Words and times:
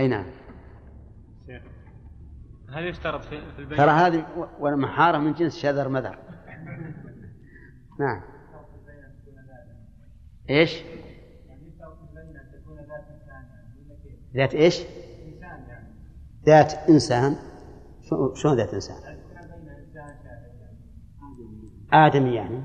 أي 0.00 0.08
نعم. 0.08 0.24
هل 2.72 2.86
يشترط 2.86 3.24
في 3.24 3.58
البيع؟ 3.58 3.78
ترى 3.78 3.90
هذه 3.90 4.26
والمحارة 4.60 5.18
من 5.18 5.32
جنس 5.32 5.58
شذر 5.58 5.88
مذر. 5.88 6.18
نعم. 8.00 8.22
إيش؟ 10.50 10.82
ذات 14.36 14.54
إيش؟ 14.54 14.82
ذات 16.46 16.72
إنسان. 16.88 17.36
شلون 18.34 18.56
ذات 18.56 18.74
إنسان؟ 18.74 18.96
آدمي 21.92 22.34
يعني. 22.34 22.62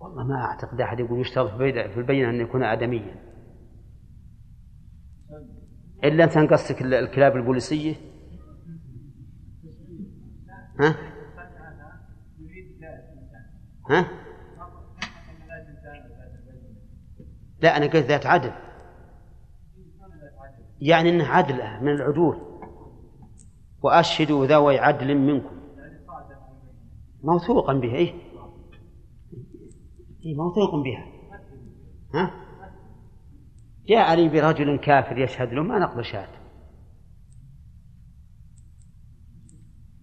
والله 0.00 0.24
ما 0.24 0.44
أعتقد 0.44 0.80
أحد 0.80 1.00
يقول 1.00 1.20
يشترط 1.20 1.50
في 1.56 1.96
البينة 1.96 2.30
أن 2.30 2.40
يكون 2.40 2.62
آدميا. 2.62 3.29
إلا 6.04 6.24
أنت 6.24 6.52
قصدك 6.52 6.82
الكلاب 6.82 7.36
البوليسية 7.36 7.94
ها؟ 10.80 10.96
ها؟ 13.90 14.08
لا 17.62 17.76
أنا 17.76 17.86
قلت 17.86 17.96
ذات 18.06 18.26
عدل 18.26 18.52
يعني 20.80 21.10
أنه 21.10 21.24
عدل 21.24 21.84
من 21.84 21.92
العدول 21.92 22.36
وأشهدوا 23.82 24.46
ذوي 24.46 24.78
عدل 24.78 25.18
منكم 25.18 25.60
موثوقا 27.22 27.72
به 27.72 27.94
إيه؟ 27.94 28.14
إيه 30.24 30.34
موثوق 30.36 30.74
بها 30.84 31.06
ها؟ 32.14 32.39
جاء 33.90 34.14
لي 34.14 34.28
برجل 34.28 34.78
كافر 34.78 35.18
يشهد 35.18 35.52
له 35.52 35.62
ما 35.62 35.78
نقبل 35.78 36.04
شهادته 36.04 36.40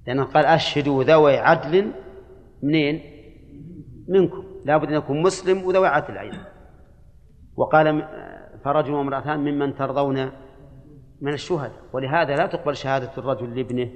لأنه 0.07 0.23
قال 0.23 0.45
أشهدوا 0.45 1.03
ذوي 1.03 1.37
عدل 1.37 1.91
منين؟ 2.63 3.01
منكم. 4.09 4.43
لابد 4.65 4.87
أن 4.87 4.93
يكون 4.93 5.21
مسلم 5.21 5.63
وذوي 5.63 5.87
عدل 5.87 6.17
أيضا. 6.17 6.45
وقال 7.55 8.07
فرجل 8.63 8.93
وامرأتان 8.93 9.39
ممن 9.39 9.75
ترضون 9.75 10.31
من 11.21 11.33
الشهداء. 11.33 11.81
ولهذا 11.93 12.35
لا 12.35 12.47
تقبل 12.47 12.75
شهادة 12.75 13.11
الرجل 13.17 13.55
لابنه 13.55 13.91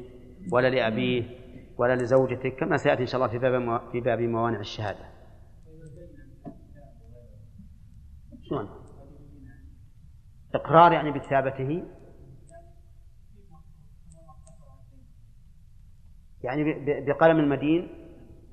ولا 0.51 0.69
لأبيه 0.69 1.23
ولا 1.77 1.95
لزوجته 1.95 2.49
كما 2.49 2.77
سيأتي 2.77 3.01
إن 3.01 3.07
شاء 3.07 3.21
الله 3.21 3.31
في 3.31 3.39
باب 3.39 3.81
في 3.91 3.99
باب 3.99 4.19
موانع 4.19 4.59
الشهادة. 4.59 5.05
شلون؟ 8.49 8.80
إقرار 10.55 10.91
يعني 10.91 11.11
بكتابته 11.11 11.83
يعني 16.43 16.63
بقلم 17.05 17.39
المدين؟ 17.39 18.01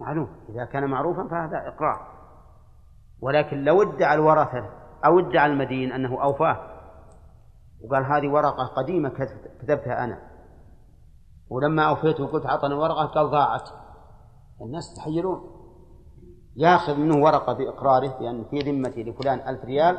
معلوم 0.00 0.28
إذا 0.48 0.64
كان 0.64 0.84
معروفا 0.90 1.28
فهذا 1.28 1.68
إقرار. 1.68 2.18
ولكن 3.20 3.64
لو 3.64 3.82
ادعى 3.82 4.14
الورثة 4.14 4.70
أو 5.04 5.18
ادعى 5.18 5.46
المدين 5.46 5.92
أنه 5.92 6.22
أوفاه 6.22 6.78
وقال 7.84 8.04
هذه 8.04 8.28
ورقة 8.28 8.66
قديمة 8.66 9.08
كتبتها 9.62 10.04
أنا 10.04 10.18
ولما 11.48 11.82
أوفيته 11.88 12.24
وقلت 12.24 12.46
أعطني 12.46 12.74
ورقة 12.74 13.06
قال 13.06 13.30
ضاعت. 13.30 13.68
الناس 14.60 14.92
يتحيرون. 14.92 15.58
ياخذ 16.56 16.96
منه 16.96 17.24
ورقة 17.24 17.52
بإقراره 17.52 18.18
بأن 18.18 18.44
في 18.50 18.58
ذمتي 18.58 19.02
لفلان 19.02 19.48
ألف 19.48 19.64
ريال 19.64 19.98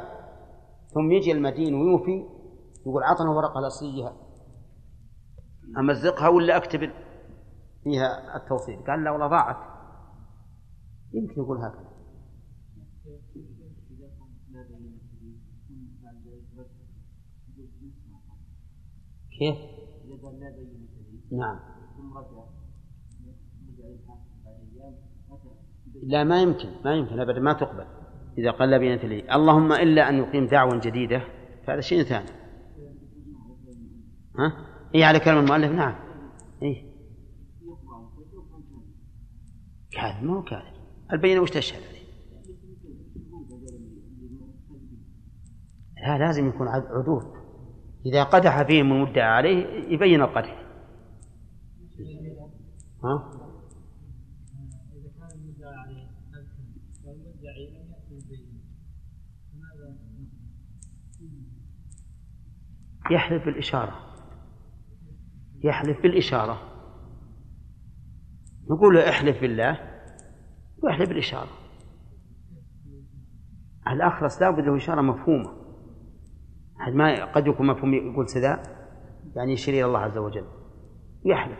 ثم 0.94 1.12
يجي 1.12 1.32
المدين 1.32 1.74
ويوفي 1.74 2.26
يقول 2.86 3.04
أعطنا 3.04 3.30
ورقة 3.30 3.60
الأصلية 3.60 4.14
أمزقها 5.78 6.30
ولا 6.30 6.58
أكتب 6.58 6.80
فيها 7.84 8.38
التوصيل. 8.38 8.80
قال 8.88 9.04
لا 9.04 9.12
والله 9.12 9.28
ضاعت. 9.28 9.58
يمكن 11.14 11.42
يقول 11.42 11.58
هكذا. 11.58 11.90
كيف؟ 19.40 19.58
نعم. 21.32 21.60
لا 26.04 26.24
ما 26.24 26.42
يمكن 26.42 26.70
ما 26.86 26.96
يمكن 26.96 27.20
ابدا 27.20 27.40
ما 27.40 27.54
تقبل. 27.54 27.99
إذا 28.40 28.52
قل 28.52 28.70
لي. 29.10 29.36
اللهم 29.36 29.72
إلا 29.72 30.10
أن 30.10 30.18
يقيم 30.18 30.48
دعوة 30.48 30.80
جديدة 30.80 31.22
فهذا 31.68 31.82
شيء 31.82 32.04
ثاني. 32.04 32.30
ها؟ 34.40 34.54
اي 34.96 35.04
على 35.04 35.20
كلام 35.20 35.38
المؤلف؟ 35.38 35.72
نعم. 35.72 35.96
اي 36.64 36.86
كاذب؟ 39.92 40.24
ما 40.24 40.38
هو 40.38 40.44
كاذب. 40.44 40.74
البينة 41.14 41.42
وش 41.42 41.50
تشهد 41.50 41.82
عليه؟ 41.90 42.00
لا 46.08 46.18
لازم 46.26 46.48
يكون 46.48 46.68
عدول 46.68 47.24
إذا 48.06 48.24
قدح 48.24 48.64
فيهم 48.64 48.92
المدعى 48.92 49.30
عليه 49.30 49.66
يبين 49.94 50.22
القدح. 50.22 50.66
ها؟ 53.04 53.32
يحلف 63.12 63.46
بالإشارة. 63.46 63.96
يحلف 65.64 66.02
بالإشارة. 66.02 66.62
نقول 68.70 68.96
له 68.96 69.10
احلف 69.10 69.42
بالله 69.42 69.80
ويحلف 70.84 71.10
بالإشارة. 71.10 71.50
الأخرس 73.88 74.42
لابد 74.42 74.60
له 74.60 74.78
إشارة 74.78 75.02
مفهومة. 75.02 75.60
حد 76.76 76.94
ما 76.94 77.26
قد 77.26 77.48
يكون 77.48 77.68
مفهوم 77.68 77.94
يقول 77.94 78.30
سداء 78.30 78.62
يعني 79.36 79.54
يشير 79.54 79.74
إلى 79.74 79.86
الله 79.86 80.00
عز 80.00 80.18
وجل. 80.18 80.46
يحلف. 81.26 81.60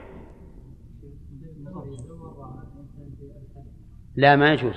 لا 4.16 4.36
ما 4.36 4.54
يجوز. 4.54 4.76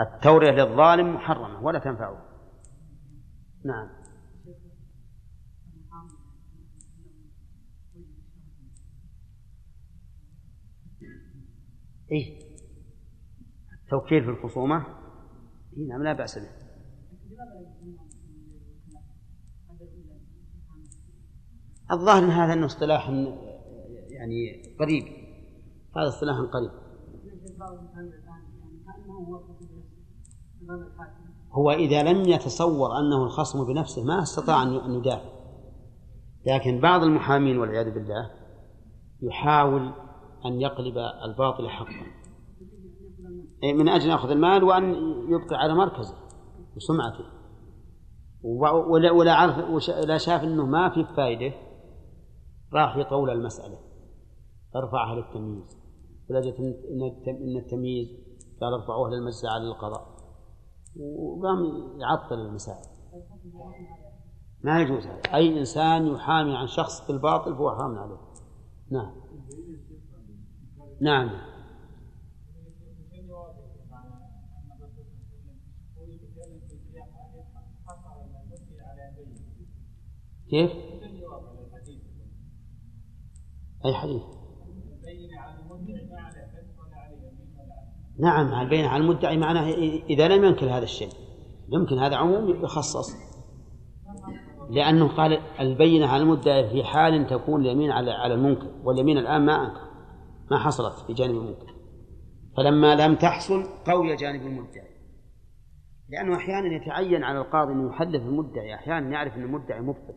التورية 0.00 0.50
للظالم 0.50 1.14
محرمة 1.14 1.64
ولا 1.64 1.78
تنفعه. 1.78 2.34
نعم. 3.64 3.88
إيه. 12.12 12.44
التوكيل 13.82 14.24
في 14.24 14.30
الخصومة؟ 14.30 14.86
إيه 15.76 15.88
نعم 15.88 16.02
لا 16.02 16.12
بأس 16.12 16.38
به. 16.38 16.64
الظاهر 21.92 22.24
إن 22.24 22.30
هذا 22.30 22.52
إنه 22.52 22.66
اصطلاح 22.66 23.08
يعني 24.10 24.62
قريب. 24.78 25.04
هذا 25.96 26.08
اصطلاح 26.08 26.36
قريب. 26.36 26.84
هو 31.52 31.70
إذا 31.70 32.02
لم 32.02 32.28
يتصور 32.28 32.98
أنه 32.98 33.24
الخصم 33.24 33.66
بنفسه 33.66 34.04
ما 34.04 34.22
استطاع 34.22 34.62
أن 34.62 34.94
يدافع. 34.94 35.34
لكن 36.46 36.80
بعض 36.80 37.02
المحامين 37.02 37.58
والعياذ 37.58 37.94
بالله 37.94 38.30
يحاول 39.22 39.92
أن 40.46 40.60
يقلب 40.60 40.98
الباطل 40.98 41.68
حقا. 41.68 42.06
من 43.62 43.88
أجل 43.88 44.04
أن 44.04 44.10
يأخذ 44.10 44.30
المال 44.30 44.64
وأن 44.64 44.94
يبقي 45.28 45.56
على 45.56 45.74
مركزه 45.74 46.14
وسمعته. 46.76 47.24
ولا 48.42 49.10
ولا 49.10 49.34
عرف 49.34 49.88
ولا 49.88 50.18
شاف 50.18 50.42
أنه 50.42 50.66
ما 50.66 50.90
في 50.90 51.04
فائدة 51.16 51.54
راح 52.72 52.96
يطول 52.96 53.30
المسألة. 53.30 53.78
أرفعها 54.76 55.14
للتمييز. 55.14 55.78
ولجت 56.30 56.56
إن 57.28 57.56
التمييز 57.56 58.08
قال 58.60 58.72
ارفعوها 58.72 59.10
للمجلس 59.10 59.44
على 59.44 59.64
القضاء. 59.64 60.13
وقام 60.96 61.60
يعطل 62.00 62.34
المسائل 62.34 62.94
ما 64.64 64.80
يجوز 64.80 65.06
هذا. 65.06 65.20
أي 65.34 65.58
إنسان 65.58 66.06
يحامي 66.06 66.56
عن 66.56 66.66
شخص 66.66 67.06
بالباطل 67.06 67.54
فهو 67.54 67.70
حرام 67.70 67.98
عليه. 67.98 68.18
نعم. 68.90 69.14
نعم. 71.00 71.30
كيف؟ 80.50 80.70
أي 83.84 83.94
حديث؟ 83.94 84.33
نعم 88.18 88.54
البينة 88.60 88.88
على 88.88 89.02
المدعي 89.02 89.36
معناه 89.36 89.70
إذا 90.10 90.28
لم 90.28 90.44
ينكر 90.44 90.66
هذا 90.66 90.84
الشيء 90.84 91.08
يمكن 91.68 91.98
هذا 91.98 92.16
عموم 92.16 92.64
يخصص. 92.64 93.16
لأنه 94.70 95.08
قال 95.08 95.40
البينة 95.60 96.06
على 96.06 96.22
المدعي 96.22 96.70
في 96.70 96.84
حال 96.84 97.26
تكون 97.26 97.60
اليمين 97.60 97.90
على 97.90 98.10
على 98.10 98.34
المنكر 98.34 98.66
واليمين 98.84 99.18
الآن 99.18 99.46
ما 99.46 99.66
أنكر 99.66 99.80
ما 100.50 100.58
حصلت 100.58 101.06
في 101.06 101.12
جانب 101.12 101.36
المنكر. 101.36 101.74
فلما 102.56 102.94
لم 102.94 103.14
تحصل 103.14 103.64
قوي 103.86 104.16
جانب 104.16 104.42
المدعي. 104.42 104.94
لأنه 106.08 106.36
أحيانا 106.36 106.76
يتعين 106.76 107.24
على 107.24 107.38
القاضي 107.38 107.72
أنه 107.72 107.88
يحدث 107.88 108.20
المدعي 108.20 108.74
أحيانا 108.74 109.10
يعرف 109.10 109.36
أن 109.36 109.42
المدعي 109.42 109.80
مبطل. 109.80 110.14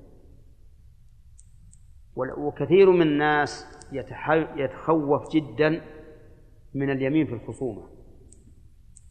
وكثير 2.38 2.92
من 2.92 3.02
الناس 3.02 3.66
يتخوف 4.58 5.32
جدا 5.34 5.82
من 6.78 6.90
اليمين 6.92 7.26
في 7.26 7.34
الخصومة. 7.34 7.90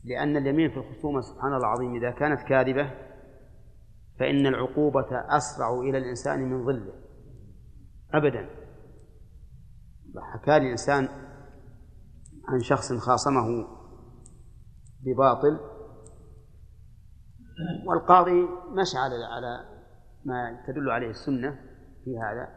لأن 0.04 0.36
اليمين 0.36 0.70
في 0.70 0.76
الخصومة 0.76 1.20
سبحان 1.20 1.46
الله 1.46 1.58
العظيم 1.58 1.94
إذا 1.94 2.10
كانت 2.10 2.42
كاذبة 2.42 2.90
فإن 4.18 4.46
العقوبة 4.46 5.36
أسرع 5.36 5.80
إلى 5.80 5.98
الإنسان 5.98 6.42
من 6.42 6.66
ظله. 6.66 6.92
أبدا. 8.14 8.50
حكى 10.32 10.58
لي 10.58 10.70
إنسان 10.70 11.08
عن 12.48 12.60
شخص 12.60 12.92
خاصمه 12.92 13.66
بباطل 15.00 15.60
والقاضي 17.86 18.48
مشى 18.70 18.98
على 18.98 19.14
على 19.14 19.76
ما 20.24 20.64
تدل 20.66 20.90
عليه 20.90 21.10
السنة 21.10 21.50
في 22.04 22.18
هذا 22.18 22.48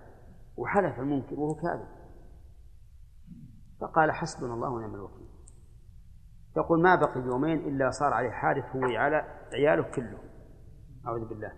وحلف 0.58 1.00
المنكر 1.00 1.40
وهو 1.40 1.56
كاذب. 1.56 1.99
فقال 3.82 4.12
حسبنا 4.12 4.54
الله 4.54 4.70
ونعم 4.70 4.96
الوكيل. 4.96 5.28
يقول 6.58 6.82
ما 6.82 6.96
بقي 6.96 7.22
يومين 7.22 7.60
إلا 7.60 7.90
صار 7.90 8.14
عليه 8.14 8.30
حادث 8.30 8.76
هو 8.76 8.84
على 8.84 9.24
عياله 9.54 9.84
كلهم. 9.84 10.30
أعوذ 11.08 11.30
بالله. 11.30 11.52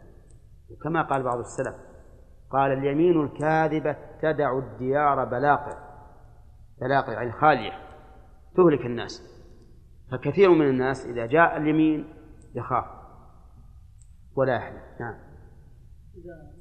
وكما 0.72 1.02
قال 1.02 1.24
بعض 1.24 1.38
السلف 1.40 1.76
قال 2.50 2.72
اليمين 2.72 3.22
الكاذبة 3.22 3.96
تدع 4.22 4.58
الديار 4.58 5.26
بلاقع 5.26 5.78
بلاقع 6.82 7.14
يعني 7.14 7.32
خالية 7.32 7.72
تهلك 8.56 8.86
الناس. 8.86 9.22
فكثير 10.12 10.50
من 10.50 10.70
الناس 10.70 11.06
إذا 11.06 11.26
جاء 11.26 11.58
اليمين 11.58 12.14
يخاف. 12.56 12.86
ولا 14.36 14.56
يحلف 14.56 14.84
نعم. 15.00 15.16
إذا 16.16 16.52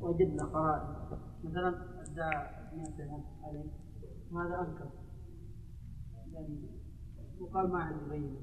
وجدنا 0.00 0.44
قرائن 0.44 1.18
مثلا 1.44 1.68
ادعى 2.02 2.48
مثلا 2.74 3.22
عليه 3.44 3.70
وهذا 4.32 4.60
أنكر 4.60 5.01
وقال 7.40 7.72
ما 7.72 7.78
عندي 7.78 8.10
بينة 8.10 8.36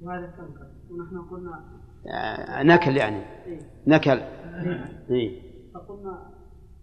وهذا 0.00 0.26
أنكر 0.26 0.70
ونحن 0.90 1.18
قلنا 1.18 1.82
آه، 2.06 2.62
نكل 2.62 2.96
يعني. 2.96 3.44
إيه؟ 3.44 3.60
نكل. 3.86 4.10
إيه؟ 4.10 5.06
إيه؟ 5.10 5.52
فقلنا 5.74 6.30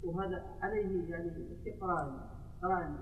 وهذا 0.03 0.43
عليه 0.61 1.09
يعني 1.09 1.31
في 1.63 1.71
قرائن 1.71 2.19
قرائن 2.61 2.95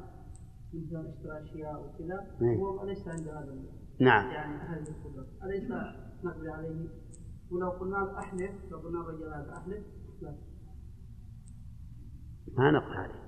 مثل 0.73 1.07
اشترى 1.07 1.43
اشياء 1.43 1.81
وكذا. 1.81 2.27
إيه. 2.41 2.57
هو 2.57 2.85
ليس 2.85 3.07
عنده 3.07 3.39
هذا 3.39 3.55
نعم. 3.99 4.31
يعني 4.31 4.55
هذه 4.55 4.89
القدرة. 4.89 5.27
أليس 5.43 5.71
نقضي 6.23 6.49
عليه؟ 6.49 6.89
ولو 7.51 7.69
قلنا 7.69 7.95
له 7.95 8.19
احلف 8.19 8.51
لو 8.71 8.77
قلنا 8.77 8.99
الرجل 8.99 9.33
هذا 9.33 9.53
احلف 9.57 9.83
لا. 10.21 10.35
ما 12.57 12.71
نقل 12.71 12.93
عليه. 12.97 13.27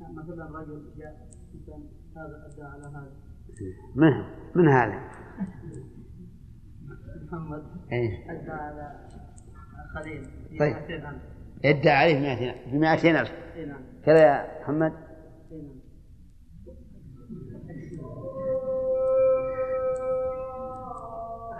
لا، 0.00 0.12
مثلا 0.12 0.58
رجل 0.58 0.94
جاء 0.96 1.28
مثلا 1.54 1.82
هذا 2.16 2.46
أدى 2.46 2.62
على 2.62 2.86
هذا. 2.86 3.33
من 3.94 4.12
من 4.54 4.68
هذا؟ 4.68 5.00
محمد. 7.32 7.62
إيه؟ 7.92 8.30
أدى 8.30 8.50
على 8.50 9.08
خليل. 9.94 10.24
طيب. 10.60 10.76
200000 10.76 11.22
ادعى 11.64 11.96
عليه 11.96 12.18
بمئتين 12.18 12.72
بمئتين 12.72 13.16
ألف. 13.16 13.30
اي 13.56 13.64
نعم. 13.66 13.80
كذا 14.04 14.18
يا 14.18 14.60
محمد. 14.62 14.92
اي 15.52 15.62
نعم. 15.62 15.80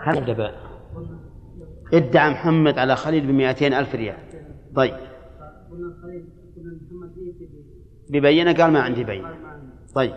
خلد 0.05 0.29
ادعى 1.93 2.29
محمد 2.31 2.77
على 2.79 2.95
خليل 2.95 3.27
بمئتين 3.27 3.73
ألف 3.73 3.95
ريال. 3.95 4.17
طيب. 4.75 4.93
قلنا 4.93 5.87
الخليل 5.87 6.25
قلنا 6.55 6.79
محمد 6.81 7.17
ياتي 7.17 7.45
ب- 7.45 8.11
ببينة 8.17 8.53
قال 8.53 8.71
ما 8.73 8.79
عندي 8.81 9.03
بينة. 9.03 9.29
طيب. 9.95 10.13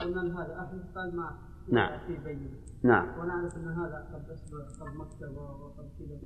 قلنا 0.00 0.42
هذا 0.42 0.60
احلف 0.60 0.98
قال 0.98 1.16
ما. 1.16 1.30
نعم. 1.72 1.98
في 2.06 2.16
بينه 2.24 2.50
نعم. 2.82 3.18
ونعرف 3.18 3.56
أن 3.56 3.68
هذا 3.68 4.08
قد 4.12 4.30
أسبق 4.30 4.66
قد 4.80 4.94
مكتب 4.96 5.36
وقد 5.36 5.90
كذا. 5.98 6.18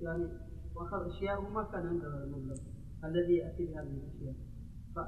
يعني 0.00 0.28
وأخذ 0.74 1.06
أشياء 1.06 1.44
وما 1.44 1.62
كان 1.62 1.86
عنده 1.86 2.24
المبلغ 2.24 2.56
الذي 3.04 3.36
يأتي 3.36 3.64
بهذه 3.66 4.00
الأشياء. 4.02 4.34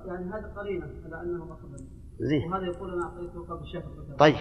يعني 0.06 0.30
هذا 0.30 0.52
قرينة 0.56 0.86
على 1.04 1.22
أنه 1.22 1.52
اخذ 1.52 1.76
زين. 2.20 2.52
وهذا 2.52 2.64
يقول 2.64 2.92
أنا 2.92 3.04
أعطيته 3.04 3.46
قبل 3.46 3.66
شهر 3.66 4.16
طيب. 4.18 4.34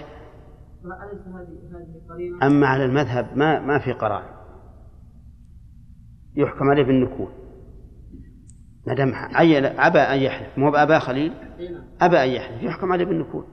فأليس 0.83 1.27
هذه 1.27 1.77
هذه 1.77 2.01
قرينة؟ 2.09 2.47
أما 2.47 2.67
على 2.67 2.85
المذهب 2.85 3.37
ما 3.37 3.59
ما 3.59 3.79
في 3.79 3.93
قرار 3.93 4.43
يحكم 6.35 6.69
عليه 6.69 6.83
بالنكول 6.83 7.27
ما 8.87 8.93
دام 8.93 9.11
عين 9.15 9.65
أبى 9.65 9.99
أن 9.99 10.19
يحلف 10.19 10.57
مو 10.57 10.71
بأبا 10.71 10.99
خليل؟ 10.99 11.33
اي 11.59 11.69
نعم. 11.69 11.83
أبى 12.01 12.17
أن 12.23 12.29
يحلف 12.29 12.63
يحكم 12.63 12.91
عليه 12.91 13.05
بالنكول 13.05 13.45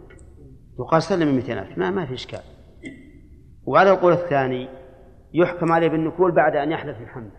يقال 0.81 1.03
سلم 1.03 1.35
200 1.35 1.59
ألف. 1.59 1.79
ما 1.79 1.91
ما 1.91 2.07
في 2.07 2.15
إشكال. 2.15 2.41
وعلى 3.67 3.91
القول 3.91 4.13
الثاني 4.13 4.69
يحكم 5.35 5.73
عليه 5.73 5.89
بالنكول 5.89 6.33
بعد 6.33 6.57
أن 6.57 6.73
يحلف 6.73 7.01
محمد 7.01 7.33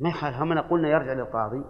ما 0.00 0.08
يخالف. 0.08 0.36
هم 0.36 0.58
قلنا 0.58 0.88
يرجع 0.88 1.12
للقاضي 1.12 1.64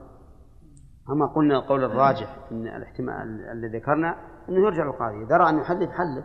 أما 1.11 1.27
قلنا 1.27 1.59
القول 1.59 1.85
الراجح 1.85 2.39
أن 2.53 2.67
الاحتمال 2.67 3.41
الذي 3.53 3.79
ذكرنا 3.79 4.17
أنه 4.49 4.67
يرجع 4.67 4.85
للقاضي. 4.85 5.25
إذا 5.25 5.37
رأى 5.37 5.51
أنه 5.51 5.61
يحلف 5.61 5.91
حلف. 5.91 6.25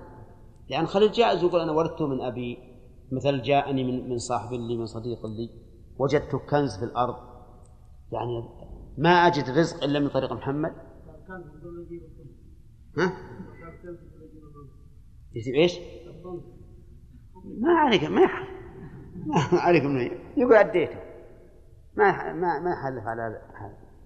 لأن 0.69 0.85
خليل 0.85 1.11
جائز 1.11 1.43
يقول 1.43 1.61
أنا 1.61 1.71
ورثته 1.71 2.07
من 2.07 2.21
أبي 2.21 2.57
مثل 3.11 3.41
جاءني 3.41 3.83
من 3.83 4.09
من 4.09 4.17
صاحب 4.17 4.53
لي 4.53 4.77
من 4.77 4.85
صديق 4.85 5.25
لي. 5.25 5.49
وجدت 5.97 6.35
كنز 6.35 6.79
في 6.79 6.85
الأرض. 6.85 7.15
يعني 8.11 8.49
ما 8.97 9.09
أجد 9.09 9.57
رزق 9.57 9.83
إلا 9.83 9.99
من 9.99 10.09
طريق 10.09 10.33
محمد. 10.33 10.86
ها؟ 12.97 13.13
يجيب؟ 15.35 15.55
الظلم 16.07 16.41
ما 17.61 17.71
عليك 17.71 18.03
ما 18.03 18.21
يحلف 18.21 18.49
ما 19.25 19.59
عليك 19.59 19.83
منه 19.83 20.11
يقول 20.37 20.53
أديته 20.53 20.99
ما 21.95 22.33
ما 22.33 22.59
ما 22.59 22.71
يحلف 22.71 23.07
على 23.07 23.21
هذا 23.21 23.41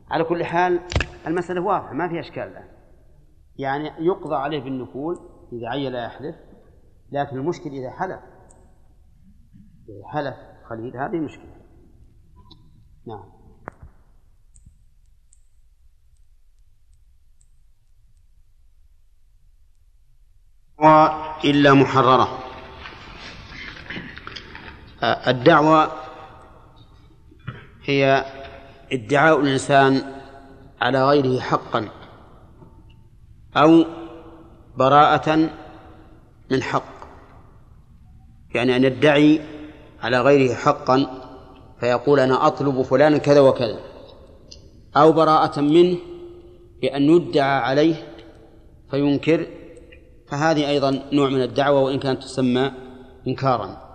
على 0.09 0.23
كل 0.23 0.43
حال 0.43 0.79
المسألة 1.27 1.61
واضحة 1.61 1.93
ما 1.93 2.09
فيها 2.09 2.19
إشكال 2.19 2.43
الآن 2.43 2.67
يعني 3.57 4.05
يقضى 4.05 4.35
عليه 4.35 4.63
بالنكول 4.63 5.19
إذا 5.53 5.67
عين 5.67 5.91
لا 5.91 6.05
يحلف 6.05 6.35
لكن 7.11 7.37
المشكل 7.37 7.69
إذا 7.69 7.89
حلف 7.89 8.19
إذا 9.89 10.07
حلف 10.07 10.35
خليل 10.63 10.97
هذه 10.97 11.19
مشكلة 11.19 11.61
نعم 13.07 13.40
إلا 21.45 21.73
محررة. 21.73 22.39
الدعوة 25.03 25.91
هي 27.85 28.25
ادعاء 28.91 29.39
الإنسان 29.39 30.01
على 30.81 31.07
غيره 31.07 31.39
حقا 31.39 31.89
أو 33.57 33.85
براءة 34.77 35.49
من 36.51 36.63
حق. 36.63 36.83
يعني 38.55 38.75
أن 38.75 38.83
يدعي 38.83 39.41
على 40.01 40.21
غيره 40.21 40.53
حقا 40.53 41.07
فيقول 41.79 42.19
أنا 42.19 42.47
أطلب 42.47 42.81
فلانا 42.81 43.17
كذا 43.17 43.39
وكذا. 43.39 43.79
أو 44.97 45.11
براءة 45.11 45.61
منه 45.61 45.97
بأن 46.81 47.01
يدعى 47.01 47.59
عليه 47.59 48.13
فينكر 48.91 49.47
فهذه 50.31 50.69
أيضا 50.69 51.03
نوع 51.13 51.29
من 51.29 51.41
الدعوة 51.41 51.81
وإن 51.81 51.99
كانت 51.99 52.23
تسمى 52.23 52.71
إنكارا. 53.27 53.91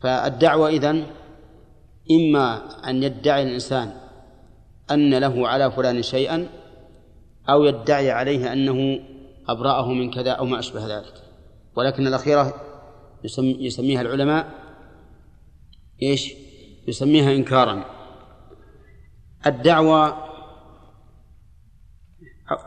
فالدعوة 0.00 0.68
إذن 0.68 1.06
إما 2.10 2.62
أن 2.90 3.02
يدعي 3.02 3.42
الإنسان 3.42 3.92
أن 4.90 5.14
له 5.14 5.48
على 5.48 5.70
فلان 5.70 6.02
شيئا 6.02 6.48
أو 7.48 7.64
يدعي 7.64 8.10
عليه 8.10 8.52
أنه 8.52 9.00
أبرأه 9.48 9.92
من 9.92 10.10
كذا 10.10 10.30
أو 10.30 10.44
ما 10.44 10.58
أشبه 10.58 10.98
ذلك. 10.98 11.14
ولكن 11.76 12.06
الأخيرة 12.06 12.54
يسمي 13.24 13.56
يسميها 13.60 14.00
العلماء 14.00 14.50
إيش؟ 16.02 16.34
يسميها 16.88 17.32
إنكارا. 17.32 17.84
الدعوة 19.46 20.32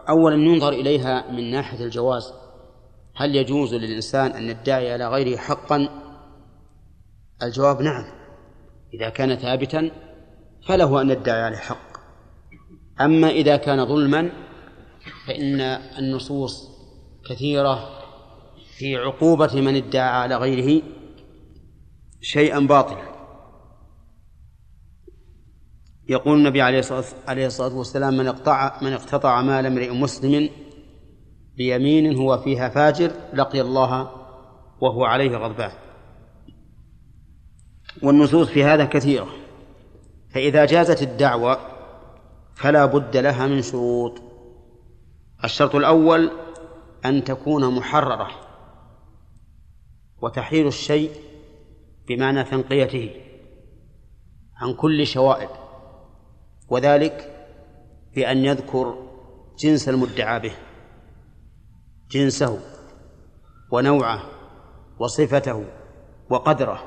أولا 0.09 0.35
ينظر 0.35 0.69
إليها 0.69 1.31
من 1.31 1.51
ناحية 1.51 1.85
الجواز. 1.85 2.44
هل 3.15 3.35
يجوز 3.35 3.73
للإنسان 3.73 4.31
أن 4.31 4.43
يدعي 4.43 4.93
على 4.93 5.09
غيره 5.09 5.37
حقا؟ 5.37 5.89
الجواب 7.43 7.81
نعم. 7.81 8.05
إذا 8.93 9.09
كان 9.09 9.35
ثابتا 9.35 9.91
فله 10.67 11.01
أن 11.01 11.09
يدعي 11.09 11.41
عليه 11.41 11.57
حق. 11.57 11.97
أما 13.01 13.29
إذا 13.29 13.57
كان 13.57 13.85
ظلما 13.85 14.29
فإن 15.27 15.61
النصوص 15.99 16.69
كثيرة 17.29 17.89
في 18.77 18.95
عقوبة 18.95 19.61
من 19.61 19.75
ادعى 19.75 20.09
على 20.09 20.35
غيره 20.35 20.83
شيئا 22.21 22.59
باطلا. 22.59 23.15
يقول 26.09 26.37
النبي 26.37 26.61
عليه 26.61 27.47
الصلاة 27.47 27.77
والسلام 27.77 28.17
من 28.17 28.27
اقطع 28.27 28.79
من 28.81 28.93
اقتطع 28.93 29.41
مال 29.41 29.65
امرئ 29.65 29.91
مسلم 29.91 30.49
بيمين 31.57 32.17
هو 32.17 32.37
فيها 32.37 32.69
فاجر 32.69 33.11
لقي 33.33 33.61
الله 33.61 34.11
وهو 34.81 35.05
عليه 35.05 35.37
غضبان. 35.37 35.71
والنصوص 38.03 38.47
في 38.47 38.63
هذا 38.63 38.85
كثيرة. 38.85 39.27
فإذا 40.33 40.65
جازت 40.65 41.01
الدعوة 41.01 41.57
فلا 42.55 42.85
بد 42.85 43.17
لها 43.17 43.47
من 43.47 43.61
شروط. 43.61 44.21
الشرط 45.43 45.75
الأول 45.75 46.31
أن 47.05 47.23
تكون 47.23 47.75
محررة 47.75 48.27
وتحرير 50.21 50.67
الشيء 50.67 51.11
بمعنى 52.07 52.43
تنقيته 52.43 53.09
عن 54.55 54.73
كل 54.73 55.07
شوائب 55.07 55.49
وذلك 56.69 57.47
بأن 58.15 58.45
يذكر 58.45 58.95
جنس 59.59 59.89
المدعى 59.89 60.39
به. 60.39 60.53
جنسه 62.11 62.59
ونوعه 63.71 64.23
وصفته 64.99 65.65
وقدره 66.29 66.83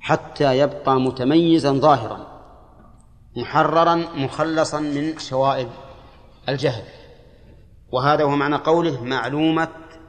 حتى 0.00 0.58
يبقى 0.58 1.00
متميزا 1.00 1.72
ظاهرا 1.72 2.32
محررا 3.36 3.94
مخلصا 3.94 4.80
من 4.80 5.18
شوائب 5.18 5.68
الجهل. 6.48 6.84
وهذا 7.92 8.24
هو 8.24 8.36
معنى 8.36 8.56
قوله 8.56 9.04
معلومة 9.04 9.68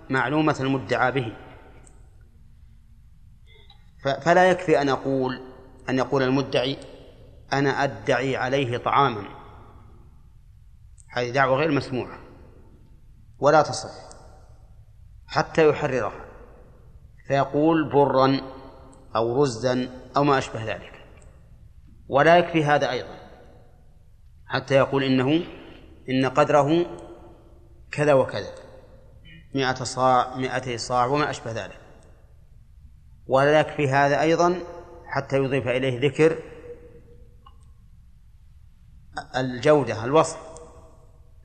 معلومة 0.09 0.55
المدعى 0.59 1.11
به. 1.11 1.33
فلا 4.21 4.49
يكفي 4.49 4.81
أن 4.81 4.89
أقول 4.89 5.41
أن 5.89 5.97
يقول 5.97 6.23
المدعي 6.23 6.77
أنا 7.53 7.83
أدعي 7.83 8.37
عليه 8.37 8.77
طعاما. 8.77 9.23
هذه 11.09 11.29
دعوة 11.29 11.57
غير 11.57 11.71
مسموعة. 11.71 12.19
ولا 13.43 13.61
تصح 13.61 13.89
حتى 15.27 15.69
يحررها 15.69 16.25
فيقول 17.27 17.91
برا 17.93 18.41
أو 19.15 19.41
رزا 19.41 19.89
أو 20.17 20.23
ما 20.23 20.37
أشبه 20.37 20.63
ذلك. 20.63 21.05
ولا 22.09 22.37
يكفي 22.37 22.63
هذا 22.63 22.91
أيضا 22.91 23.17
حتى 24.45 24.75
يقول 24.75 25.03
إنه 25.03 25.45
إن 26.09 26.25
قدره 26.25 26.85
كذا 27.91 28.13
وكذا 28.13 28.51
مئة 29.55 29.83
صاع 29.83 30.35
مئتي 30.35 30.77
صاع 30.77 31.05
وما 31.05 31.29
أشبه 31.29 31.51
ذلك. 31.51 31.79
ولا 33.27 33.59
يكفي 33.59 33.89
هذا 33.89 34.21
أيضا 34.21 34.59
حتى 35.05 35.37
يضيف 35.37 35.67
إليه 35.67 36.09
ذكر 36.09 36.37
الجودة 39.35 40.03
الوصف 40.03 40.39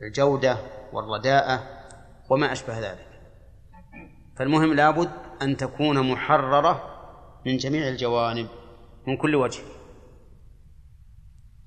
الجودة 0.03 0.59
والرداءة 0.93 1.78
وما 2.31 2.53
أشبه 2.53 2.79
ذلك. 2.79 3.09
فالمهم 4.37 4.75
لابد 4.75 5.11
أن 5.43 5.57
تكون 5.57 6.11
محررة 6.13 6.99
من 7.47 7.57
جميع 7.57 7.89
الجوانب 7.89 8.49
من 9.07 9.17
كل 9.17 9.35
وجه. 9.35 9.63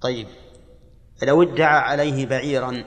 طيب 0.02 0.28
لو 1.24 1.44
ادعى 1.44 1.78
عليه 1.78 2.26
بعيرا 2.26 2.84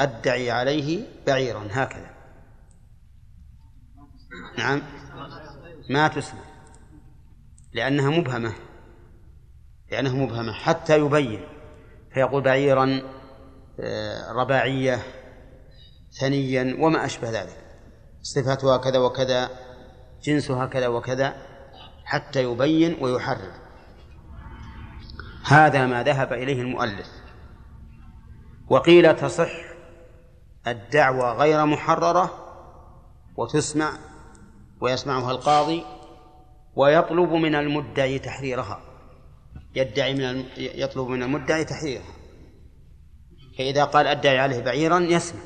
أدعي 0.00 0.50
عليه 0.50 1.06
بعيرا 1.26 1.68
هكذا. 1.70 2.10
نعم. 4.58 4.82
ما 5.90 6.08
تسمع. 6.08 6.40
لأنها 7.72 8.10
مبهمة. 8.10 8.52
لأنها 9.90 10.12
مبهمة. 10.12 10.52
حتى 10.52 10.98
يبين. 10.98 11.40
فيقول 12.14 12.42
بعيرا 12.42 13.02
آه، 13.80 14.32
رباعية 14.32 15.02
ثنيا 16.12 16.76
وما 16.80 17.04
أشبه 17.04 17.30
ذلك. 17.30 17.56
صفتها 18.22 18.76
كذا 18.76 18.98
وكذا 18.98 19.50
جنسها 20.22 20.66
كذا 20.66 20.88
وكذا 20.88 21.36
حتى 22.04 22.42
يبين 22.42 22.96
ويحرر. 23.00 23.52
هذا 25.44 25.86
ما 25.86 26.02
ذهب 26.02 26.32
إليه 26.32 26.60
المؤلف. 26.62 27.06
وقيل 28.68 29.16
تصح 29.16 29.50
الدعوة 30.66 31.32
غير 31.32 31.66
محررة 31.66 32.30
وتسمع 33.36 33.92
ويسمعها 34.80 35.30
القاضي 35.30 35.84
ويطلب 36.76 37.32
من 37.32 37.54
المدعي 37.54 38.18
تحريرها. 38.18 38.80
يدعي 39.74 40.14
من 40.14 40.44
يطلب 40.56 41.08
من 41.08 41.22
المدعي 41.22 41.64
تحريرها. 41.64 42.14
فإذا 43.58 43.84
قال 43.84 44.06
أدعي 44.06 44.38
عليه 44.38 44.60
بعيرا 44.60 44.98
يسمع. 44.98 45.40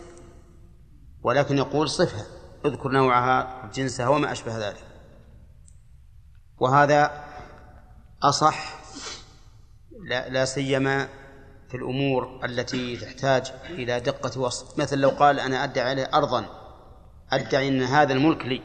ولكن 1.25 1.59
يقول 1.59 1.89
صفها 1.89 2.27
اذكر 2.65 2.91
نوعها 2.91 3.71
جنسها 3.75 4.09
وما 4.09 4.33
أشبه 4.33 4.69
ذلك. 4.69 4.85
وهذا 6.59 7.25
أصح 8.23 8.81
لا, 10.09 10.29
لا 10.29 10.45
سيما 10.45 11.09
في 11.69 11.77
الأمور 11.77 12.45
التي 12.45 12.97
تحتاج 12.97 13.53
إلى 13.71 14.01
دقة 14.01 14.41
وصف. 14.41 14.79
مثل 14.79 14.99
لو 14.99 15.09
قال 15.09 15.41
أنا 15.41 15.65
أدعي 15.65 15.91
عليه 15.91 16.11
أرضا 16.15 16.47
أدعي 17.31 17.69
أن 17.69 17.83
هذا 17.83 18.13
الملك 18.13 18.47
لي 18.47 18.63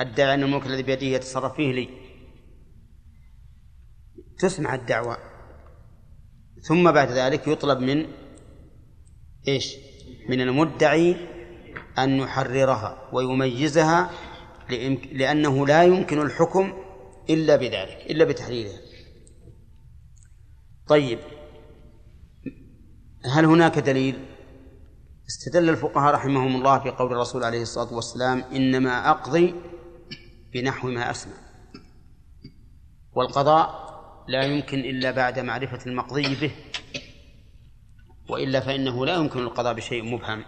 أدعي 0.00 0.34
أن 0.34 0.42
الملك 0.42 0.66
الذي 0.66 0.82
بيده 0.82 1.06
يتصرف 1.06 1.54
فيه 1.54 1.72
لي. 1.72 1.88
تسمع 4.38 4.74
الدعوة. 4.74 5.16
ثم 6.62 6.92
بعد 6.92 7.10
ذلك 7.10 7.48
يطلب 7.48 7.78
من 7.78 8.06
إيش؟ 9.48 9.76
من 10.28 10.40
المدعي 10.40 11.37
أن 12.04 12.18
يحررها 12.18 13.08
ويميزها 13.12 14.10
لأنه 15.12 15.66
لا 15.66 15.84
يمكن 15.84 16.20
الحكم 16.22 16.72
إلا 17.30 17.56
بذلك 17.56 18.06
إلا 18.10 18.24
بتحريرها. 18.24 18.78
طيب 20.88 21.18
هل 23.24 23.44
هناك 23.44 23.78
دليل؟ 23.78 24.26
استدل 25.28 25.68
الفقهاء 25.68 26.14
رحمهم 26.14 26.56
الله 26.56 26.78
في 26.78 26.90
قول 26.90 27.12
الرسول 27.12 27.44
عليه 27.44 27.62
الصلاة 27.62 27.94
والسلام 27.94 28.40
إنما 28.40 29.10
أقضي 29.10 29.54
بنحو 30.52 30.88
ما 30.88 31.10
أسمع. 31.10 31.34
والقضاء 33.12 33.88
لا 34.28 34.42
يمكن 34.42 34.78
إلا 34.78 35.10
بعد 35.10 35.38
معرفة 35.38 35.86
المقضي 35.86 36.34
به 36.34 36.52
وإلا 38.28 38.60
فإنه 38.60 39.06
لا 39.06 39.14
يمكن 39.14 39.40
القضاء 39.40 39.74
بشيء 39.74 40.02
مبهم. 40.02 40.44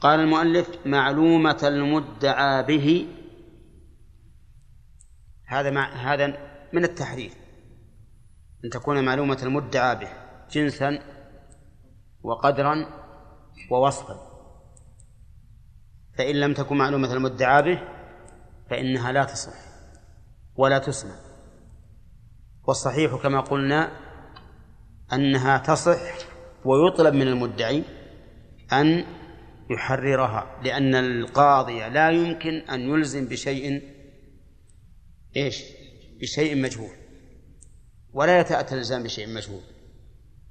قال 0.00 0.20
المؤلف 0.20 0.86
معلومة 0.86 1.58
المدعى 1.62 2.62
به. 2.62 3.06
هذا 5.46 5.70
مع 5.70 6.12
هذا 6.12 6.26
من 6.72 6.84
التحرير 6.84 7.30
أن 8.64 8.70
تكون 8.70 9.04
معلومة 9.04 9.38
المدعى 9.42 9.96
به 9.96 10.08
جنسا 10.50 10.98
وقدرا 12.22 12.86
ووصفا. 13.70 14.30
فإن 16.18 16.36
لم 16.36 16.54
تكن 16.54 16.76
معلومة 16.76 17.12
المدعى 17.12 17.62
به 17.62 17.82
فإنها 18.70 19.12
لا 19.12 19.24
تصح 19.24 19.54
ولا 20.56 20.78
تسمع. 20.78 21.14
والصحيح 22.66 23.14
كما 23.22 23.40
قلنا 23.40 23.92
أنها 25.12 25.58
تصح 25.58 26.00
ويطلب 26.64 27.14
من 27.14 27.28
المدعي 27.28 27.84
أن 28.72 29.04
يحررها. 29.70 30.60
لأن 30.64 30.94
القاضي 30.94 31.88
لا 31.88 32.10
يمكن 32.10 32.54
أن 32.54 32.80
يلزم 32.80 33.26
بشيء 33.26 33.82
إيش؟ 35.36 35.62
بشيء 36.20 36.62
مجهول. 36.62 36.96
ولا 38.12 38.40
يتأتى 38.40 38.74
الإلزام 38.74 39.02
بشيء 39.02 39.34
مجهول. 39.34 39.62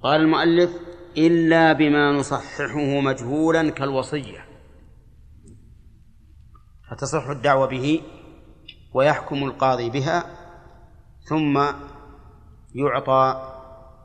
قال 0.02 0.20
المؤلف 0.20 0.70
إلا 1.16 1.72
بما 1.72 2.12
نصححه 2.12 3.00
مجهولا 3.00 3.70
كالوصية. 3.70 4.46
فتصح 6.90 7.26
الدعوة 7.26 7.66
به 7.66 8.02
ويحكم 8.94 9.44
القاضي 9.44 9.90
بها 9.90 10.24
ثم 11.28 11.58
يعطى 12.74 13.56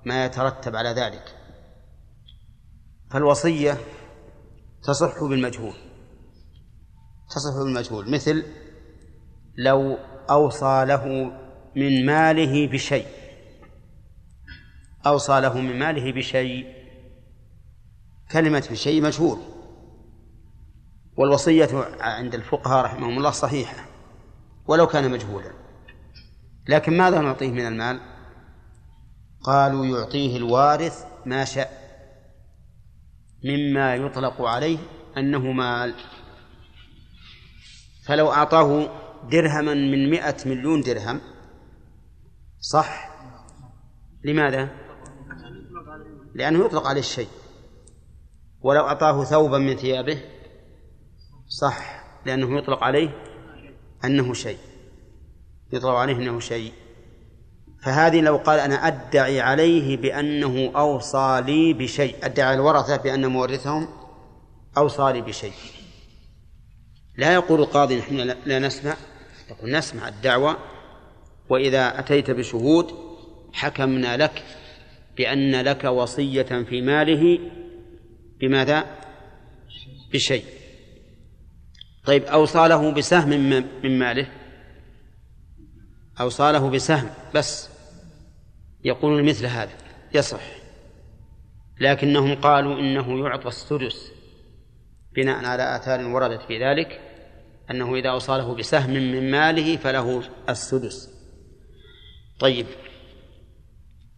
ما 0.06 0.26
يترتب 0.26 0.76
على 0.76 0.90
ذلك. 0.90 1.36
فالوصية 3.12 3.78
تصح 4.86 5.24
بالمجهول. 5.24 5.74
تصح 7.30 7.64
بالمجهول. 7.64 8.12
مثل 8.12 8.46
لو 9.58 9.98
أوصى 10.30 10.86
له 10.88 11.32
من 11.76 12.06
ماله 12.06 12.68
بشيء. 12.68 13.08
أوصى 15.06 15.40
له 15.40 15.58
من 15.58 15.80
ماله 15.80 16.12
بشيء. 16.12 16.76
كلمة 18.32 18.68
بشيء 18.72 19.02
مجهول. 19.02 19.40
والوصية 21.18 21.70
عند 22.00 22.36
الفقهاء 22.36 22.86
رحمهم 22.86 23.18
الله 23.18 23.32
صحيحة. 23.32 23.86
ولو 24.68 24.88
كان 24.88 25.12
مجهولا. 25.12 25.52
لكن 26.68 26.98
ماذا 26.98 27.22
نعطيه 27.22 27.52
من 27.52 27.68
المال؟ 27.68 28.00
قالوا 29.44 29.86
يعطيه 29.86 30.38
الوارث 30.38 31.06
ما 31.26 31.46
شاء. 31.46 31.85
مما 33.46 33.96
يطلق 33.96 34.42
عليه 34.42 34.78
أنه 35.18 35.52
مال. 35.52 35.94
فلو 38.08 38.32
أعطاه 38.32 38.90
درهما 39.32 39.74
من 39.74 40.10
مئة 40.10 40.36
مليون 40.46 40.82
درهم 40.82 41.22
صح؟ 42.60 43.10
لماذا؟ 44.24 44.70
لأنه 46.36 46.66
يطلق 46.66 46.88
عليه 46.88 47.00
الشيء. 47.00 47.28
ولو 48.62 48.82
أعطاه 48.82 49.24
ثوبا 49.24 49.58
من 49.58 49.76
ثيابه 49.76 50.22
صح 51.48 52.04
لأنه 52.26 52.58
يطلق 52.58 52.84
عليه 52.84 53.10
أنه 54.06 54.34
شيء. 54.34 54.60
يطلق 55.74 55.94
عليه 55.94 56.16
أنه 56.16 56.40
شيء. 56.40 56.74
فهذه 57.86 58.22
لو 58.22 58.38
قال 58.38 58.60
أنا 58.60 58.88
أدعي 58.88 59.42
عليه 59.42 59.98
بأنه 59.98 60.72
أوصى 60.76 61.44
لي 61.46 61.74
بشيء. 61.74 62.16
أدعي 62.24 62.54
الورثة 62.54 62.96
بأن 62.98 63.26
مورثهم 63.26 63.88
أوصى 64.78 65.12
لي 65.14 65.22
بشيء. 65.22 65.54
لا 67.18 67.34
يقول 67.34 67.60
القاضي 67.60 68.00
نحن 68.00 68.16
لا 68.46 68.60
نسمع. 68.60 68.96
يقول 69.50 69.72
نسمع 69.72 70.08
الدعوة 70.08 70.58
وإذا 71.50 72.00
أتيت 72.00 72.32
بشهود 72.32 72.94
حكمنا 73.54 74.18
لك 74.18 74.44
بأن 75.18 75.62
لك 75.62 75.84
وصية 75.84 76.64
في 76.70 76.82
ماله 76.82 77.40
بماذا؟ 78.40 78.86
بشيء. 80.14 80.46
طيب 82.06 82.24
أوصى 82.24 82.68
له 82.68 82.92
بسهم 82.92 83.30
من 83.84 84.00
ماله؟ 84.00 84.28
أوصى 86.22 86.52
له 86.52 86.70
بسهم 86.70 87.10
بس. 87.36 87.75
يقولون 88.86 89.30
مثل 89.30 89.46
هذا. 89.46 89.78
يصح. 90.14 90.42
لكنهم 91.80 92.36
قالوا 92.36 92.80
إنه 92.80 93.28
يعطى 93.28 93.48
السدس 93.48 94.12
بناء 95.16 95.46
على 95.46 95.76
آثار 95.76 96.06
وردت 96.06 96.42
في 96.42 96.64
ذلك 96.64 97.02
أنه 97.72 97.96
إذا 97.96 98.10
أوصاله 98.10 98.56
بسهم 98.56 98.90
من 98.90 99.32
ماله 99.32 99.78
فله 99.78 100.24
السدس. 100.50 101.10
طيب. 102.40 102.66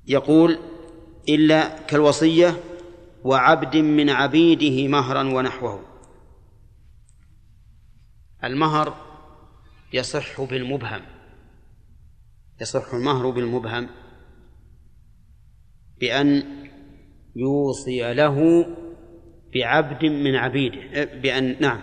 يقول 0.08 0.60
إلا 1.30 1.80
كالوصية 1.80 2.64
وعبد 3.24 3.78
من 3.78 4.10
عبيده 4.10 4.88
مهرا 4.88 5.24
ونحوه. 5.24 5.86
المهر 8.44 8.98
يصح 9.94 10.42
بالمبهم. 10.42 11.02
يصح 12.62 12.94
المهر 12.94 13.30
بالمبهم. 13.30 13.90
بأن 16.00 16.44
يوصي 17.36 18.13
له 18.13 18.66
بعبد 19.54 20.06
من 20.06 20.36
عبيده. 20.36 21.04
بأن 21.04 21.56
نعم. 21.60 21.80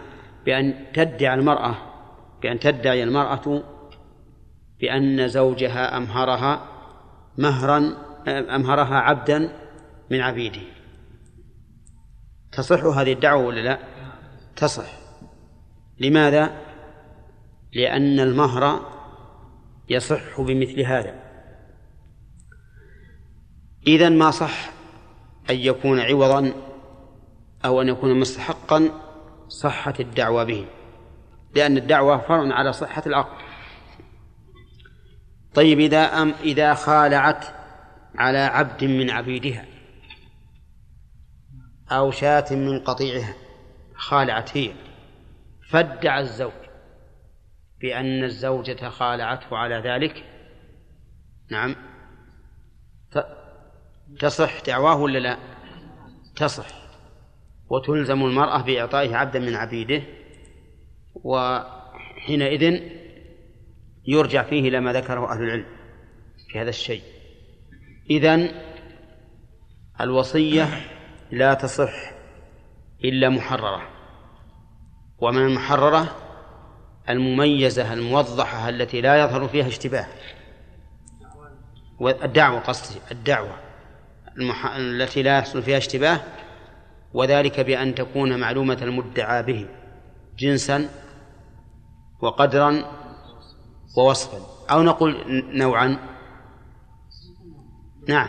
بأن 0.47 0.75
تدعي 0.95 1.35
المرأة 1.35 1.77
بأن 2.43 2.59
تدعي 2.59 3.03
المرأة 3.03 3.63
بأن 4.81 5.29
زوجها 5.29 5.97
أمهرها 5.97 6.69
مهرا 7.39 7.97
أمهرها 8.29 8.95
عبدا 8.95 9.53
من 10.11 10.21
عبيده. 10.21 10.61
تصح 12.53 12.85
هذه 12.85 13.13
الدعوة 13.13 13.47
ولا 13.47 13.61
لا؟ 13.61 13.79
تصح. 14.57 14.99
لماذا؟ 16.01 16.61
لأن 17.73 18.21
المهر 18.21 18.91
يصح 19.89 20.41
بمثل 20.41 20.81
هذا. 20.81 21.24
إذا 23.87 24.09
ما 24.09 24.31
صح 24.31 24.71
أن 25.51 25.57
يكون 25.57 26.01
عوضا 26.01 26.53
أو 27.65 27.83
أن 27.83 27.89
يكون 27.89 28.21
مستحقا 28.21 28.91
صحة 29.49 29.95
الدعوة 30.01 30.45
به 30.45 30.67
لأن 31.55 31.77
الدعوة 31.77 32.19
فرع 32.19 32.55
على 32.55 32.73
صحة 32.73 33.03
العقد 33.07 33.45
طيب 35.55 35.81
إذا 35.81 36.23
أم 36.23 36.31
إذا 36.31 36.75
خالعت 36.75 37.47
على 38.15 38.39
عبد 38.39 38.85
من 38.85 39.11
عبيدها 39.11 39.65
أو 41.91 42.11
شاة 42.11 42.45
من 42.51 42.81
قطيعها 42.81 43.35
خالعت 43.95 44.57
هي. 44.57 44.73
فادعى 45.71 46.21
الزوج 46.21 46.53
بأن 47.81 48.25
الزوجة 48.25 48.89
خالعته 48.89 49.57
على 49.57 49.75
ذلك. 49.75 50.25
نعم. 51.51 51.77
تصح 54.21 54.61
دعواه 54.67 54.97
ولا 54.97 55.19
لا؟ 55.19 55.39
تصح. 56.37 56.67
وتلزم 57.71 58.23
المرأة 58.25 58.63
بإعطائه 58.63 59.17
عبدا 59.17 59.39
من 59.39 59.55
عبيده 59.55 60.03
وحينئذ 61.15 62.83
يرجع 64.07 64.43
فيه 64.43 64.69
إلى 64.69 64.81
ما 64.81 64.93
ذكره 64.93 65.33
أهل 65.33 65.43
العلم 65.43 65.67
في 66.49 66.61
هذا 66.61 66.69
الشيء. 66.69 67.03
إذن 68.11 68.51
الوصية 70.01 70.69
لا 71.31 71.55
تصح 71.55 72.13
إلا 73.05 73.29
محررة. 73.29 73.89
ومن 75.19 75.47
المحررة 75.47 76.17
المميزة 77.09 77.93
الموضحة 77.93 78.69
التي 78.69 79.01
لا 79.01 79.25
يظهر 79.25 79.49
فيها 79.49 79.67
اشتباه. 79.67 80.07
والدعوة 82.01 82.61
قصدي 82.61 83.01
الدعوة. 83.11 83.74
المح... 84.39 84.67
التي 84.77 85.23
لا 85.23 85.39
يحصل 85.39 85.63
فيها 85.63 85.79
اشتباه 85.79 86.21
وذلك 87.15 87.61
بأن 87.61 87.95
تكون 87.95 88.41
معلومة 88.41 88.79
المدعى 88.83 89.43
به 89.43 89.67
جنسا 90.39 90.89
وقدرا 92.21 92.85
ووصفا. 93.97 94.39
أو 94.71 94.83
نقول 94.83 95.43
نوعا. 95.53 95.99
نعم. 98.09 98.29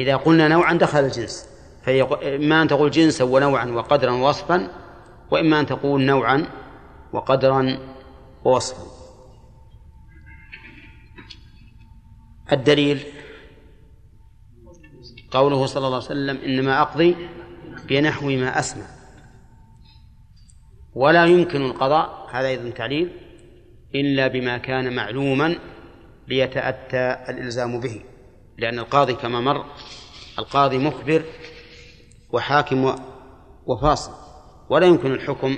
إذا 0.00 0.16
قلنا 0.16 0.48
نوعا 0.48 0.74
دخل 0.74 0.98
الجنس. 0.98 1.48
فإما 1.82 2.62
أن 2.62 2.68
تقول 2.68 2.90
جنسا 2.90 3.24
ونوعا 3.24 3.66
وقدرا 3.66 4.10
ووصفا 4.10 4.68
وإما 5.30 5.60
أن 5.60 5.66
تقول 5.66 6.02
نوعا 6.02 6.46
وقدرا 7.12 7.78
ووصفا. 8.44 8.82
الدليل 12.52 13.04
قوله 15.30 15.66
صلى 15.66 15.86
الله 15.86 15.96
عليه 15.96 16.06
وسلم 16.06 16.36
إنما 16.36 16.82
أقضي 16.82 17.16
بنحو 17.88 18.26
ما 18.26 18.58
أسمع. 18.58 18.86
ولا 20.94 21.26
يمكن 21.26 21.62
القضاء 21.62 22.28
هذا 22.32 22.48
أيضا 22.48 22.70
تعليل 22.70 23.10
إلا 23.94 24.28
بما 24.28 24.58
كان 24.58 24.96
معلوما 24.96 25.56
ليتأتى 26.28 27.16
الإلزام 27.28 27.80
به. 27.80 28.00
لأن 28.58 28.78
القاضي 28.78 29.14
كما 29.14 29.40
مر 29.40 29.64
القاضي 30.38 30.78
مخبر 30.78 31.22
وحاكم 32.32 32.94
وفاصل. 33.66 34.12
ولا 34.70 34.86
يمكن 34.86 35.12
الحكم 35.12 35.56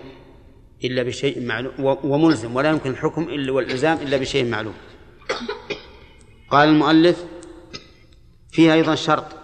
إلا 0.84 1.02
بشيء 1.02 1.46
معلوم 1.46 1.72
وملزم. 2.04 2.56
ولا 2.56 2.70
يمكن 2.70 2.90
الحكم 2.90 3.22
إلا 3.22 3.52
والإلزام 3.52 3.98
إلا 3.98 4.16
بشيء 4.16 4.44
معلوم. 4.44 4.74
قال 6.50 6.68
المؤلف 6.68 7.24
فيها 8.50 8.74
أيضا 8.74 8.94
شرط. 8.94 9.41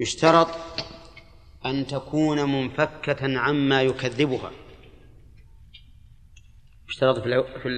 يشترط 0.00 0.48
أن 1.66 1.86
تكون 1.86 2.52
منفكة 2.52 3.38
عما 3.38 3.82
يكذبها. 3.82 4.50
يشترط 6.88 7.18
في 7.18 7.44
في 7.62 7.68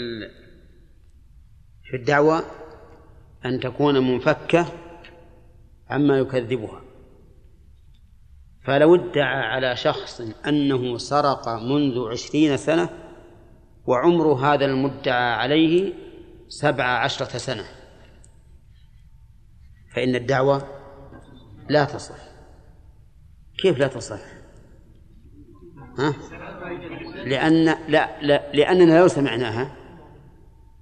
في 1.91 1.97
الدعوة 1.97 2.45
أن 3.45 3.61
تكون 3.61 3.99
منفكة 3.99 4.73
عما 5.91 6.19
يكذبها. 6.19 6.83
فلو 8.65 8.95
ادعى 8.95 9.43
على 9.43 9.77
شخص 9.77 10.21
أنه 10.47 10.99
سرق 10.99 11.49
منذ 11.49 12.09
عشرين 12.11 12.57
سنة 12.57 12.89
وعمر 13.87 14.33
هذا 14.33 14.65
المدعى 14.65 15.33
عليه 15.33 15.93
سبع 16.49 16.85
عشرة 16.85 17.39
سنة 17.39 17.65
فإن 19.95 20.15
الدعوة 20.15 20.76
لا 21.69 21.85
تصح. 21.85 22.17
كيف 23.59 23.79
لا 23.79 23.87
تصح؟ 23.87 24.21
ها؟ 25.99 26.15
لأن 27.25 27.65
لا, 27.89 28.21
لا 28.23 28.53
لأننا 28.53 28.99
لو 29.01 29.09
سمعناها 29.09 29.77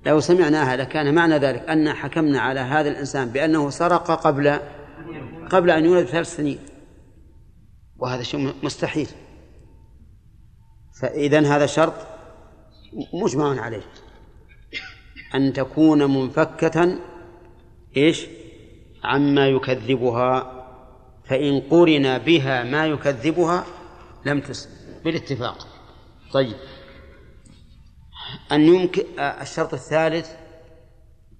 لو 0.06 0.20
سمعناها 0.20 0.76
لكان 0.76 1.14
معنى 1.14 1.38
ذلك 1.38 1.68
أن 1.68 1.92
حكمنا 1.92 2.40
على 2.40 2.60
هذا 2.60 2.88
الإنسان 2.88 3.28
بأنه 3.28 3.70
سرق 3.70 4.10
قبل 4.10 4.58
قبل 5.50 5.70
أن 5.70 5.84
يولد 5.84 6.06
بثلاث 6.06 6.36
سنين. 6.36 6.58
وهذا 7.96 8.22
شيء 8.22 8.54
مستحيل. 8.62 9.08
فإذا 11.00 11.40
هذا 11.40 11.66
شرط 11.66 11.94
مجمع 13.12 13.60
عليه. 13.60 13.82
أن 15.34 15.52
تكون 15.52 16.14
منفكة 16.16 16.98
إيش؟ 17.96 18.26
عما 19.04 19.48
يكذبها 19.48 20.63
فإن 21.24 21.60
قرن 21.60 22.18
بها 22.18 22.64
ما 22.64 22.86
يكذبها 22.86 23.66
لم 24.26 24.40
تسلم 24.40 25.02
بالاتفاق. 25.04 25.68
طيب. 26.32 26.56
أن 28.52 28.60
يمكن 28.60 29.20
الشرط 29.20 29.74
الثالث 29.74 30.36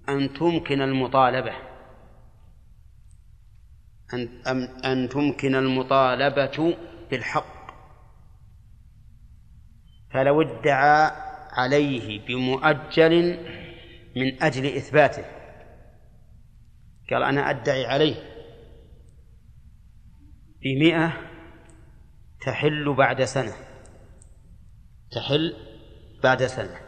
أن 0.09 0.33
تمكن 0.33 0.81
المطالبة. 0.81 1.53
أن 4.13 4.67
أن 4.85 5.09
تمكن 5.09 5.55
المطالبة 5.55 6.77
بالحق. 7.11 7.55
فلو 10.13 10.41
ادعى 10.41 11.11
عليه 11.51 12.25
بمؤجل 12.27 13.37
من 14.15 14.43
أجل 14.43 14.65
إثباته. 14.65 15.25
قال 17.11 17.23
أنا 17.23 17.49
أدعي 17.49 17.85
عليه. 17.85 18.34
بمئة 20.65 21.13
تحل 22.45 22.93
بعد 22.93 23.23
سنة. 23.23 23.53
تحل 25.11 25.55
بعد 26.23 26.45
سنة. 26.45 26.79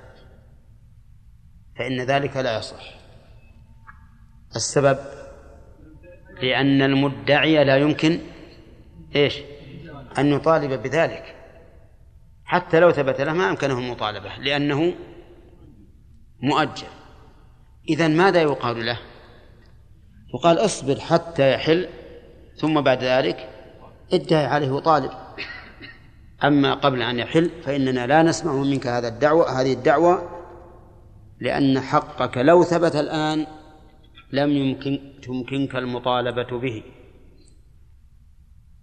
فإن 1.80 2.02
ذلك 2.02 2.38
لا 2.38 2.58
يصح. 2.58 2.98
السبب 4.56 4.98
لأن 6.42 6.82
المدعي 6.82 7.64
لا 7.64 7.78
يمكن 7.78 8.20
إيش؟ 9.16 9.42
أن 10.18 10.34
يطالب 10.34 10.84
بذلك. 10.84 11.36
حتى 12.46 12.80
لو 12.80 12.92
ثبت 12.92 13.22
له 13.22 13.34
ما 13.34 13.50
أمكنه 13.50 13.80
المطالبة 13.80 14.36
لأنه 14.38 14.94
مؤجل. 16.40 16.88
إذا 17.90 18.08
ماذا 18.08 18.42
يقال 18.42 18.86
له؟ 18.86 19.00
يقال 20.34 20.58
اصبر 20.58 21.00
حتى 21.00 21.54
يحل 21.54 21.90
ثم 22.56 22.82
بعد 22.82 23.04
ذلك 23.04 23.57
ادعي 24.14 24.46
عليه 24.46 24.72
وطالب 24.72 25.12
أما 26.44 26.74
قبل 26.74 27.02
أن 27.02 27.20
يحل 27.20 27.52
فإننا 27.64 28.08
لا 28.08 28.24
نسمع 28.24 28.54
منك 28.54 28.88
هذا 28.88 29.08
الدعوة 29.08 29.62
هذه 29.62 29.74
الدعوة 29.74 30.30
لأن 31.40 31.80
حقك 31.80 32.38
لو 32.38 32.64
ثبت 32.64 32.96
الآن 32.96 33.46
لم 34.32 34.52
يمكن 34.52 35.00
تمكنك 35.24 35.76
المطالبة 35.76 36.60
به. 36.60 36.84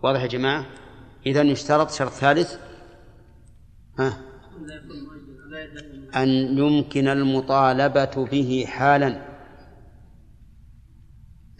واضح 0.02 0.22
يا 0.22 0.26
جماعة؟ 0.26 0.66
إذا 1.26 1.42
يشترط 1.42 1.90
شرط 1.90 2.10
ثالث. 2.12 2.56
ها؟ 3.98 4.20
أن 6.16 6.28
يمكن 6.58 7.08
المطالبة 7.08 8.26
به 8.30 8.64
حالا. 8.68 9.08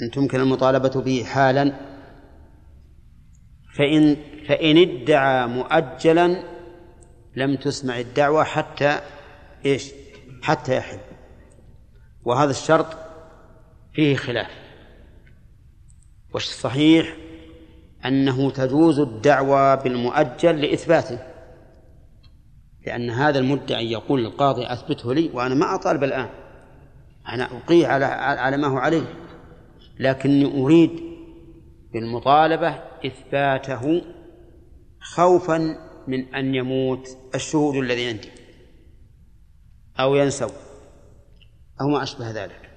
أن 0.03 0.11
تمكن 0.11 0.41
المطالبة 0.41 1.03
به 1.03 1.25
حالا. 1.25 1.94
فإن 3.75 4.17
فإن 4.49 4.77
ادعى 4.79 5.47
مؤجلا 5.47 6.45
لم 7.37 7.57
تسمع 7.57 7.99
الدعوة 8.01 8.45
حتى 8.45 9.01
إيش؟ 9.67 9.93
حتى 10.43 10.77
يحل. 10.77 10.99
وهذا 12.25 12.51
الشرط 12.51 12.87
فيه 13.93 14.17
خلاف. 14.17 14.51
والصحيح 16.35 17.17
أنه 18.05 18.51
تجوز 18.51 18.99
الدعوى 18.99 19.77
بالمؤجل 19.77 20.61
لإثباته. 20.61 21.19
لأن 22.87 23.11
هذا 23.11 23.39
المدعي 23.39 23.93
يقول 23.93 24.25
للقاضي 24.25 24.73
أثبته 24.73 25.15
لي 25.15 25.31
وأنا 25.35 25.55
ما 25.55 25.75
أطالب 25.75 26.05
الآن. 26.05 26.29
أنا 27.29 27.45
أقيه 27.45 27.87
على 27.87 28.05
على 28.05 28.57
ما 28.57 28.67
هو 28.67 28.79
عليه. 28.79 29.15
لكني 29.99 30.63
أريد 30.63 31.14
بالمطالبة 31.95 32.83
إثباته 33.07 34.03
خوفا 35.01 35.79
من 36.07 36.35
أن 36.35 36.55
يموت 36.55 37.09
الشهود 37.35 37.77
الذي 37.77 38.09
عندي 38.09 38.31
أو 40.01 40.15
ينسوا 40.15 40.49
أو 41.81 41.89
ما 41.89 42.03
أشبه 42.03 42.31
ذلك. 42.31 42.71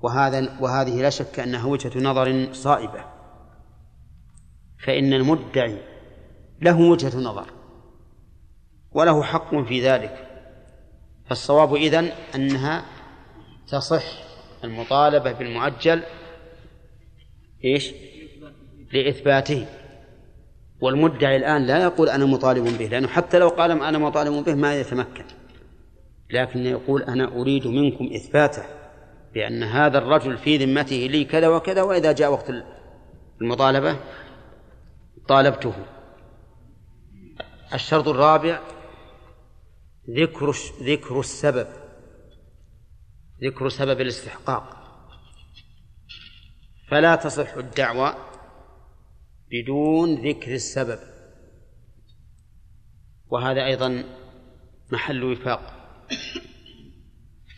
وهذا 0.00 0.60
وهذه 0.60 1.02
لا 1.02 1.10
شك 1.10 1.40
أنها 1.40 1.66
وجهة 1.66 1.98
نظر 1.98 2.52
صائبة. 2.52 3.04
فإن 4.86 5.12
المدعي 5.12 5.78
له 6.62 6.80
وجهة 6.80 7.18
نظر 7.18 7.46
وله 8.92 9.22
حق 9.22 9.54
في 9.54 9.88
ذلك. 9.88 10.30
فالصواب 11.26 11.74
إذن 11.74 12.12
أنها 12.34 12.84
تصح 13.68 14.04
المطالبة 14.64 15.32
بالمؤجل 15.32 16.02
إيش؟ 17.64 17.92
لإثباته. 18.92 19.66
والمدعي 20.80 21.36
الآن 21.36 21.66
لا 21.66 21.82
يقول 21.82 22.08
أنا 22.08 22.24
مطالب 22.24 22.78
به 22.78 22.86
لأنه 22.86 23.08
حتى 23.08 23.38
لو 23.38 23.48
قال 23.48 23.70
أنا 23.70 23.98
مطالب 23.98 24.44
به 24.44 24.54
ما 24.54 24.80
يتمكن. 24.80 25.24
لكن 26.30 26.66
يقول 26.66 27.02
أنا 27.02 27.40
أريد 27.40 27.66
منكم 27.66 28.10
إثباته 28.14 28.62
بأن 29.34 29.62
هذا 29.62 29.98
الرجل 29.98 30.38
في 30.38 30.56
ذمته 30.56 30.96
لي 30.96 31.24
كذا 31.24 31.48
وكذا 31.48 31.82
وإذا 31.82 32.12
جاء 32.12 32.32
وقت 32.32 32.52
المطالبة 33.42 33.96
طالبته. 35.28 35.74
الشرط 37.74 38.08
الرابع 38.08 38.60
ذكر 40.10 40.54
ذكر 40.82 41.20
السبب. 41.20 41.66
ذكر 43.44 43.68
سبب 43.68 44.00
الاستحقاق. 44.00 44.83
فلا 46.88 47.16
تصح 47.16 47.54
الدعوة 47.54 48.16
بدون 49.50 50.14
ذكر 50.14 50.54
السبب. 50.54 50.98
وهذا 53.30 53.66
أيضا 53.66 54.04
محل 54.92 55.24
وفاق. 55.24 55.74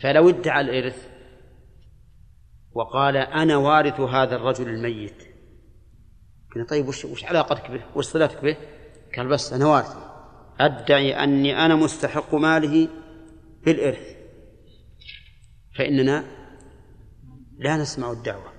فلو 0.01 0.29
ادعى 0.29 0.61
الإرث 0.61 1.07
وقال 2.71 3.17
أنا 3.17 3.57
وارث 3.57 3.99
هذا 3.99 4.35
الرجل 4.35 4.69
الميت 4.69 5.23
قلنا 6.55 6.67
طيب 6.67 6.87
وش, 6.87 7.05
وش 7.05 7.25
علاقتك 7.25 7.71
به؟ 7.71 7.85
وش 7.95 8.05
صلتك 8.05 8.43
به؟ 8.43 8.57
قال 9.17 9.27
بس 9.27 9.53
أنا 9.53 9.65
وارث. 9.65 9.97
أدعي 10.59 11.23
أني 11.23 11.65
أنا 11.65 11.75
مستحق 11.75 12.35
ماله 12.35 12.89
بالإرث. 13.65 14.17
فإننا 15.77 16.23
لا 17.57 17.77
نسمع 17.77 18.11
الدعوة. 18.11 18.56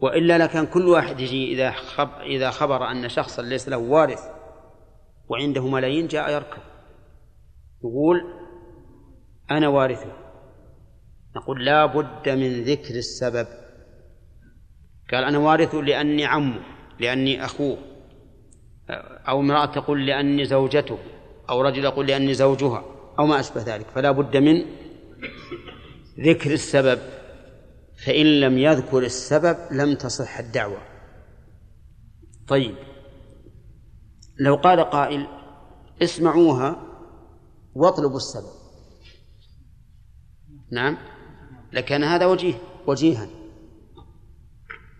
وإلا 0.00 0.38
لكان 0.38 0.66
كل 0.66 0.88
واحد 0.88 1.20
يجي 1.20 1.52
إذا 1.52 1.70
خب 1.70 2.08
إذا 2.20 2.50
خبر 2.50 2.90
أن 2.90 3.08
شخصا 3.08 3.42
ليس 3.42 3.68
له 3.68 3.76
وارث 3.76 4.20
وعنده 5.28 5.68
ملايين 5.68 6.06
جاء 6.06 6.32
يركض 6.32 6.62
يقول 7.84 8.20
أنا 9.50 9.68
وارثه. 9.68 10.12
نقول 11.36 11.64
لا 11.64 11.86
بد 11.86 12.28
من 12.28 12.62
ذكر 12.62 12.94
السبب. 12.94 13.46
قال 15.12 15.24
أنا 15.24 15.38
وارثه 15.38 15.78
لأني 15.78 16.24
عمه 16.24 16.60
لأني 17.00 17.44
أخوه. 17.44 17.78
أو 19.28 19.40
امرأة 19.40 19.66
تقول 19.66 20.06
لأني 20.06 20.44
زوجته 20.44 20.98
أو 21.50 21.60
رجل 21.60 21.84
يقول 21.84 22.06
لأني 22.06 22.34
زوجها 22.34 22.84
أو 23.18 23.26
ما 23.26 23.40
أشبه 23.40 23.62
ذلك. 23.62 23.86
فلا 23.86 24.10
بد 24.10 24.36
من 24.36 24.64
ذكر 26.20 26.52
السبب. 26.52 26.98
فإن 28.06 28.40
لم 28.40 28.58
يذكر 28.58 28.98
السبب 28.98 29.56
لم 29.70 29.94
تصح 29.94 30.38
الدعوة. 30.38 30.82
طيب. 32.48 32.74
لو 34.40 34.54
قال 34.54 34.80
قائل 34.80 35.26
اسمعوها 36.02 36.82
واطلبوا 37.74 38.16
السبب. 38.16 38.52
نعم. 40.72 40.98
لكان 41.72 42.04
هذا 42.04 42.26
وجيه 42.26 42.54
وجيها. 42.86 43.28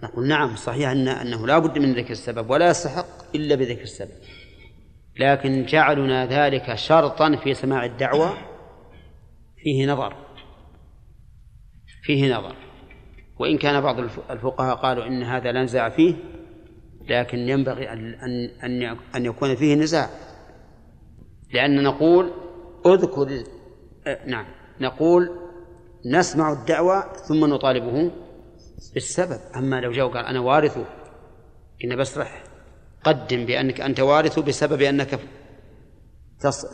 نقول 0.02 0.28
نعم 0.28 0.56
صحيح 0.56 0.90
أن 0.90 1.08
أنه 1.08 1.46
لا 1.46 1.58
بد 1.58 1.78
من 1.78 1.94
ذكر 1.94 2.10
السبب 2.10 2.50
ولا 2.50 2.70
يستحق 2.70 3.34
إلا 3.34 3.54
بذكر 3.54 3.82
السبب. 3.82 4.18
لكن 5.20 5.64
جعلنا 5.64 6.26
ذلك 6.26 6.74
شرطا 6.74 7.36
في 7.36 7.54
سماع 7.54 7.84
الدعوة 7.84 8.34
فيه 9.56 9.86
نظر. 9.86 10.16
فيه 12.02 12.36
نظر. 12.36 12.63
وإن 13.38 13.58
كان 13.58 13.80
بعض 13.80 13.98
الفقهاء 14.30 14.76
قالوا 14.76 15.06
إن 15.06 15.22
هذا 15.22 15.52
لا 15.52 15.62
نزاع 15.62 15.88
فيه 15.88 16.14
لكن 17.08 17.38
ينبغي 17.38 17.92
أن 17.92 18.14
أن 18.62 18.96
أن 19.16 19.24
يكون 19.24 19.54
فيه 19.54 19.74
نزاع. 19.74 20.08
لأن 21.52 21.82
نقول 21.82 22.30
اذكر 22.86 23.44
نعم 24.26 24.46
نقول 24.80 25.30
نسمع 26.06 26.52
الدعوة 26.52 27.12
ثم 27.12 27.44
نطالبه 27.44 28.10
بالسبب. 28.94 29.40
أما 29.56 29.80
لو 29.80 29.92
جاء 29.92 30.06
وقال 30.06 30.26
أنا 30.26 30.40
وارثه 30.40 30.84
إن 31.84 31.96
بسرح 31.96 32.44
قدم 33.04 33.46
بأنك 33.46 33.80
أنت 33.80 34.00
وارث 34.00 34.38
بسبب 34.38 34.82
أنك 34.82 35.20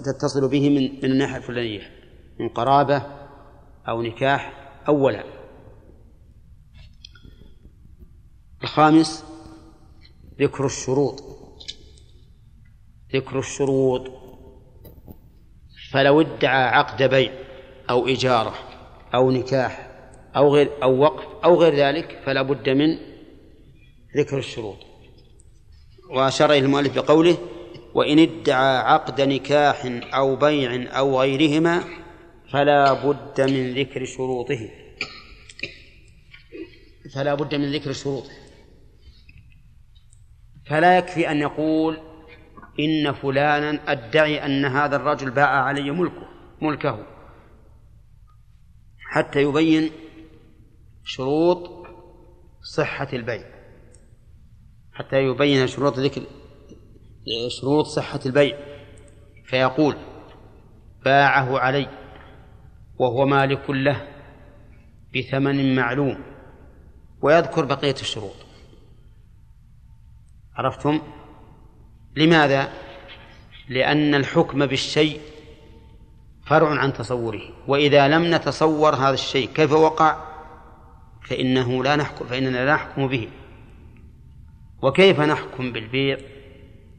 تتصل 0.04 0.48
به 0.48 0.70
من 0.70 0.94
من 1.02 1.10
الناحية 1.10 1.36
الفلانية 1.36 1.80
من 2.40 2.48
قرابة 2.48 3.02
أو 3.88 4.02
نكاح 4.02 4.52
أو 4.88 4.96
الخامس 8.62 9.24
ذكر 10.40 10.66
الشروط. 10.66 11.22
ذكر 13.14 13.38
الشروط. 13.38 14.10
فلو 15.92 16.20
ادعى 16.20 16.62
عقد 16.68 17.02
بيع 17.02 17.32
أو 17.90 18.08
إجارة 18.08 18.54
أو 19.14 19.30
نكاح 19.30 19.90
أو 20.36 20.54
غير 20.54 20.70
أو 20.82 20.98
وقف 20.98 21.44
أو 21.44 21.54
غير 21.62 21.74
ذلك 21.74 22.22
فلا 22.26 22.42
بد 22.42 22.68
من 22.68 22.98
ذكر 24.16 24.38
الشروط. 24.38 24.76
وأشار 26.10 26.52
إلى 26.52 26.58
المؤلف 26.58 26.94
بقوله 26.94 27.38
وإن 27.94 28.18
ادعى 28.18 28.78
عقد 28.78 29.20
نكاح 29.20 30.00
أو 30.14 30.36
بيع 30.36 30.98
أو 30.98 31.20
غيرهما 31.20 31.84
فلا 32.52 32.92
بد 32.92 33.40
من 33.40 33.74
ذكر 33.74 34.04
شروطه. 34.04 34.70
فلا 37.14 37.34
بد 37.34 37.54
من 37.54 37.72
ذكر 37.72 37.92
شروطه. 37.92 38.39
فلا 40.70 40.98
يكفي 40.98 41.30
أن 41.30 41.36
يقول 41.36 41.98
إن 42.80 43.12
فلانا 43.12 43.92
أدعي 43.92 44.46
أن 44.46 44.64
هذا 44.64 44.96
الرجل 44.96 45.30
باع 45.30 45.64
علي 45.64 45.90
ملكه 45.90 46.28
ملكه. 46.62 47.06
حتى 49.10 49.42
يبين 49.42 49.90
شروط 51.04 51.86
صحة 52.62 53.08
البيع. 53.12 53.44
حتى 54.92 55.16
يبين 55.16 55.66
شروط 55.66 55.98
ذكر 55.98 56.22
شروط 57.60 57.86
صحة 57.86 58.20
البيع. 58.26 58.58
فيقول 59.44 59.96
باعه 61.04 61.58
علي 61.58 61.86
وهو 62.98 63.26
مالك 63.26 63.70
له 63.70 64.08
بثمن 65.14 65.76
معلوم. 65.76 66.24
ويذكر 67.22 67.64
بقية 67.64 67.94
الشروط. 68.00 68.49
عرفتم؟ 70.60 71.00
لماذا؟ 72.16 72.72
لأن 73.68 74.14
الحكم 74.14 74.66
بالشيء 74.66 75.20
فرع 76.46 76.68
عن 76.68 76.92
تصوره 76.92 77.42
وإذا 77.66 78.08
لم 78.08 78.34
نتصور 78.34 78.94
هذا 78.94 79.14
الشيء 79.14 79.48
كيف 79.48 79.72
وقع؟ 79.72 80.16
فإنه 81.22 81.84
لا 81.84 81.96
نحكم 81.96 82.24
فإننا 82.26 82.64
لا 82.64 82.74
نحكم 82.74 83.08
به. 83.08 83.28
وكيف 84.82 85.20
نحكم 85.20 85.72
بالبيع 85.72 86.18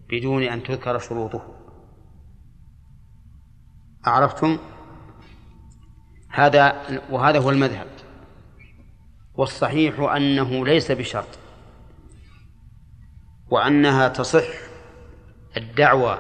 بدون 0.10 0.44
أن 0.44 0.64
تذكر 0.64 1.00
شروطه؟ 1.00 1.56
أعرفتم؟ 4.08 4.58
هذا 6.30 6.82
وهذا 7.10 7.40
هو 7.40 7.50
المذهب. 7.50 7.88
والصحيح 9.36 10.00
أنه 10.00 10.66
ليس 10.66 10.92
بشرط. 10.92 11.41
وأنها 13.52 14.08
تصح 14.08 14.48
الدعوة 15.58 16.20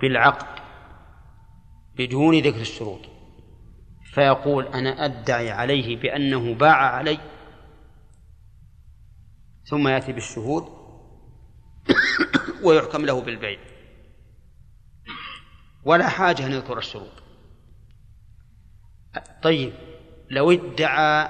بالعقد 0.00 0.60
بدون 1.96 2.38
ذكر 2.38 2.60
الشروط. 2.60 3.00
فيقول 4.14 4.66
أنا 4.66 5.04
أدعي 5.04 5.50
عليه 5.50 5.96
بأنه 5.96 6.54
باع 6.54 6.76
علي 6.76 7.18
ثم 9.64 9.88
يأتي 9.88 10.12
بالشهود 10.12 10.68
ويحكم 12.64 13.04
له 13.06 13.20
بالبيع. 13.20 13.58
ولا 15.84 16.08
حاجة 16.08 16.46
أن 16.46 16.52
يذكر 16.52 16.78
الشروط. 16.78 17.22
طيب 19.42 19.72
لو 20.30 20.50
ادعى 20.50 21.28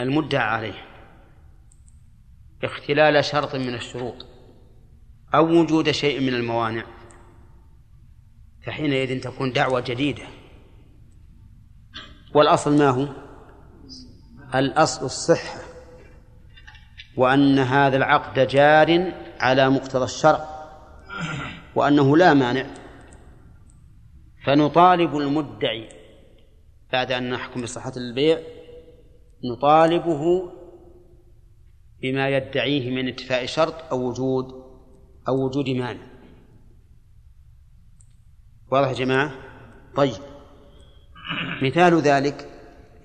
المدعى 0.00 0.48
عليه 0.48 0.89
اختلال 2.62 3.24
شرط 3.24 3.54
من 3.54 3.74
الشروط 3.74 4.26
أو 5.34 5.60
وجود 5.60 5.90
شيء 5.90 6.20
من 6.20 6.34
الموانع. 6.34 6.84
فحينئذ 8.66 9.20
تكون 9.20 9.52
دعوة 9.52 9.80
جديدة. 9.80 10.22
والأصل 12.34 12.78
ما 12.78 12.90
هو؟ 12.90 13.08
الأصل 14.54 15.04
الصحة 15.04 15.60
وأن 17.16 17.58
هذا 17.58 17.96
العقد 17.96 18.46
جار 18.46 19.12
على 19.40 19.70
مقتضى 19.70 20.04
الشرع 20.04 20.48
وأنه 21.74 22.16
لا 22.16 22.34
مانع. 22.34 22.66
فنطالب 24.44 25.16
المدعي 25.16 25.88
بعد 26.92 27.12
أن 27.12 27.30
نحكم 27.30 27.62
بصحة 27.62 27.92
البيع 27.96 28.38
نطالبه 29.52 30.52
بما 32.02 32.28
يدعيه 32.28 32.90
من 32.90 33.08
انتفاء 33.08 33.46
شرط 33.46 33.74
أو 33.92 34.08
وجود 34.08 34.44
أو 35.28 35.46
وجود 35.46 35.68
مانع. 35.68 36.06
واضح 38.72 38.88
يا 38.88 38.94
جماعة؟ 38.94 39.32
طيب. 39.96 40.22
مثال 41.62 42.00
ذلك 42.00 42.48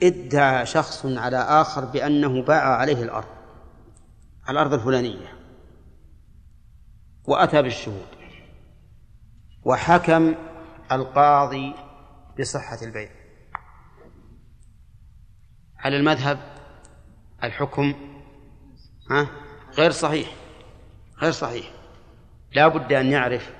ادعى 0.03 0.65
شخص 0.65 1.05
على 1.05 1.37
آخر 1.37 1.85
بأنه 1.85 2.41
باع 2.41 2.77
عليه 2.77 3.03
الأرض 3.03 3.27
الأرض 4.49 4.73
الفلانية 4.73 5.33
وأتى 7.27 7.61
بالشهود 7.61 8.07
وحكم 9.65 10.35
القاضي 10.91 11.73
بصحة 12.39 12.77
البيع. 12.81 13.09
على 15.77 15.97
المذهب 15.97 16.39
الحكم 17.43 18.14
ها؟ 19.11 19.27
غير 19.77 19.91
صحيح. 19.91 20.27
غير 21.21 21.31
صحيح. 21.31 21.71
لا 22.51 22.67
بد 22.67 22.93
أن 22.93 23.11
يعرف 23.11 23.53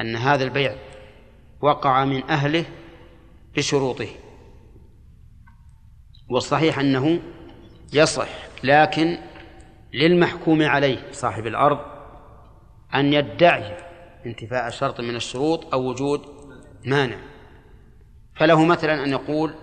أن 0.00 0.16
هذا 0.16 0.44
البيع 0.44 0.74
وقع 1.60 2.04
من 2.04 2.30
أهله 2.30 2.64
بشروطه. 3.56 4.08
والصحيح 6.30 6.78
أنه 6.78 7.20
يصح 7.92 8.28
لكن 8.64 9.18
للمحكوم 9.92 10.62
عليه 10.62 11.12
صاحب 11.12 11.46
الأرض 11.46 11.78
أن 12.94 13.12
يدعي 13.12 13.76
انتفاء 14.26 14.70
شرط 14.70 15.00
من 15.00 15.16
الشروط 15.16 15.74
أو 15.74 15.90
وجود 15.90 16.22
مانع. 16.84 17.18
فله 18.36 18.64
مثلا 18.64 19.04
أن 19.04 19.10
يقول 19.10 19.54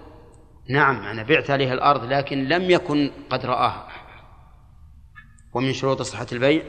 نعم 0.70 0.96
أنا 0.96 1.24
بعت 1.24 1.50
عليه 1.50 1.74
الأرض 1.74 2.04
لكن 2.04 2.48
لم 2.48 2.72
يكن 2.72 3.12
قد 3.30 3.46
رآها. 3.46 3.87
ومن 5.54 5.74
شروط 5.74 6.02
صحة 6.02 6.28
البيع 6.32 6.64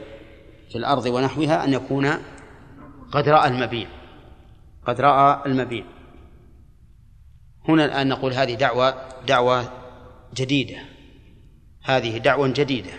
في 0.69 0.77
الأرض 0.77 1.05
ونحوها 1.05 1.63
أن 1.63 1.73
يكون 1.73 2.09
قد 3.11 3.29
رأى 3.29 3.47
المبيع. 3.47 3.87
قد 4.87 5.01
رأى 5.01 5.45
المبيع. 5.45 5.85
هنا 7.67 7.85
الآن 7.85 8.07
نقول 8.07 8.33
هذه 8.33 8.53
دعوة 8.53 9.09
دعوة 9.27 9.71
جديدة. 10.35 10.77
هذه 11.83 12.17
دعوة 12.17 12.47
جديدة. 12.47 12.91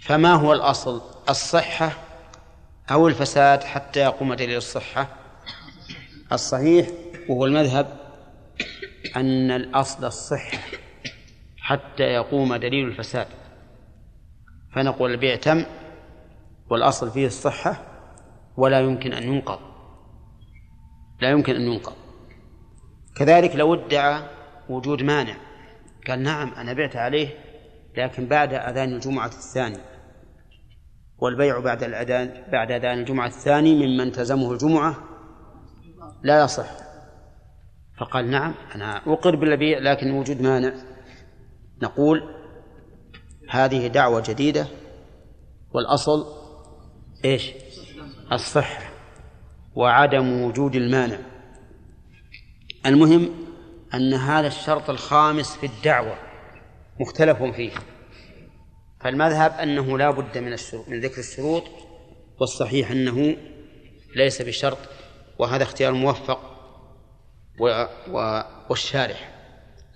فما 0.00 0.34
هو 0.34 0.52
الأصل؟ 0.52 1.02
الصحة 1.28 1.92
أو 2.90 3.08
الفساد 3.08 3.64
حتى 3.64 4.00
يقوم 4.00 4.34
دليل 4.34 4.56
الصحة؟ 4.56 5.08
الصحيح 6.32 6.88
وهو 7.28 7.46
المذهب 7.46 8.00
أن 9.16 9.50
الأصل 9.50 10.04
الصحة. 10.04 10.58
حتى 11.62 12.02
يقوم 12.02 12.56
دليل 12.56 12.88
الفساد. 12.88 13.26
فنقول 14.74 15.10
البيع 15.10 15.36
تم 15.36 15.64
والأصل 16.70 17.10
فيه 17.10 17.26
الصحة 17.26 17.76
ولا 18.56 18.80
يمكن 18.80 19.12
أن 19.12 19.22
ينقض. 19.22 19.58
لا 21.20 21.30
يمكن 21.30 21.54
أن 21.54 21.62
ينقض. 21.62 21.96
كذلك 23.16 23.56
لو 23.56 23.74
ادعى 23.74 24.22
وجود 24.68 25.02
مانع. 25.02 25.36
قال 26.08 26.22
نعم 26.22 26.54
أنا 26.54 26.72
بعت 26.72 26.96
عليه 26.96 27.28
لكن 27.96 28.26
بعد 28.26 28.54
أذان 28.54 28.92
الجمعة 28.94 29.26
الثاني. 29.26 29.78
والبيع 31.18 31.60
بعد 31.60 31.82
الأذان 31.82 32.42
بعد 32.52 32.70
أذان 32.70 32.98
الجمعة 32.98 33.26
الثاني 33.26 33.86
ممن 33.86 34.12
تزمه 34.12 34.52
الجمعة 34.52 34.96
لا 36.22 36.44
يصح. 36.44 36.70
فقال 37.98 38.30
نعم 38.30 38.54
أنا 38.74 38.96
أقر 38.96 39.36
بالبيع 39.36 39.78
لكن 39.78 40.10
وجود 40.10 40.42
مانع. 40.42 40.91
نقول 41.82 42.34
هذه 43.48 43.86
دعوة 43.86 44.22
جديدة. 44.28 44.66
والأصل 45.74 46.26
إيش؟ 47.24 47.50
الصحة 48.32 48.92
وعدم 49.74 50.42
وجود 50.42 50.74
المانع. 50.74 51.18
المهم 52.86 53.30
أن 53.94 54.14
هذا 54.14 54.46
الشرط 54.46 54.90
الخامس 54.90 55.56
في 55.56 55.66
الدعوة 55.66 56.14
مختلف 57.00 57.42
فيه. 57.42 57.72
فالمذهب 59.00 59.52
أنه 59.52 59.98
لا 59.98 60.10
بد 60.10 60.38
من 60.38 60.56
من 60.88 61.00
ذكر 61.00 61.18
الشروط 61.18 61.64
والصحيح 62.40 62.90
أنه 62.90 63.36
ليس 64.16 64.42
بشرط 64.42 64.78
وهذا 65.38 65.62
اختيار 65.62 65.92
موفق 65.92 66.40
و 67.60 67.86
والشارح. 68.70 69.32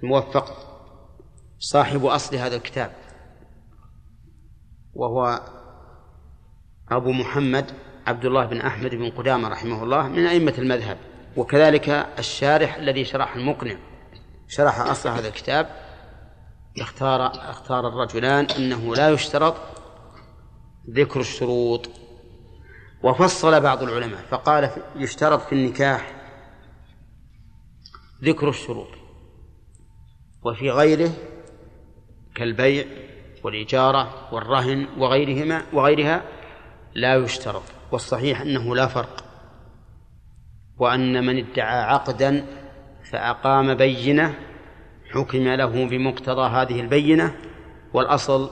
الموفق 0.02 0.65
صاحب 1.58 2.04
أصل 2.04 2.36
هذا 2.36 2.56
الكتاب 2.56 2.92
وهو 4.94 5.40
أبو 6.88 7.12
محمد 7.12 7.70
عبد 8.06 8.24
الله 8.24 8.46
بن 8.46 8.60
أحمد 8.60 8.94
بن 8.94 9.10
قدامة 9.10 9.48
رحمه 9.48 9.82
الله 9.82 10.08
من 10.08 10.26
أئمة 10.26 10.54
المذهب 10.58 10.98
وكذلك 11.36 11.88
الشارح 12.18 12.76
الذي 12.76 13.04
شرح 13.04 13.36
المقنع 13.36 13.76
شرح 14.48 14.80
أصل 14.80 15.08
هذا 15.08 15.28
الكتاب 15.28 15.66
اختار 16.80 17.26
اختار 17.50 17.88
الرجلان 17.88 18.44
أنه 18.44 18.94
لا 18.94 19.10
يشترط 19.10 19.54
ذكر 20.90 21.20
الشروط 21.20 21.90
وفصل 23.02 23.60
بعض 23.60 23.82
العلماء 23.82 24.20
فقال 24.30 24.70
يشترط 24.96 25.40
في 25.40 25.52
النكاح 25.52 26.12
ذكر 28.24 28.48
الشروط 28.48 28.88
وفي 30.42 30.70
غيره 30.70 31.10
كالبيع 32.36 32.84
والإجارة 33.44 34.34
والرهن 34.34 34.86
وغيرهما 34.98 35.62
وغيرها 35.72 36.22
لا 36.94 37.14
يشترط 37.14 37.62
والصحيح 37.92 38.40
أنه 38.40 38.76
لا 38.76 38.86
فرق. 38.86 39.24
وأن 40.78 41.26
من 41.26 41.38
ادعى 41.38 41.82
عقدا 41.82 42.46
فأقام 43.10 43.74
بينة 43.74 44.34
حكم 45.10 45.48
له 45.48 45.86
بمقتضى 45.88 46.48
هذه 46.48 46.80
البينة 46.80 47.36
والأصل 47.92 48.50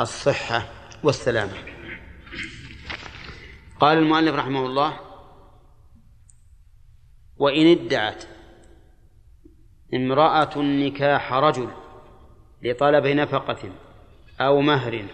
الصحة 0.00 0.68
والسلامة. 1.02 1.52
قال 3.80 3.98
المؤلف 3.98 4.34
رحمه 4.34 4.66
الله 4.66 5.00
وإن 7.36 7.66
ادعت 7.66 8.24
امرأة 9.94 10.58
نكاح 10.58 11.32
رجل 11.32 11.68
لطلب 12.62 13.06
نفقة 13.06 13.72
أو 14.40 14.60
مهر 14.60 15.04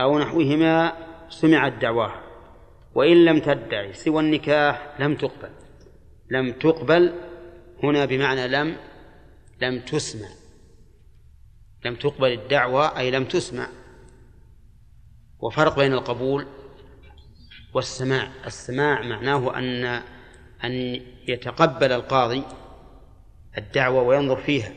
أو 0.00 0.18
نحوهما 0.18 0.92
سمعت 1.28 1.72
دعواه 1.72 2.12
وإن 2.94 3.24
لم 3.24 3.38
تدعي 3.38 3.92
سوى 3.92 4.20
النكاح 4.20 4.94
لم 5.00 5.16
تقبل. 5.16 5.50
لم 6.30 6.52
تقبل 6.52 7.14
هنا 7.82 8.04
بمعنى 8.04 8.48
لم 8.48 8.76
لم 9.60 9.80
تسمع. 9.80 10.28
لم 11.84 11.94
تقبل 11.94 12.32
الدعوة 12.32 12.98
أي 12.98 13.10
لم 13.10 13.24
تسمع. 13.24 13.68
وفرق 15.40 15.76
بين 15.76 15.92
القبول 15.92 16.46
والسماع. 17.74 18.30
السماع 18.46 19.02
معناه 19.02 19.58
أن 19.58 19.84
أن 20.64 21.02
يتقبل 21.28 21.92
القاضي 21.92 22.42
الدعوة 23.58 24.02
وينظر 24.02 24.36
فيها. 24.36 24.72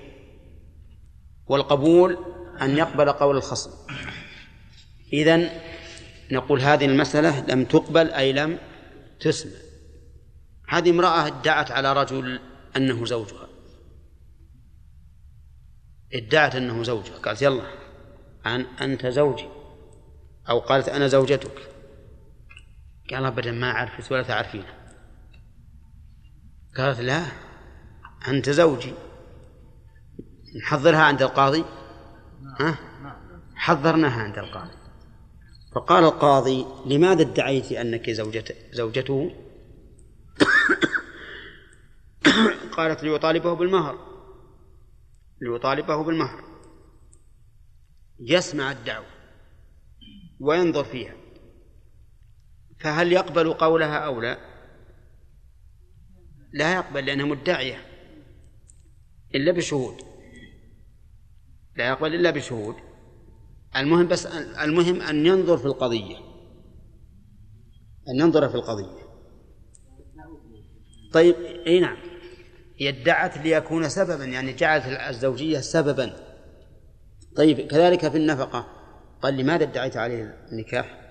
والقبول 1.51 2.17
أن 2.61 2.77
يقبل 2.77 3.11
قول 3.11 3.37
الخصم. 3.37 3.71
إذن 5.13 5.49
نقول 6.31 6.61
هذه 6.61 6.85
المسألة 6.85 7.45
لم 7.45 7.65
تقبل 7.65 8.09
أي 8.09 8.33
لم 8.33 8.57
تسمع. 9.19 9.51
هذه 10.69 10.89
امرأة 10.89 11.27
ادعت 11.27 11.71
على 11.71 11.93
رجل 11.93 12.39
أنه 12.77 13.05
زوجها. 13.05 13.47
ادعت 16.13 16.55
أنه 16.55 16.83
زوجها. 16.83 17.17
قالت 17.17 17.41
يلا 17.41 17.63
أن 18.45 18.65
أنت 18.81 19.07
زوجي. 19.07 19.49
أو 20.49 20.59
قالت 20.59 20.89
أنا 20.89 21.07
زوجتك. 21.07 21.71
قال 23.11 23.25
أبدا 23.25 23.51
ما 23.51 23.71
أعرفك 23.71 24.11
ولا 24.11 24.23
تعرفينه. 24.23 24.73
قالت 26.77 26.99
لا 26.99 27.25
أنت 28.27 28.49
زوجي. 28.49 28.93
نحضرها 30.55 30.99
عند 30.99 31.21
القاضي؟ 31.21 31.65
ها؟ 32.59 32.77
حضرناها 33.55 34.21
عند 34.23 34.37
القاضي. 34.37 34.71
فقال 35.75 36.03
القاضي 36.03 36.65
لماذا 36.85 37.21
ادعيت 37.21 37.71
أنك 37.71 38.09
زوجته, 38.09 38.55
زوجته؟ 38.71 39.35
قالت 42.77 43.03
ليطالبه 43.03 43.53
بالمهر. 43.53 43.97
ليطالبه 45.41 46.03
بالمهر. 46.03 46.43
يسمع 48.19 48.71
الدعوة 48.71 49.05
وينظر 50.39 50.83
فيها. 50.83 51.13
فهل 52.79 53.11
يقبل 53.11 53.53
قولها 53.53 53.97
أو 53.97 54.21
لا؟ 54.21 54.37
لا 56.53 56.73
يقبل 56.73 57.05
لأنها 57.05 57.25
مدعية 57.25 57.85
إلا 59.35 59.51
بشهود. 59.51 60.10
لا 61.81 61.87
يقبل 61.87 62.15
إلا 62.15 62.31
بشهود. 62.31 62.75
المهم 63.75 64.07
بس 64.07 64.25
المهم 64.63 65.01
أن 65.01 65.25
ينظر 65.25 65.57
في 65.57 65.65
القضية. 65.65 66.17
أن 68.09 68.15
ينظر 68.19 68.49
في 68.49 68.55
القضية. 68.55 69.01
طيب 71.13 71.35
أي 71.67 71.79
نعم. 71.79 71.97
هي 72.77 72.89
ادعت 72.89 73.37
ليكون 73.37 73.89
سببا 73.89 74.25
يعني 74.25 74.53
جعلت 74.53 74.85
الزوجية 74.85 75.59
سببا. 75.59 76.13
طيب 77.35 77.61
كذلك 77.61 78.07
في 78.07 78.17
النفقة. 78.17 78.67
قال 79.21 79.37
لماذا 79.37 79.63
ادعيت 79.63 79.97
عليه 79.97 80.37
النكاح؟ 80.51 81.01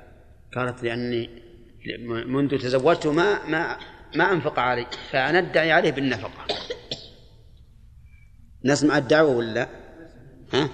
قالت 0.56 0.83
لأني 0.83 1.30
منذ 2.26 2.59
تزوجته 2.59 3.12
ما 3.12 3.46
ما 3.46 3.78
ما 4.14 4.33
أنفق 4.33 4.59
علي 4.59 4.87
فأنا 5.11 5.38
أدعي 5.38 5.72
عليه 5.72 5.90
بالنفقة. 5.90 6.46
نسمع 8.64 8.98
الدعوة 8.98 9.37
ولا 9.37 9.79
ها؟ 10.52 10.68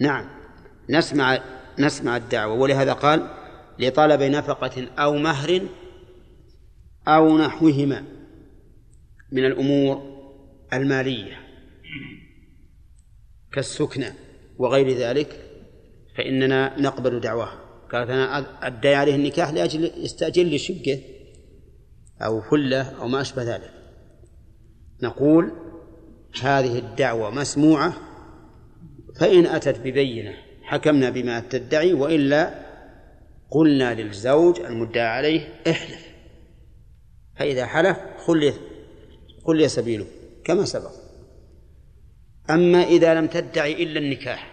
نعم. 0.00 0.28
نسمع 0.90 1.38
نسمع 1.78 2.16
الدعوة. 2.16 2.54
ولهذا 2.54 2.92
قال 2.92 3.28
لطلب 3.78 4.22
نفقة 4.22 4.86
أو 4.98 5.16
مهر 5.16 5.60
أو 7.08 7.38
نحوهما 7.38 8.04
من 9.32 9.44
الأمور 9.44 10.12
المالية 10.72 11.38
كالسكنى 13.52 14.12
وغير 14.58 14.90
ذلك 14.90 15.40
فإننا 16.16 16.80
نقبل 16.80 17.20
دعواه 17.20 17.52
قالت 17.92 18.10
أنا 18.10 18.66
أدعي 18.66 18.94
عليه 18.94 19.14
النكاح 19.14 19.50
لأجل 19.50 19.90
يستأجر 19.96 20.42
لي 20.42 20.58
شقة 20.58 21.00
أو 22.22 22.40
فلة 22.40 22.82
أو 22.82 23.08
ما 23.08 23.20
أشبه 23.20 23.42
ذلك. 23.42 23.70
نقول 25.02 25.52
هذه 26.42 26.78
الدعوة 26.78 27.30
مسموعة 27.30 27.94
فإن 29.16 29.46
أتت 29.46 29.78
ببينة 29.78 30.34
حكمنا 30.62 31.10
بما 31.10 31.40
تدعي 31.40 31.92
وإلا 31.92 32.54
قلنا 33.50 33.94
للزوج 33.94 34.60
المدعى 34.60 35.06
عليه 35.06 35.60
احلف. 35.70 36.06
فإذا 37.36 37.66
حلف 37.66 37.98
خلي 38.26 38.52
خلي 39.46 39.68
سبيله 39.68 40.06
كما 40.44 40.64
سبق. 40.64 40.92
أما 42.50 42.82
إذا 42.82 43.14
لم 43.14 43.26
تدعي 43.26 43.82
إلا 43.82 43.98
النكاح 44.00 44.52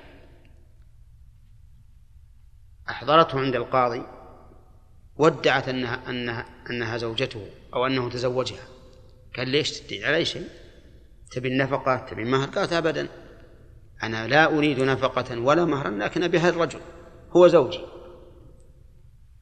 أحضرته 2.90 3.40
عند 3.40 3.56
القاضي 3.56 4.04
وادعت 5.18 5.70
أنها 5.70 6.10
أنها 6.10 6.46
أنها 6.70 6.98
زوجته 6.98 7.48
أو 7.74 7.86
أنه 7.86 8.10
تزوجها 8.10 8.68
قال 9.38 9.50
ليش 9.50 9.80
تدعي 9.80 10.06
على 10.06 10.18
أي 10.18 10.26
شيء؟ 10.26 10.48
تبي 11.32 11.48
النفقة 11.48 11.98
تبي 11.98 12.22
المهر؟ 12.22 12.50
قالت 12.50 12.74
أبدا. 12.74 13.08
أنا 14.04 14.28
لا 14.28 14.58
أريد 14.58 14.80
نفقة 14.80 15.40
ولا 15.40 15.66
مهرا 15.66 15.90
لكن 15.90 16.24
أبي 16.24 16.40
هذا 16.40 16.50
الرجل 16.50 16.80
هو 17.36 17.48
زوجي. 17.48 17.82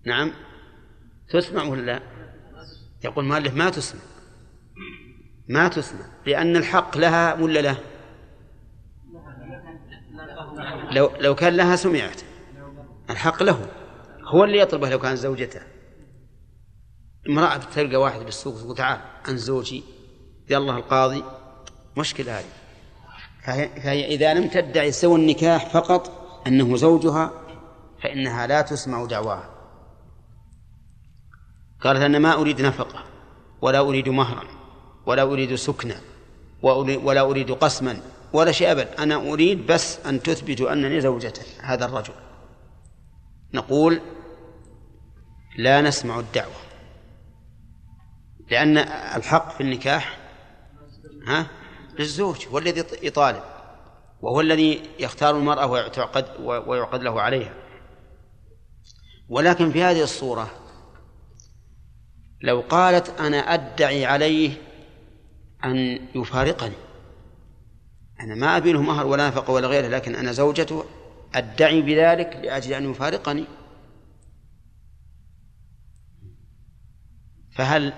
نعم. 0.06 0.32
تسمع 1.30 1.64
ولا 1.64 1.82
لا؟ 1.82 2.02
يقول 3.04 3.24
المؤلف 3.24 3.54
ما 3.54 3.70
تسمع. 3.70 4.02
ما 5.50 5.68
تسمع. 5.68 6.06
لأن 6.26 6.56
الحق 6.56 6.98
لها 6.98 7.34
ولا 7.34 7.60
له 7.60 7.78
لو 10.92 11.12
لو 11.20 11.36
كان 11.36 11.54
لها 11.54 11.76
سمعت. 11.76 12.22
الحق 13.10 13.44
له. 13.44 13.70
هو 14.24 14.44
اللي 14.44 14.60
يطلبه 14.60 14.90
لو 14.90 15.00
كان 15.00 15.16
زوجته. 15.16 15.62
امرأة 17.30 17.58
تلقى 17.58 17.96
واحد 17.96 18.20
بالسوق 18.20 18.58
تقول 18.58 18.76
تعال 18.76 19.00
عن 19.28 19.38
زوجي. 19.38 19.84
يلا 20.50 20.78
القاضي 20.78 21.24
مشكلة 21.98 22.40
هذه. 22.40 22.67
فهي, 23.48 23.70
فهي 23.82 24.06
إذا 24.06 24.34
لم 24.34 24.48
تدعي 24.48 24.92
سوى 24.92 25.16
النكاح 25.16 25.70
فقط 25.70 26.12
أنه 26.48 26.78
زوجها 26.78 27.32
فإنها 28.04 28.48
لا 28.48 28.62
تسمع 28.62 29.06
دعواها. 29.06 29.50
قالت 31.82 32.02
أنا 32.02 32.20
ما 32.20 32.34
أريد 32.34 32.62
نفقة 32.62 33.04
ولا 33.62 33.80
أريد 33.80 34.10
مهرا 34.10 34.44
ولا 35.06 35.22
أريد 35.22 35.56
سكنا 35.56 35.96
ولا 36.64 37.22
أريد 37.22 37.52
قسما 37.52 38.02
ولا 38.34 38.52
شيء 38.52 38.72
أبدا 38.72 39.04
أنا 39.04 39.16
أريد 39.16 39.68
بس 39.68 40.00
أن 40.06 40.24
تثبتوا 40.24 40.74
أنني 40.74 41.02
زوجته 41.02 41.44
هذا 41.62 41.86
الرجل. 41.86 42.14
نقول 43.54 44.02
لا 45.58 45.82
نسمع 45.82 46.20
الدعوة 46.20 46.56
لأن 48.52 48.78
الحق 49.18 49.52
في 49.52 49.62
النكاح 49.62 50.18
ها؟ 51.28 51.48
للزوج 52.00 52.48
هو 52.48 52.58
الذي 52.58 52.84
يطالب 53.02 53.44
وهو 54.22 54.42
الذي 54.42 54.82
يختار 55.00 55.38
المرأة 55.38 55.66
ويعقد 55.66 56.26
ويعقد 56.40 57.02
له 57.02 57.22
عليها. 57.22 57.54
ولكن 59.30 59.72
في 59.72 59.84
هذه 59.84 60.04
الصورة 60.04 60.52
لو 62.42 62.64
قالت 62.70 63.20
أنا 63.20 63.38
أدعي 63.38 64.06
عليه 64.06 64.52
أن 65.64 66.00
يفارقني 66.16 66.76
أنا 68.20 68.36
ما 68.36 68.58
أبي 68.58 68.72
له 68.72 68.82
مهر 68.82 69.08
ولا 69.08 69.28
نفقة 69.28 69.54
ولا 69.54 69.68
غيره 69.68 69.88
لكن 69.88 70.16
أنا 70.16 70.32
زوجته 70.32 70.86
أدعي 71.36 71.82
بذلك 71.82 72.40
لأجل 72.44 72.74
أن 72.74 72.92
يفارقني. 72.92 73.46
فهل 77.56 77.94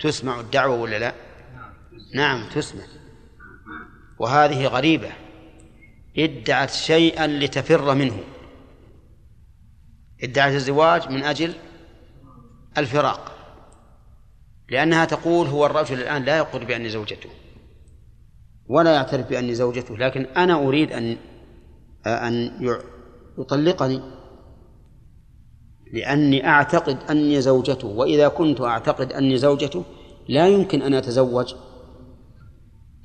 تسمع 0.00 0.40
الدعوة 0.40 0.80
ولا 0.80 0.98
لا؟ 0.98 1.14
نعم 2.14 2.48
تسمع. 2.48 2.84
وهذه 4.20 4.66
غريبة. 4.66 5.10
ادعت 6.18 6.70
شيئا 6.70 7.26
لتفر 7.26 7.94
منه. 7.94 8.18
ادعت 10.22 10.52
الزواج 10.52 11.08
من 11.08 11.22
أجل 11.22 11.54
الفراق. 12.78 13.32
لأنها 14.68 15.04
تقول 15.04 15.46
هو 15.46 15.66
الرجل 15.66 16.00
الآن 16.00 16.24
لا 16.24 16.36
يقول 16.36 16.64
بأني 16.64 16.88
زوجته. 16.88 17.30
ولا 18.68 18.94
يعترف 18.94 19.28
بأني 19.28 19.54
زوجته 19.54 19.96
لكن 19.96 20.22
أنا 20.24 20.54
أريد 20.54 20.92
أن 20.92 21.16
أن 22.06 22.50
يطلقني. 23.38 24.02
لأني 25.92 26.46
أعتقد 26.48 26.98
أني 27.10 27.40
زوجته 27.40 27.88
وإذا 27.88 28.28
كنت 28.28 28.60
أعتقد 28.60 29.12
أني 29.12 29.38
زوجته 29.38 29.84
لا 30.28 30.48
يمكن 30.48 30.82
أن 30.82 30.94
أتزوج. 30.94 31.54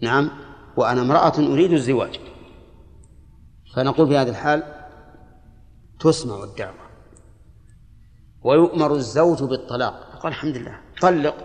نعم. 0.02 0.45
وأنا 0.78 1.02
امرأة 1.02 1.54
أريد 1.54 1.72
الزواج. 1.72 2.20
فنقول 3.76 4.08
في 4.08 4.18
هذه 4.18 4.30
الحال 4.30 4.64
تسمع 6.00 6.44
الدعوة. 6.44 6.86
ويؤمر 8.44 8.94
الزوج 8.94 9.44
بالطلاق. 9.44 10.20
قال 10.20 10.32
الحمد 10.32 10.58
لله. 10.58 10.80
طلق. 11.02 11.36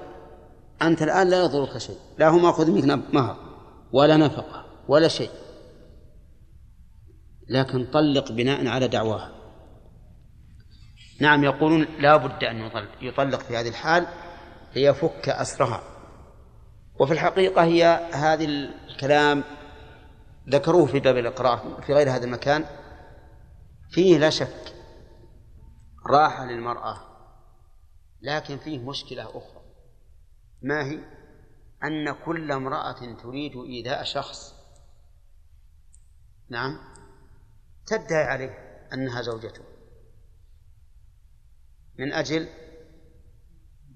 أنت 0.82 1.02
الآن 1.02 1.30
لا 1.30 1.44
يضرك 1.44 1.78
شيء. 1.78 1.98
لا 2.18 2.28
هو 2.28 2.38
مأخذ 2.38 2.70
منك 2.70 3.14
مهر. 3.14 3.36
ولا 3.92 4.16
نفقة. 4.16 4.64
ولا 4.88 5.08
شيء. 5.08 5.30
لكن 7.48 7.86
طلق 7.92 8.32
بناء 8.32 8.66
على 8.66 8.88
دعواها. 8.88 9.30
نعم 11.20 11.44
يقولون 11.44 11.86
لا 11.98 12.16
بد 12.16 12.44
أن 12.44 12.70
يطلق 13.02 13.40
في 13.40 13.56
هذه 13.56 13.68
الحال 13.68 14.06
ليفك 14.76 15.28
أسرها. 15.28 15.82
وفي 17.01 17.12
الحقيقة 17.12 17.64
هي 17.64 17.84
هذه 18.12 18.44
الكلام 18.44 19.44
ذكروه 20.48 20.86
في 20.86 21.01
باب 21.01 21.16
الإقرار 21.16 21.82
في 21.86 21.94
غير 21.94 22.11
هذا 22.11 22.24
المكان. 22.24 22.64
فيه 23.90 24.18
لا 24.18 24.30
شك 24.30 24.74
راحة 26.07 26.44
للمرأة 26.44 27.01
لكن 28.22 28.59
فيه 28.59 28.78
مشكلة 28.78 29.24
أخرى. 29.24 29.62
ما 30.62 30.84
هي؟ 30.84 30.98
أن 31.84 32.12
كل 32.24 32.53
امرأة 32.53 33.14
تريد 33.22 33.57
إيذاء 33.57 34.05
شخص. 34.05 34.55
نعم. 36.48 36.78
تدعي 37.86 38.24
عليه 38.24 38.86
أنها 38.92 39.22
زوجته. 39.22 39.62
من 41.98 42.12
أجل 42.12 42.48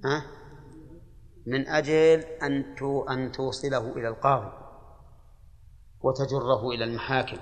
ها؟ 0.04 0.43
من 1.46 1.68
أجل 1.68 2.24
أن 2.42 2.64
أن 3.10 3.32
توصله 3.32 3.96
إلى 3.96 4.08
القاضي 4.08 4.52
وتجره 6.00 6.70
إلى 6.70 6.84
المحاكم. 6.84 7.36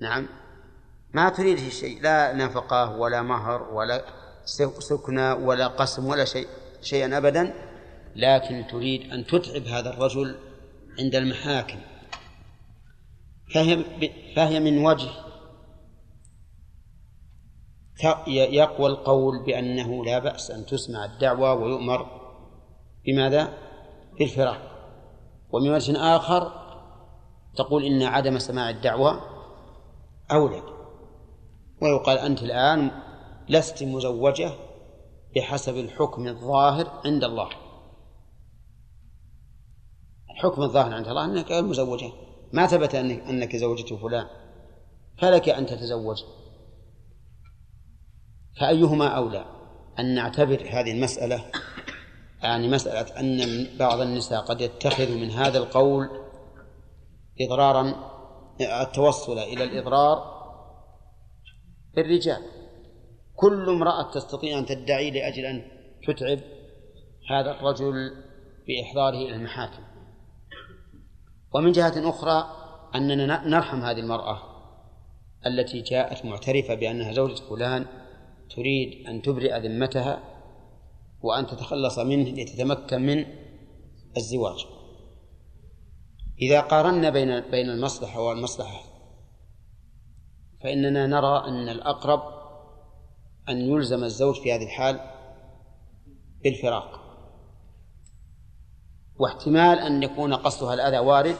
نعم. 0.00 0.28
ما 1.14 1.28
تريده 1.28 1.68
شيء 1.68 2.02
لا 2.02 2.32
نفقة 2.32 2.96
ولا 2.96 3.22
مهر 3.22 3.62
ولا 3.62 4.04
سكنى 4.78 5.32
ولا 5.32 5.66
قسم 5.66 6.06
ولا 6.06 6.24
شيء 6.24 6.46
شيئا 6.82 7.16
أبدا. 7.18 7.54
لكن 8.16 8.66
تريد 8.70 9.10
أن 9.12 9.26
تتعب 9.26 9.62
هذا 9.62 9.90
الرجل 9.90 10.38
عند 10.98 11.14
المحاكم. 11.14 11.78
فهي 13.54 13.84
فهي 14.36 14.60
من 14.60 14.84
وجه 14.84 15.10
يقوى 18.26 18.86
القول 18.86 19.44
بأنه 19.44 20.04
لا 20.04 20.18
بأس 20.18 20.50
أن 20.50 20.66
تسمع 20.66 21.04
الدعوة 21.04 21.54
ويؤمر 21.54 22.19
بماذا؟ 23.10 23.52
بالفراق 24.18 24.70
ومن 25.52 25.70
وجه 25.70 26.16
آخر 26.16 26.52
تقول 27.56 27.84
إن 27.84 28.02
عدم 28.02 28.38
سماع 28.38 28.70
الدعوة 28.70 29.20
أولى. 30.32 30.62
ويقال 31.82 32.18
أنت 32.18 32.42
الآن 32.42 32.90
لست 33.48 33.82
مزوجة 33.82 34.50
بحسب 35.36 35.76
الحكم 35.76 36.26
الظاهر 36.26 37.00
عند 37.04 37.24
الله. 37.24 37.48
الحكم 40.30 40.62
الظاهر 40.62 40.94
عند 40.94 41.08
الله 41.08 41.24
أنك 41.24 41.50
غير 41.50 41.62
مزوجة. 41.62 42.12
ما 42.52 42.66
ثبت 42.66 42.94
أنك, 42.94 43.20
أنك 43.20 43.56
زوجة 43.56 43.94
فلان. 43.94 44.26
فلك 45.18 45.48
أن 45.48 45.66
تتزوج. 45.66 46.16
فأيهما 48.60 49.08
أولى؟ 49.08 49.44
أن 49.98 50.14
نعتبر 50.14 50.68
هذه 50.70 50.92
المسألة 50.92 51.44
يعني 52.42 52.68
مسألة 52.68 53.20
أن 53.20 53.66
بعض 53.78 54.00
النساء 54.00 54.40
قد 54.40 54.60
يتخذ 54.60 55.16
من 55.16 55.30
هذا 55.30 55.58
القول 55.58 56.08
إضرارا 57.40 58.10
التوصل 58.60 59.38
إلى 59.38 59.64
الإضرار 59.64 60.40
بالرجال. 61.94 62.42
كل 63.36 63.68
امرأة 63.68 64.10
تستطيع 64.10 64.58
أن 64.58 64.66
تدعي 64.66 65.10
لأجل 65.10 65.46
أن 65.46 65.62
تتعب. 66.06 66.38
هذا 67.30 67.50
الرجل 67.50 68.12
بإحضاره 68.66 69.16
إلى 69.16 69.34
المحاكم. 69.34 69.82
ومن 71.54 71.72
جهة 71.72 72.08
أخرى 72.10 72.56
أننا 72.94 73.48
نرحم 73.48 73.80
هذه 73.80 74.00
المرأة 74.00 74.42
التي 75.46 75.80
جاءت 75.80 76.24
معترفة 76.24 76.74
بأنها 76.74 77.12
زوجة 77.12 77.42
فلان 77.50 77.86
تريد 78.56 79.06
أن 79.08 79.22
تبرئ 79.22 79.58
ذمتها. 79.58 80.39
وأن 81.22 81.46
تتخلص 81.46 81.98
منه 81.98 82.28
لتتمكن 82.28 83.02
من 83.02 83.24
الزواج. 84.16 84.66
إذا 86.42 86.60
قارنا 86.60 87.10
بين 87.10 87.40
بين 87.40 87.70
المصلحة 87.70 88.20
والمصلحة 88.20 88.82
فإننا 90.62 91.06
نرى 91.06 91.44
أن 91.48 91.68
الأقرب 91.68 92.22
أن 93.48 93.56
يلزم 93.56 94.04
الزوج 94.04 94.34
في 94.40 94.52
هذه 94.52 94.64
الحال 94.64 95.00
بالفراق. 96.44 97.00
واحتمال 99.20 99.78
أن 99.78 100.02
يكون 100.02 100.34
قصدها 100.34 100.74
الأذى 100.74 100.98
وارد 100.98 101.36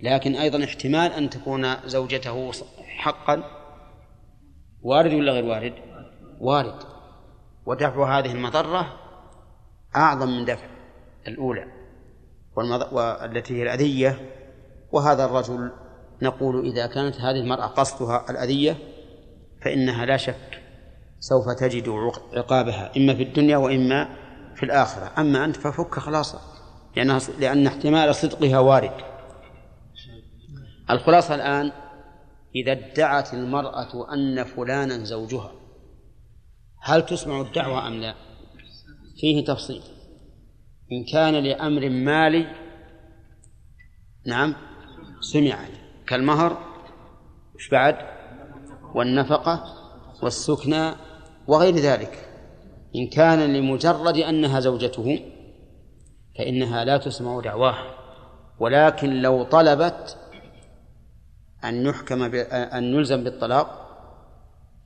لكن 0.00 0.36
أيضا 0.36 0.64
احتمال 0.64 1.12
أن 1.12 1.30
تكون 1.30 1.88
زوجته 1.88 2.52
حقا. 2.78 3.42
وارد 4.82 5.12
ولا 5.12 5.32
غير 5.32 5.44
وارد؟ 5.44 5.74
وارد. 6.40 6.95
ودفع 7.66 8.18
هذه 8.18 8.32
المضرة 8.32 8.96
أعظم 9.96 10.28
من 10.28 10.44
دفع 10.44 10.66
الأولى 11.28 11.66
والتي 12.92 13.58
هي 13.58 13.62
الأذية. 13.62 14.30
وهذا 14.92 15.24
الرجل 15.24 15.70
نقول 16.22 16.66
إذا 16.66 16.86
كانت 16.86 17.16
هذه 17.16 17.40
المرأة 17.40 17.66
قصدها 17.66 18.30
الأذية 18.30 18.76
فإنها 19.64 20.06
لا 20.06 20.16
شك 20.16 20.62
سوف 21.20 21.48
تجد 21.48 21.88
عقابها 22.32 22.92
إما 22.96 23.14
في 23.14 23.22
الدنيا 23.22 23.56
وإما 23.56 24.08
في 24.54 24.62
الآخرة. 24.62 25.12
أما 25.18 25.44
أنت 25.44 25.56
ففك 25.56 25.94
خلاص 25.94 26.36
لأن 26.96 27.20
لأن 27.38 27.66
احتمال 27.66 28.14
صدقها 28.14 28.58
وارد. 28.58 28.92
الخلاصة 30.90 31.34
الآن 31.34 31.72
إذا 32.54 32.72
ادعت 32.72 33.34
المرأة 33.34 34.14
أن 34.14 34.44
فلانا 34.44 35.04
زوجها 35.04 35.52
هل 36.80 37.06
تسمع 37.06 37.40
الدعوة 37.40 37.88
أم 37.88 37.94
لا؟ 37.94 38.14
فيه 39.20 39.44
تفصيل. 39.44 39.82
إن 40.92 41.04
كان 41.04 41.34
لأمر 41.34 41.88
مالي 41.88 42.46
نعم 44.26 44.54
سمعت. 45.20 45.70
كالمهر 46.06 46.58
وش 47.54 47.68
بعد؟ 47.68 47.96
والنفقة 48.94 49.64
والسكنى 50.22 50.92
وغير 51.46 51.76
ذلك. 51.76 52.28
إن 52.96 53.06
كان 53.06 53.54
لمجرد 53.56 54.16
أنها 54.16 54.60
زوجته 54.60 55.20
فإنها 56.38 56.84
لا 56.84 56.96
تسمع 56.96 57.40
دعواها 57.40 57.96
ولكن 58.58 59.22
لو 59.22 59.42
طلبت 59.42 60.18
أن 61.64 61.86
يحكم 61.86 62.22
أن 62.52 62.84
يلزم 62.84 63.24
بالطلاق 63.24 63.86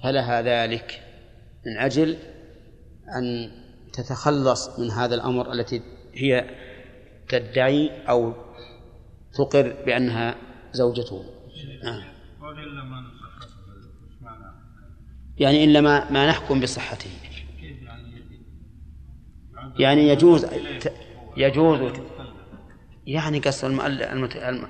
فلها 0.02 0.42
ذلك. 0.42 1.09
من 1.66 1.78
أجل 1.78 2.16
أن 3.16 3.50
تتخلص 3.92 4.78
من 4.78 4.90
هذا 4.90 5.14
الأمر 5.14 5.52
التي 5.52 5.82
هي 6.14 6.50
تدعي 7.28 7.90
أو 8.08 8.34
تقر 9.34 9.76
بأنها 9.86 10.34
زوجته. 10.72 11.24
نعم. 11.84 12.02
يعني 15.38 15.64
إلا 15.64 15.80
ما, 15.80 16.10
ما 16.10 16.28
نحكم 16.28 16.60
بصحته. 16.60 17.10
يعني 19.78 20.08
يجوز 20.08 20.46
يجوز 21.36 21.92
يعني 23.06 23.38
قصد 23.38 23.64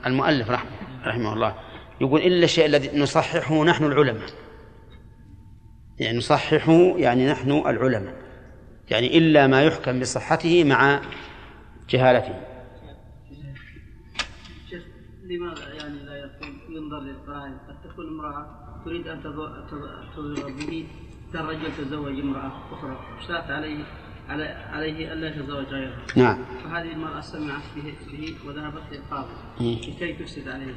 المؤلف 0.07 0.51
رحمه, 0.51 0.71
رحمه 1.05 1.33
الله. 1.33 1.55
يقول 2.01 2.21
إلا 2.21 2.45
الشيء 2.45 2.67
الذي 2.67 2.99
نصححه 2.99 3.65
نحن 3.65 3.85
العلماء. 3.85 4.31
يعني 6.01 6.19
نصححه 6.19 6.99
يعني 6.99 7.31
نحن 7.31 7.51
العلماء 7.51 8.15
يعني 8.91 9.19
إلا 9.19 9.47
ما 9.47 9.63
يحكم 9.63 10.01
بصحته 10.01 10.65
مع 10.65 11.01
جهالته. 11.91 12.35
لماذا 15.25 15.75
يعني 15.75 15.99
لا 16.05 16.17
يكون 16.17 16.61
ينظر 16.69 17.01
للقرائن؟ 17.01 17.59
قد 17.69 17.91
تكون 17.91 18.09
امرأة 18.09 18.47
تريد 18.85 19.09
أن 19.09 19.23
تظهر 19.23 20.53
به 20.53 20.87
كالرجل 21.33 21.73
تزوج 21.79 22.21
امرأة 22.21 22.53
أخرى 22.73 22.99
اشترط 23.19 23.51
عليه 23.51 23.85
على 24.29 24.45
عليه 24.45 25.13
ألا 25.13 25.29
يتزوج 25.29 25.65
غيرها 25.65 26.07
نعم. 26.17 26.45
فهذه 26.65 26.93
المرأة 26.93 27.21
سمعت 27.21 27.63
به, 27.77 27.95
به 28.13 28.35
وذهبت 28.47 28.83
للقاضي 28.93 29.33
لكي 29.61 30.13
تفسد 30.13 30.49
عليه 30.49 30.75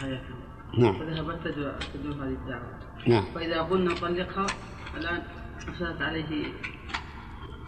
حياته. 0.00 0.34
نعم. 0.78 0.98
فذهبت 0.98 1.48
تدعو 1.94 2.12
هذه 2.12 2.28
الدعوة. 2.28 2.83
نعم. 3.06 3.24
فإذا 3.34 3.62
قلنا 3.62 3.94
طلقها 3.94 4.46
الآن 4.96 5.22
أفسدت 5.56 6.02
عليه. 6.02 6.52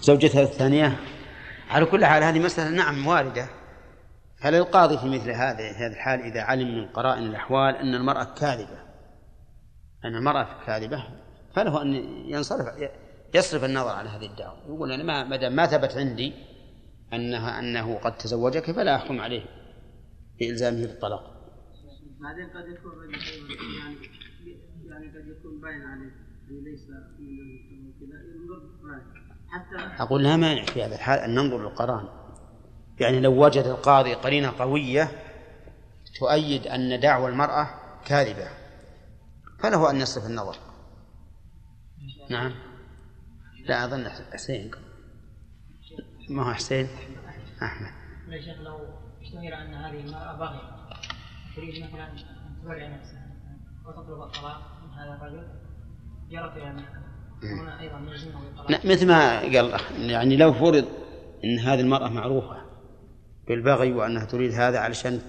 زوجتها 0.01 0.43
الثانية؟ 0.43 0.97
على 1.71 1.85
كل 1.85 2.05
حال 2.05 2.23
هذه 2.23 2.39
مسألة 2.39 2.71
نعم 2.71 3.07
واردة. 3.07 3.49
فللقاضي 4.43 4.99
في 4.99 5.07
مثل 5.07 5.31
هذا 5.31 5.71
هذه 5.71 5.93
الحال 5.93 6.21
إذا 6.21 6.43
علم 6.43 6.79
من 6.79 6.87
قرائن 6.87 7.23
الأحوال 7.23 7.77
أن 7.77 7.95
المرأة 7.95 8.25
كاذبة؟ 8.25 8.79
أن 10.05 10.15
المرأة 10.15 10.49
كاذبة 10.67 11.05
فله 11.55 11.83
أن 11.83 11.95
ينصرف 12.27 12.67
يصرف 13.35 13.65
النظر 13.65 13.91
عن 13.91 14.07
هذه 14.07 14.27
الدعوة. 14.27 14.59
يقول 14.67 14.93
أنا 14.93 15.03
ما 15.03 15.25
ما 15.25 15.37
دام 15.37 15.57
ما 15.57 15.67
ثبت 15.67 15.97
عندي 15.97 16.33
أنها 17.13 17.59
أنه 17.59 17.99
قد 17.99 18.17
تزوجك 18.17 18.71
فلا 18.71 18.97
أحكم 18.97 19.21
عليه 19.21 19.45
بإلزامه 20.41 20.87
بالطلاق. 20.87 21.37
بعدين 22.21 22.47
قد 22.47 22.69
يكون 22.69 22.93
يعني 23.81 23.97
يعني 24.97 25.19
قد 25.19 25.29
يكون 25.29 25.61
باين 25.61 25.83
عليه. 25.83 26.13
يعني 26.49 26.61
ليس 26.61 26.89
من 27.19 27.93
كذا 28.01 28.23
ينظر 28.35 29.03
حتى 29.49 30.03
أقول 30.03 30.23
لا 30.23 30.37
مانع 30.37 30.65
في 30.65 30.85
هذا 30.85 30.95
الحال 30.95 31.19
أن 31.19 31.35
ننظر 31.35 31.63
للقرائن 31.63 32.09
يعني 33.01 33.21
لو 33.21 33.45
وجد 33.45 33.65
القاضي 33.65 34.15
قرينة 34.15 34.51
قوية 34.59 35.09
تؤيد 36.19 36.67
أن 36.67 37.01
دعوى 37.01 37.31
المرأة 37.31 37.69
كاذبة 38.05 38.49
فله 39.59 39.91
أن 39.91 39.97
يصرف 39.97 40.27
النظر. 40.27 40.57
نعم. 42.31 42.55
لا 43.65 43.85
أظن 43.85 44.09
حسين. 44.33 44.71
ما 46.31 46.49
هو 46.49 46.55
حسين؟ 46.55 46.89
أحمد. 47.63 47.93
يا 48.29 48.41
شيخ 48.41 48.61
لو 48.61 48.79
اشتهر 49.23 49.55
أن 49.63 49.75
هذه 49.75 50.01
المرأة 50.01 50.39
باغية 50.39 50.77
تريد 51.57 51.85
مثلا 51.85 52.13
أن 52.13 52.17
تبرع 52.63 52.89
نفسها 52.89 53.27
وتطلب 53.87 54.23
الطلاق 54.23 54.76
هذا 54.97 55.15
الرجل 55.17 55.47
جرت 56.31 56.57
إلى 56.57 56.87
هنا 57.43 57.81
أيضا 57.81 57.99
نلزمه 57.99 58.41
بالطلاق 58.41 58.87
مثل 58.87 59.07
ما 59.09 59.41
قال 59.41 59.81
يعني 59.99 60.37
لو 60.37 60.53
فرض 60.53 60.85
أن 61.45 61.59
هذه 61.59 61.81
المرأة 61.81 62.09
معروفة 62.09 62.57
بالبغي 63.49 63.93
وأنها 63.93 64.25
تريد 64.25 64.53
هذا 64.53 64.79
علشان 64.79 65.21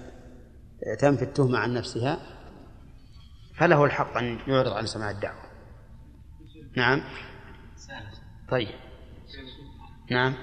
تنفي 1.00 1.22
التهمة 1.22 1.58
عن 1.58 1.74
نفسها 1.74 2.18
فله 3.54 3.84
الحق 3.84 4.16
أن 4.16 4.38
يعرض 4.46 4.72
عن 4.72 4.86
سماع 4.86 5.10
الدعوة. 5.10 5.42
نعم. 6.76 7.02
طيب. 8.48 8.68
نعم. 10.10 10.34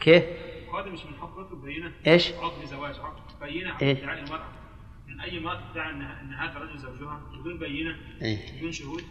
كيف؟ 0.00 0.24
القاضي 0.68 0.90
مش 0.90 1.04
من 1.04 1.12
يطلب 1.12 1.64
بينة. 1.64 1.92
إيش؟ 2.06 2.32
عقد 2.32 2.64
زواج 2.64 2.94
عقد 2.94 3.42
على 3.42 3.76
إيه؟ 3.82 3.98
ادعاء 4.04 4.18
المرأة. 4.18 4.59
امرأة 5.38 5.72
تدعي 5.72 5.90
أن 5.90 6.02
أن 6.02 6.34
هذا 6.34 6.56
الرجل 6.56 6.78
زوجها؟ 6.78 7.20
بدون 7.40 7.58
بينة؟ 7.58 7.96
إيه؟ 8.22 8.58
بدون 8.58 8.72
شهود؟ 8.72 9.02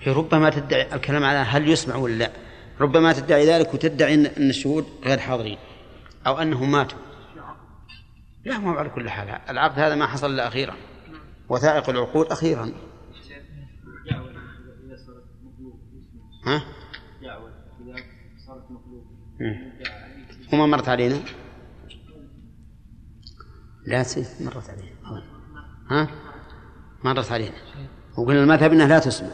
هي 0.00 0.12
ربما 0.12 0.50
تدعي 0.50 0.94
الكلام 0.94 1.24
على 1.24 1.38
هل 1.38 1.68
يسمع 1.68 1.96
ولا 1.96 2.14
لا. 2.14 2.32
ربما 2.80 3.12
تدعي 3.12 3.46
ذلك 3.46 3.74
وتدعي 3.74 4.14
ان 4.14 4.26
الشهود 4.26 4.86
غير 5.04 5.18
حاضرين. 5.18 5.58
أو 6.26 6.38
أنهم 6.38 6.72
ماتوا. 6.72 6.98
لا 8.44 8.58
ما 8.58 8.70
هو 8.70 8.78
على 8.78 8.88
كل 8.88 9.10
حال. 9.10 9.28
العقد 9.28 9.78
هذا 9.78 9.94
ما 9.94 10.06
حصل 10.06 10.30
إلا 10.30 10.48
أخيرا. 10.48 10.76
وثائق 11.48 11.90
العقود 11.90 12.26
أخيرا. 12.26 12.72
ها؟ 16.46 16.62
وما 20.52 20.66
مرت 20.66 20.88
علينا؟ 20.88 21.20
لا 23.88 24.02
سيف 24.02 24.40
مرت 24.40 24.70
علينا. 24.70 25.22
ها؟ 25.90 26.08
مرت 27.04 27.32
علينا. 27.32 27.56
وقلنا 28.18 28.42
المذهب 28.42 28.72
إنها 28.72 28.86
لا 28.86 28.98
تسمع. 28.98 29.30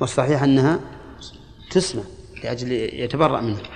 والصحيح 0.00 0.42
أنها 0.42 0.80
تسمع 1.70 2.02
لأجل 2.44 2.72
يتبرأ 2.72 3.40
منها. 3.40 3.70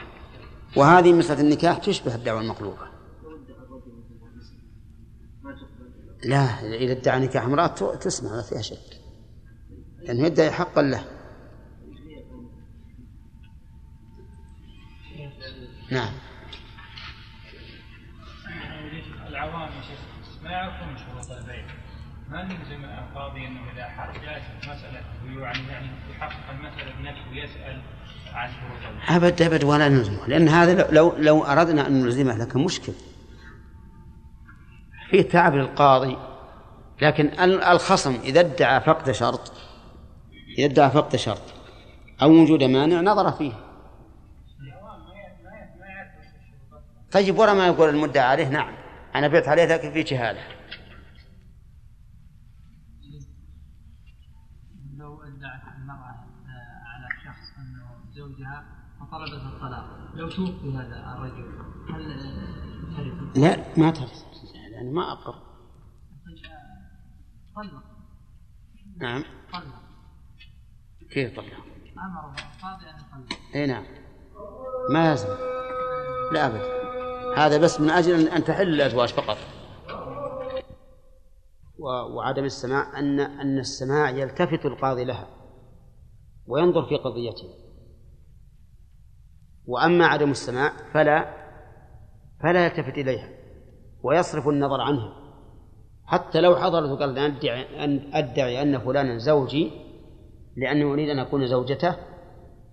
وهذه 0.76 1.12
مسألة 1.12 1.40
النكاح 1.40 1.78
تشبه 1.78 2.14
الدعوة 2.14 2.40
المقلوبة 2.40 2.88
لا 6.24 6.44
إذا 6.74 6.92
ادعى 6.92 7.20
نكاح 7.20 7.44
امرأة 7.44 7.96
تسمع 7.96 8.30
ما 8.30 8.42
فيها 8.42 8.62
شك. 8.62 9.00
لأنه 10.02 10.26
يدعي 10.26 10.50
حقا 10.50 10.82
له. 10.82 11.04
نعم. 15.90 16.12
العوام 19.38 19.62
يا 19.62 19.82
شيخ 19.82 19.98
ما 20.42 20.50
يعرفون 20.50 20.96
شروط 20.96 21.38
البيع؟ 21.38 21.64
ما 22.28 22.42
نلزم 22.42 22.84
القاضي 22.84 23.46
إنه 23.46 23.60
إذا 23.72 24.20
جاءت 24.24 24.42
مساله 24.62 25.00
بيوع 25.24 25.52
يعني 25.52 25.90
يحقق 26.10 26.50
المسألة 26.50 26.92
بنفسه 26.98 27.30
ويسأل 27.30 27.82
عن 28.34 28.48
شروط 28.50 28.90
البيع. 28.90 29.16
أبد 29.16 29.42
أبد 29.42 29.64
ولا 29.64 29.88
نلزمه 29.88 30.26
لأن 30.26 30.48
هذا 30.48 30.90
لو 30.90 31.14
لو 31.18 31.44
أردنا 31.44 31.86
أن 31.86 32.02
نلزمه 32.02 32.36
لكن 32.38 32.64
مشكل. 32.64 32.92
فيه 35.10 35.22
تعب 35.22 35.54
للقاضي 35.54 36.16
لكن 37.02 37.26
ال- 37.26 37.62
الخصم 37.62 38.14
إذا 38.24 38.40
ادعى 38.40 38.80
فقد 38.80 39.10
شرط 39.10 39.52
إذا 40.58 40.66
ادعى 40.66 40.90
فقد 40.90 41.16
شرط 41.16 41.42
أو 42.22 42.30
وجود 42.30 42.62
مانع 42.62 43.00
نظر 43.00 43.32
فيه. 43.32 43.52
طيب 47.12 47.38
ورا 47.38 47.52
ما 47.54 47.66
يقول 47.66 47.88
المدعى 47.88 48.24
عليه؟ 48.24 48.48
نعم. 48.48 48.77
أنا 49.18 49.28
بعت 49.28 49.48
عليه 49.48 49.64
لكن 49.64 49.92
في 49.92 50.02
جهالة. 50.02 50.40
لو 54.96 55.22
أدعت 55.22 55.76
المرأة 55.76 56.26
آه، 56.46 56.84
على 56.86 57.08
شخص 57.24 57.58
أنه 57.58 58.12
زوجها 58.12 58.64
فطلبت 59.00 59.42
الطلاق. 59.42 60.10
لو 60.14 60.28
توفي 60.30 60.76
هذا 60.76 61.16
الرجل 61.16 61.62
هل 61.94 62.12
آه، 62.12 62.96
ترث؟ 62.96 63.38
لا 63.38 63.78
ما 63.78 63.90
ترث 63.90 64.24
يعني 64.54 64.90
ما 64.90 65.12
أقر. 65.12 65.34
طلق. 67.56 67.82
نعم. 68.96 69.24
طلق. 69.52 69.82
كيف 71.10 71.36
طلع 71.36 71.58
أمره 71.98 72.34
القاضي 72.34 72.90
أن 72.90 72.94
يطلق. 73.00 73.38
اي 73.54 73.66
نعم. 73.66 73.84
ما 74.90 75.10
يلزم 75.10 75.28
لا 76.32 76.46
ابدا 76.46 76.87
هذا 77.38 77.58
بس 77.58 77.80
من 77.80 77.90
أجل 77.90 78.28
ان 78.28 78.44
تحل 78.44 78.68
الأزواج 78.68 79.08
فقط. 79.08 79.36
وعدم 82.14 82.44
السماع 82.44 82.98
ان 82.98 83.20
أن 83.20 83.58
السماع 83.58 84.10
يلتفت 84.10 84.66
القاضي 84.66 85.04
لها 85.04 85.26
وينظر 86.46 86.86
في 86.86 86.96
قضيتها 86.96 87.54
وأما 89.66 90.06
عدم 90.06 90.30
السماع 90.30 90.72
فلا 90.92 91.34
فلا 92.42 92.64
يلتفت 92.64 92.98
إليها 92.98 93.28
ويصرف 94.02 94.48
النظر 94.48 94.80
عنها 94.80 95.12
حتى 96.04 96.40
لو 96.40 96.56
حضرت 96.56 96.90
وقال 96.90 97.18
أن 97.18 97.34
أدعي, 97.34 97.84
أن 97.84 98.14
أدعي 98.14 98.62
أن 98.62 98.78
فلانا 98.78 99.18
زوجي 99.18 99.70
لأني 100.56 100.84
أريد 100.84 101.08
أن 101.08 101.18
أكون 101.18 101.46
زوجته 101.46 101.96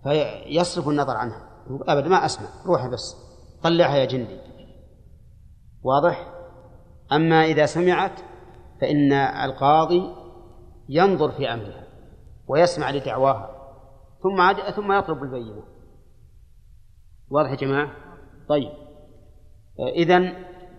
فيصرف 0.03 0.87
النظر 0.87 1.17
عنها 1.17 1.49
أبدا 1.87 2.09
ما 2.09 2.25
أسمع 2.25 2.47
روحي 2.65 2.89
بس 2.89 3.15
طلعها 3.63 3.97
يا 3.97 4.05
جندي. 4.05 4.37
واضح؟ 5.85 6.33
أما 7.11 7.45
إذا 7.45 7.65
سمعت 7.65 8.19
فإن 8.81 9.11
القاضي 9.13 10.15
ينظر 10.89 11.31
في 11.31 11.53
أمرها 11.53 11.87
ويسمع 12.47 12.91
لدعواها 12.91 13.55
ثم. 14.23 14.53
ثم 14.71 14.91
يطلب 14.91 15.23
البينة. 15.23 15.63
واضح 17.29 17.51
يا 17.51 17.55
جماعة؟ 17.55 17.91
طيب. 18.49 18.71
إذا 19.95 20.19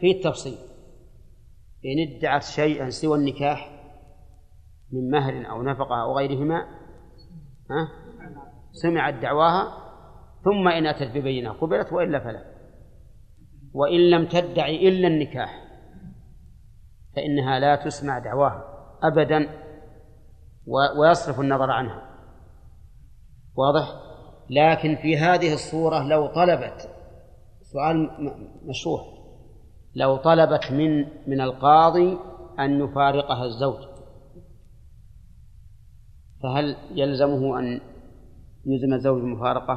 في 0.01 0.11
التفصيل. 0.11 0.59
إن 1.85 2.17
ادعت 2.17 2.43
شيئا 2.43 2.91
سوى 2.91 3.19
النكاح 3.19 3.83
من 4.93 5.11
مهر 5.11 5.51
أو 5.51 5.63
نفقة 5.63 6.03
أو 6.03 6.17
غيرهما 6.19 6.59
ها؟ 7.71 7.89
سمعت 8.73 9.15
دعواها 9.15 9.87
ثم 10.45 10.69
إن 10.69 10.87
أتت 10.87 11.17
ببينة 11.17 11.53
قبلت 11.53 11.93
وإلا 11.93 12.21
فلا. 12.21 12.56
وإن 13.77 14.11
لم 14.11 14.27
تدعي 14.27 14.89
إلا 14.89 15.09
النكاح 15.09 15.65
فإنها 17.17 17.59
لا 17.59 17.77
تسمع 17.77 18.19
دعواها 18.19 18.65
أبدا 19.03 19.49
ويصرف 20.99 21.41
النظر 21.41 21.71
عنها 21.71 22.03
واضح 23.57 23.89
لكن 24.51 24.97
في 24.97 25.17
هذه 25.17 25.55
الصورة 25.55 26.09
لو 26.09 26.27
طلبت 26.27 26.89
سؤال 27.63 28.11
مشروع 28.65 29.01
لو 29.95 30.17
طلبت 30.17 30.73
من 30.73 30.99
من 31.27 31.41
القاضي 31.41 32.19
أن 32.59 32.81
يفارقها 32.81 33.45
الزوج 33.45 33.81
فهل 36.43 36.77
يلزمه 36.91 37.59
أن 37.59 37.81
يلزم 38.67 38.95
الزوج 38.95 39.19
المفارقة؟ 39.19 39.73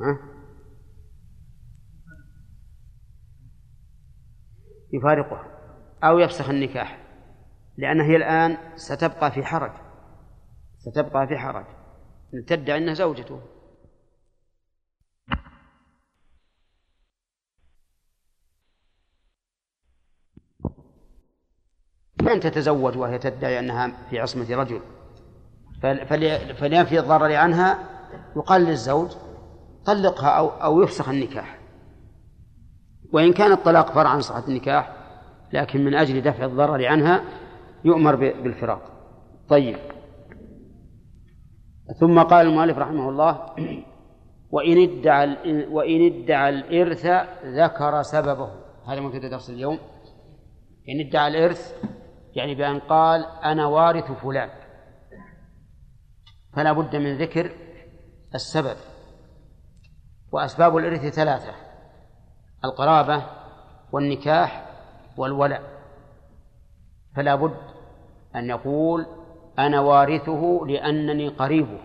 ها؟ 0.00 0.35
يفارقها 4.96 5.44
أو 6.04 6.18
يفسخ 6.18 6.50
النكاح 6.50 6.98
لأنها 7.76 8.06
هي 8.06 8.16
الآن 8.16 8.56
ستبقى 8.76 9.30
في 9.30 9.44
حرج 9.44 9.72
ستبقى 10.78 11.26
في 11.26 11.38
حرج. 11.38 11.64
تدعي 12.46 12.78
أنها 12.78 12.94
زوجته. 12.94 13.40
من 22.22 22.40
تتزوج 22.40 22.96
وهي 22.96 23.18
تدعي 23.18 23.58
أنها 23.58 23.92
في 24.10 24.20
عصمة 24.20 24.56
رجل؟ 24.56 24.80
فلينفي 26.58 26.98
الضرر 26.98 27.34
عنها 27.34 27.78
يقال 28.36 28.62
للزوج 28.62 29.10
طلقها 29.86 30.28
أو 30.28 30.48
أو 30.48 30.82
يفسخ 30.82 31.08
النكاح. 31.08 31.55
وإن 33.16 33.32
كان 33.32 33.52
الطلاق 33.52 33.92
فرع 33.92 34.08
عن 34.08 34.20
صحة 34.20 34.48
النكاح 34.48 34.92
لكن 35.52 35.84
من 35.84 35.94
أجل 35.94 36.20
دفع 36.20 36.44
الضرر 36.44 36.86
عنها 36.86 37.24
يؤمر 37.84 38.16
بالفراق. 38.16 38.82
طيب. 39.48 39.76
ثم 42.00 42.22
قال 42.22 42.46
المؤلف 42.46 42.78
رحمه 42.78 43.08
الله 43.08 43.50
وإن 44.50 44.82
ادعى 44.82 45.36
وإن 45.66 46.06
ادعى 46.06 46.48
الإرث 46.48 47.06
ذكر 47.44 48.02
سببه. 48.02 48.50
هذا 48.86 49.00
مبتدأ 49.00 49.28
درس 49.28 49.50
اليوم. 49.50 49.78
إن 50.88 51.06
ادعى 51.08 51.28
الإرث 51.28 51.74
يعني 52.34 52.54
بأن 52.54 52.78
قال 52.78 53.26
أنا 53.44 53.66
وارث 53.66 54.12
فلان. 54.12 54.48
فلا 56.56 56.72
بد 56.72 56.96
من 56.96 57.18
ذكر 57.18 57.50
السبب. 58.34 58.76
وأسباب 60.32 60.76
الإرث 60.76 61.14
ثلاثة. 61.14 61.65
القرابة 62.66 63.22
والنكاح 63.92 64.66
والولاء 65.16 65.62
فلا 67.16 67.34
بد 67.34 67.56
أن 68.36 68.48
يقول 68.48 69.06
أنا 69.58 69.80
وارثه 69.80 70.60
لأنني 70.66 71.28
قريبه 71.28 71.78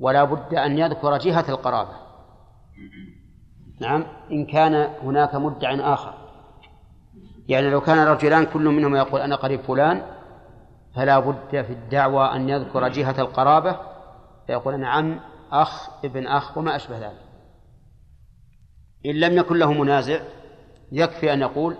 ولا 0.00 0.24
بد 0.24 0.54
أن 0.54 0.78
يذكر 0.78 1.18
جهة 1.18 1.44
القرابة. 1.48 1.92
نعم 3.80 4.04
إن 4.30 4.46
كان 4.46 4.74
هناك 5.02 5.34
مدع 5.34 5.92
آخر. 5.94 6.14
يعني 7.48 7.70
لو 7.70 7.80
كان 7.80 7.98
رجلان 8.06 8.46
كل 8.46 8.64
منهما 8.64 8.98
يقول 8.98 9.20
أنا 9.20 9.36
قريب 9.36 9.60
فلان 9.60 10.02
فلا 10.94 11.18
بد 11.18 11.50
في 11.50 11.72
الدعوى 11.72 12.26
أن 12.26 12.48
يذكر 12.48 12.88
جهة 12.88 13.20
القرابة 13.20 13.76
فيقول 14.46 14.74
أنا 14.74 14.88
عم 14.88 15.20
أخ 15.52 15.90
ابن 16.04 16.26
أخ 16.26 16.58
وما 16.58 16.76
أشبه 16.76 16.98
ذلك. 16.98 17.29
إن 19.06 19.14
لم 19.14 19.38
يكن 19.38 19.56
له 19.56 19.72
منازع 19.72 20.20
يكفي 20.92 21.32
أن 21.32 21.40
يقول 21.40 21.76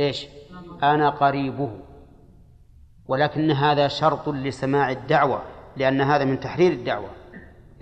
إيش؟ 0.00 0.26
أنا 0.82 1.10
قريبه. 1.10 1.70
ولكن 3.06 3.50
هذا 3.50 3.88
شرط 3.88 4.28
لسماع 4.28 4.90
الدعوة 4.90 5.42
لأن 5.76 6.00
هذا 6.00 6.24
من 6.24 6.40
تحرير 6.40 6.72
الدعوة 6.72 7.08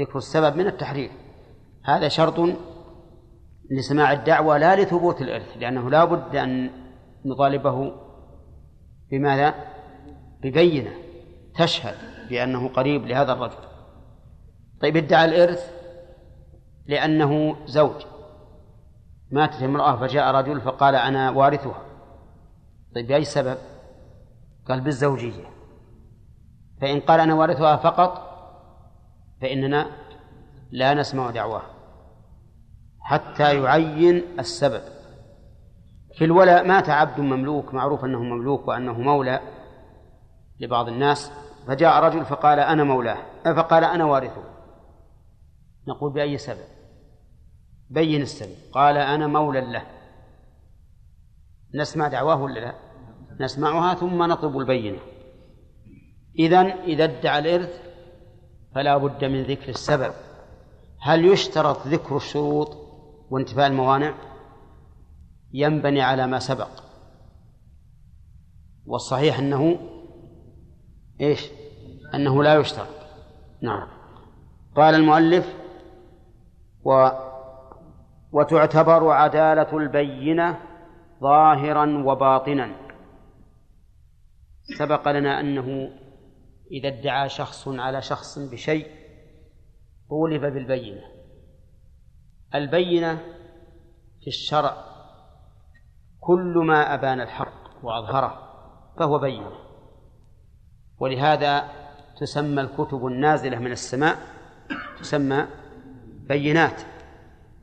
ذكر 0.00 0.18
السبب 0.18 0.56
من 0.56 0.66
التحرير. 0.66 1.10
هذا 1.84 2.08
شرط 2.08 2.56
لسماع 3.70 4.12
الدعوة 4.12 4.58
لا 4.58 4.82
لثبوت 4.82 5.22
الإرث 5.22 5.56
لأنه 5.56 5.90
لا 5.90 6.04
بد 6.04 6.36
أن 6.36 6.70
نطالبه 7.24 7.92
بماذا؟ 9.10 9.54
ببينة 10.42 10.90
تشهد 11.54 11.94
بأنه 12.28 12.68
قريب 12.68 13.06
لهذا 13.06 13.32
الرجل. 13.32 13.66
طيب 14.80 14.96
ادعى 14.96 15.24
الإرث 15.24 15.70
لأنه 16.86 17.56
زوج. 17.66 18.15
ماتت 19.30 19.62
امرأة 19.62 19.96
فجاء 19.96 20.34
رجل 20.34 20.60
فقال 20.60 20.94
أنا 20.94 21.30
وارثها. 21.30 21.82
طيب 22.94 23.06
بأي 23.06 23.24
سبب؟ 23.24 23.58
قال 24.68 24.80
بالزوجية. 24.80 25.44
فإن 26.80 27.00
قال 27.00 27.20
أنا 27.20 27.34
وارثها 27.34 27.76
فقط 27.76 28.26
فإننا 29.40 29.86
لا 30.70 30.94
نسمع 30.94 31.30
دعواه 31.30 31.62
حتى 33.00 33.62
يعين 33.62 34.22
السبب. 34.38 34.82
في 36.14 36.24
الولاء 36.24 36.66
مات 36.66 36.88
عبد 36.88 37.20
مملوك 37.20 37.74
معروف 37.74 38.04
أنه 38.04 38.22
مملوك 38.22 38.68
وأنه 38.68 38.92
مولى 38.92 39.40
لبعض 40.60 40.88
الناس. 40.88 41.32
فجاء 41.66 42.04
رجل 42.04 42.24
فقال 42.24 42.58
أنا 42.58 42.84
مولاه 42.84 43.18
فقال 43.44 43.84
أنا 43.84 44.04
وارثه. 44.04 44.42
نقول 45.88 46.12
بأي 46.12 46.38
سبب؟ 46.38 46.75
بين 47.90 48.22
السبب 48.22 48.54
قال 48.72 48.96
أنا 48.96 49.26
مولى 49.26 49.60
له. 49.60 49.86
نسمع 51.74 52.08
دعواه 52.08 52.42
ولا 52.42 52.60
لا؟ 52.60 52.74
نسمعها 53.40 53.94
ثم 53.94 54.22
نطلب 54.22 54.58
البينة. 54.58 54.98
إذن 56.38 56.66
إذا 56.66 57.04
ادعى 57.04 57.38
الإرث 57.38 57.82
فلا 58.74 58.96
بد 58.96 59.24
من 59.24 59.42
ذكر 59.42 59.68
السبب. 59.68 60.12
هل 61.00 61.24
يشترط 61.24 61.86
ذكر 61.86 62.16
الشروط 62.16 62.76
وانتفاء 63.30 63.66
الموانع؟ 63.66 64.14
ينبني 65.52 66.02
على 66.02 66.26
ما 66.26 66.38
سبق. 66.38 66.70
والصحيح 68.86 69.38
أنه 69.38 69.78
إيش؟ 71.20 71.46
أنه 72.14 72.42
لا 72.42 72.54
يشترط. 72.54 72.96
نعم. 73.62 73.88
قال 74.76 74.94
المؤلف 74.94 75.54
و 76.84 77.25
وتعتبر 78.36 79.10
عدالة 79.10 79.76
البينة 79.76 80.58
ظاهرا 81.20 82.04
وباطنا. 82.06 82.76
سبق 84.78 85.08
لنا 85.08 85.40
أنه 85.40 85.90
إذا 86.72 86.88
ادعى 86.88 87.28
شخص 87.28 87.68
على 87.68 88.02
شخص 88.02 88.38
بشيء 88.38 88.86
طولب 90.10 90.40
بالبينة. 90.40 91.00
البينة 92.54 93.16
في 94.20 94.26
الشرع 94.26 94.76
كل 96.20 96.64
ما 96.66 96.94
أبان 96.94 97.20
الحق 97.20 97.84
وأظهره 97.84 98.42
فهو 98.98 99.18
بينة. 99.18 99.52
ولهذا 100.98 101.68
تسمى 102.20 102.60
الكتب 102.60 103.06
النازلة 103.06 103.58
من 103.58 103.72
السماء 103.72 104.16
تسمى 105.00 105.46
بينات. 106.28 106.95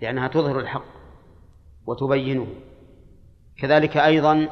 لأنها 0.04 0.28
تظهر 0.28 0.60
الحق 0.60 0.86
وتبينه. 1.88 2.48
كذلك 3.58 3.98
أيضا 3.98 4.50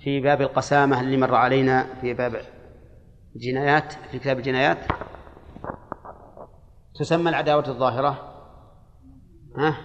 في 0.00 0.20
باب 0.20 0.40
القسامة 0.40 1.00
اللي 1.00 1.16
مر 1.16 1.34
علينا 1.34 1.94
في 2.00 2.14
باب 2.14 2.40
الجنايات 3.36 3.92
في 3.92 4.18
كتاب 4.18 4.38
الجنايات 4.38 4.78
تسمى 6.94 7.30
العداوة 7.30 7.68
الظاهرة. 7.68 8.34
ها؟ 9.56 9.76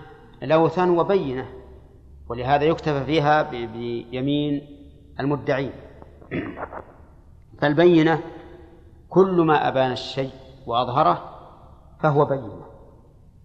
لوثا 0.42 0.92
وبينة. 0.92 1.50
ولهذا 2.30 2.64
يكتفى 2.64 3.06
فيها 3.06 3.42
بيمين 3.42 4.62
المدعين. 5.20 5.72
فالبينة 7.62 8.22
كل 9.10 9.42
ما 9.42 9.68
أبان 9.68 9.92
الشيء 9.92 10.32
وأظهره 10.66 11.40
فهو 12.04 12.26
بينة. 12.26 12.71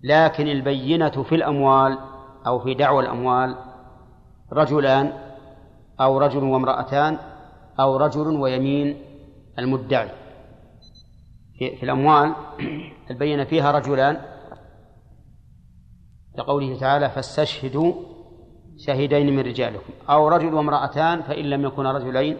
لكن 0.03 0.49
البينة 0.49 1.22
في 1.22 1.34
الأموال 1.34 1.99
أو 2.47 2.59
في 2.59 2.74
دعوى 2.74 3.03
الأموال 3.03 3.57
رجلان 4.53 5.12
أو 6.01 6.18
رجل 6.18 6.44
وامرأتان 6.44 7.18
أو 7.80 7.97
رجل 7.97 8.36
ويمين 8.36 9.03
المدعي. 9.59 10.09
في 11.59 11.82
الأموال 11.82 12.32
البينة 13.11 13.44
فيها 13.44 13.72
رجلان. 13.72 14.20
لقوله 16.38 16.78
تعالى 16.78 17.11
فاستشهدوا 17.11 17.94
شهيدين 18.78 19.36
من 19.36 19.42
رجالكم. 19.42 19.92
أو 20.11 20.28
رجل 20.28 20.55
وامرأتان 20.55 21.22
فإن 21.22 21.44
لم 21.44 21.64
يكونا 21.64 21.92
رجلين 21.92 22.36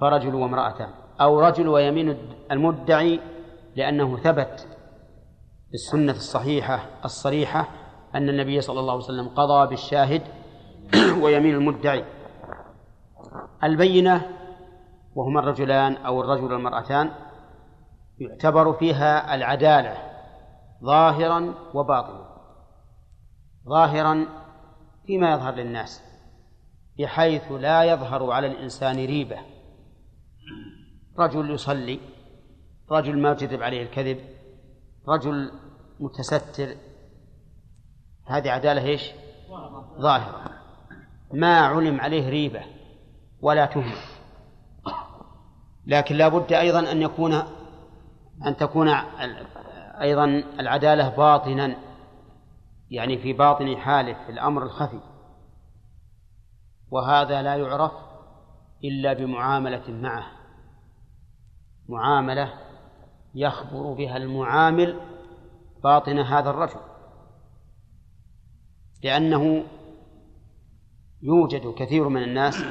فرجل 0.00 0.34
وامرأتان. 0.34 0.88
أو 1.20 1.40
رجل 1.40 1.68
ويمين 1.68 2.16
المدعي 2.50 3.20
لأنه 3.76 4.16
ثبت 4.16 4.75
في 5.68 5.74
السنة 5.74 6.12
الصحيحة 6.12 6.86
الصريحة 7.04 7.68
أن 8.14 8.28
النبي 8.28 8.60
صلى 8.60 8.80
الله 8.80 8.92
عليه 8.92 9.04
وسلم 9.04 9.28
قضى 9.28 9.68
بالشاهد 9.68 10.22
ويمين 11.22 11.54
المدعي. 11.54 12.04
البينة 13.64 14.30
وهما 15.14 15.40
الرجلان 15.40 15.96
أو 15.96 16.20
الرجل 16.20 16.52
والمرأتان 16.52 17.10
يعتبر 18.18 18.72
فيها 18.72 19.34
العدالة 19.34 19.96
ظاهرا 20.84 21.54
وباطنا. 21.74 22.26
ظاهرا 23.68 24.26
فيما 25.06 25.32
يظهر 25.32 25.54
للناس 25.54 26.02
بحيث 26.98 27.52
لا 27.52 27.84
يظهر 27.84 28.30
على 28.30 28.46
الإنسان 28.46 28.96
ريبة. 28.96 29.38
رجل 31.18 31.50
يصلي 31.50 32.00
رجل 32.90 33.18
ما 33.18 33.30
يجذب 33.30 33.62
عليه 33.62 33.82
الكذب 33.82 34.35
رجل 35.08 35.52
متستر. 36.00 36.76
هذه 38.26 38.50
عدالة 38.50 38.82
إيش؟ 38.82 39.10
ظاهرة. 40.00 40.50
ما 41.32 41.58
علم 41.58 42.00
عليه 42.00 42.28
ريبة 42.28 42.64
ولا 43.40 43.66
تهمة. 43.66 44.02
لكن 45.86 46.16
لا 46.16 46.28
بد 46.28 46.52
أيضا 46.52 46.92
أن 46.92 47.02
يكون 47.02 47.32
أن 48.46 48.56
تكون 48.56 48.88
أيضا 50.00 50.24
العدالة 50.60 51.08
باطنا. 51.08 51.76
يعني 52.90 53.18
في 53.18 53.32
باطن 53.32 53.76
حاله 53.76 54.24
في 54.26 54.32
الأمر 54.32 54.62
الخفي. 54.62 55.00
وهذا 56.90 57.42
لا 57.42 57.56
يعرف 57.56 57.92
إلا 58.84 59.12
بمعاملة 59.12 59.82
معه. 59.88 60.26
معاملة 61.88 62.65
يخبر 63.36 63.92
بها 63.92 64.16
المعامل 64.16 65.00
باطن 65.84 66.18
هذا 66.18 66.50
الرجل 66.50 66.80
لأنه 69.02 69.64
يوجد 71.22 71.74
كثير 71.74 72.08
من 72.08 72.22
الناس 72.22 72.64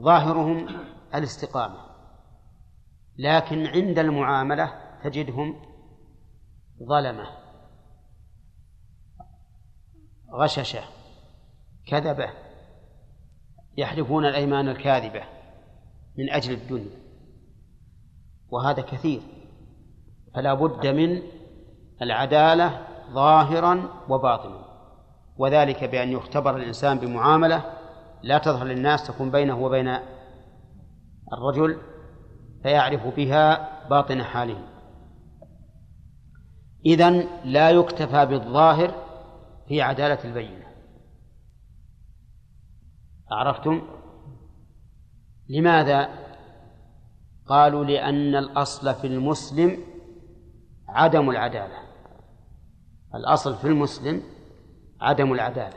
ظاهرهم 0.00 0.66
الاستقامة 1.14 1.78
لكن 3.18 3.66
عند 3.66 3.98
المعاملة 3.98 4.72
تجدهم 5.04 5.62
ظلمة 6.88 7.26
غششة 10.34 10.84
كذبة 11.86 12.30
يحلفون 13.76 14.26
الأيمان 14.26 14.68
الكاذبة 14.68 15.22
من 16.18 16.30
أجل 16.30 16.52
الدنيا 16.52 17.00
وهذا 18.48 18.82
كثير. 18.82 19.39
فلا 20.34 20.54
بد 20.54 20.86
من 20.86 21.22
العدالة 22.02 22.86
ظاهرا 23.12 23.88
وباطنا. 24.08 24.64
وذلك 25.36 25.84
بأن 25.84 26.08
يختبر 26.08 26.56
الإنسان 26.56 26.98
بمعاملة 26.98 27.64
لا 28.22 28.38
تظهر 28.38 28.66
للناس 28.66 29.06
تكون 29.06 29.30
بينه 29.30 29.58
وبين 29.58 29.98
الرجل 31.32 31.78
فيعرف 32.62 33.06
بها 33.06 33.70
باطن 33.88 34.22
حاله. 34.22 34.62
إذن 36.86 37.28
لا 37.44 37.70
يكتفى 37.70 38.26
بالظاهر 38.26 38.94
في 39.68 39.82
عدالة 39.82 40.24
البينة. 40.24 40.66
عرفتم؟ 43.30 43.82
لماذا 45.48 46.08
قالوا 47.46 47.84
لأن 47.84 48.36
الأصل 48.36 48.94
في 48.94 49.06
المسلم 49.06 49.78
عدم 50.94 51.30
العدالة. 51.30 51.78
الأصل 53.14 53.56
في 53.56 53.64
المسلم 53.64 54.22
عدم 55.00 55.32
العدالة. 55.32 55.76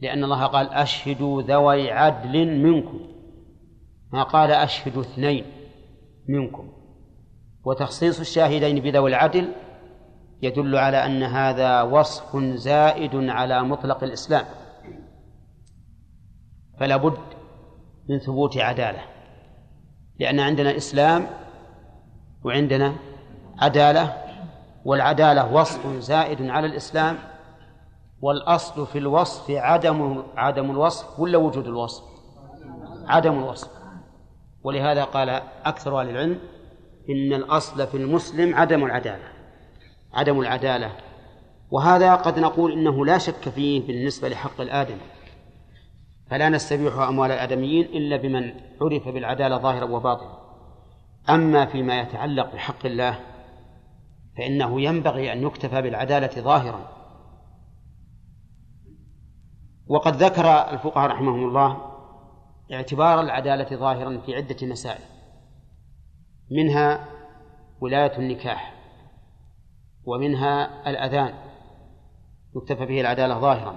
لأن 0.00 0.24
الله 0.24 0.46
قال 0.46 0.68
أشهدوا 0.68 1.42
ذوي 1.42 1.90
عدل 1.90 2.62
منكم. 2.62 3.00
ما 4.12 4.22
قال 4.22 4.50
أشهدوا 4.50 5.02
اثنين 5.02 5.44
منكم. 6.28 6.72
وتخصيص 7.64 8.20
الشاهدين 8.20 8.80
بذوي 8.80 9.10
العدل 9.10 9.52
يدل 10.42 10.76
على 10.76 11.06
أن 11.06 11.22
هذا 11.22 11.82
وصف 11.82 12.36
زائد 12.36 13.14
على 13.14 13.62
مطلق 13.62 14.04
الإسلام. 14.04 14.44
فلا 16.80 16.96
بد 16.96 17.18
من 18.08 18.18
ثبوت 18.18 18.58
عدالة. 18.58 19.00
لأن 20.18 20.40
عندنا 20.40 20.76
إسلام 20.76 21.26
وعندنا 22.44 22.96
عدالة 23.58 24.16
والعدالة 24.84 25.54
وصف 25.54 25.86
زائد 25.86 26.50
على 26.50 26.66
الإسلام 26.66 27.18
والأصل 28.20 28.86
في 28.86 28.98
الوصف 28.98 29.50
عدم 29.50 30.22
عدم 30.36 30.70
الوصف 30.70 31.20
ولا 31.20 31.38
وجود 31.38 31.66
الوصف؟ 31.66 32.04
عدم 33.08 33.38
الوصف. 33.38 33.70
ولهذا 34.62 35.04
قال 35.04 35.28
أكثر 35.64 36.00
أهل 36.00 36.10
العلم 36.10 36.38
إن 37.10 37.32
الأصل 37.32 37.86
في 37.86 37.96
المسلم 37.96 38.54
عدم 38.54 38.84
العدالة 38.84 39.24
عدم 40.14 40.40
العدالة. 40.40 40.92
وهذا 41.70 42.14
قد 42.14 42.38
نقول 42.38 42.72
إنه 42.72 43.06
لا 43.06 43.18
شك 43.18 43.48
فيه 43.48 43.86
بالنسبة 43.86 44.28
لحق 44.28 44.60
الآدم 44.60 44.96
فلا 46.30 46.48
نستبيح 46.48 46.98
أموال 46.98 47.30
الآدميين 47.30 47.84
إلا 47.84 48.16
بمن 48.16 48.54
عرف 48.80 49.08
بالعدالة 49.08 49.58
ظاهرا 49.58 49.84
وباطنا. 49.84 50.38
أما 51.30 51.66
فيما 51.66 52.00
يتعلق 52.00 52.52
بحق 52.54 52.86
الله 52.86 53.18
فإنه 54.36 54.80
ينبغي 54.80 55.32
أن 55.32 55.42
يكتفى 55.42 55.82
بالعدالة 55.82 56.42
ظاهرا. 56.42 56.96
وقد 59.88 60.16
ذكر 60.16 60.46
الفقهاء 60.70 61.10
رحمهم 61.10 61.48
الله 61.48 61.96
اعتبار 62.72 63.20
العدالة 63.20 63.76
ظاهرا 63.76 64.18
في 64.26 64.34
عدة 64.34 64.66
مسائل 64.66 65.04
منها 66.50 67.08
ولاية 67.80 68.18
النكاح 68.18 68.74
ومنها 70.04 70.90
الأذان 70.90 71.34
يكتفى 72.56 72.86
به 72.86 73.00
العدالة 73.00 73.38
ظاهرا 73.38 73.76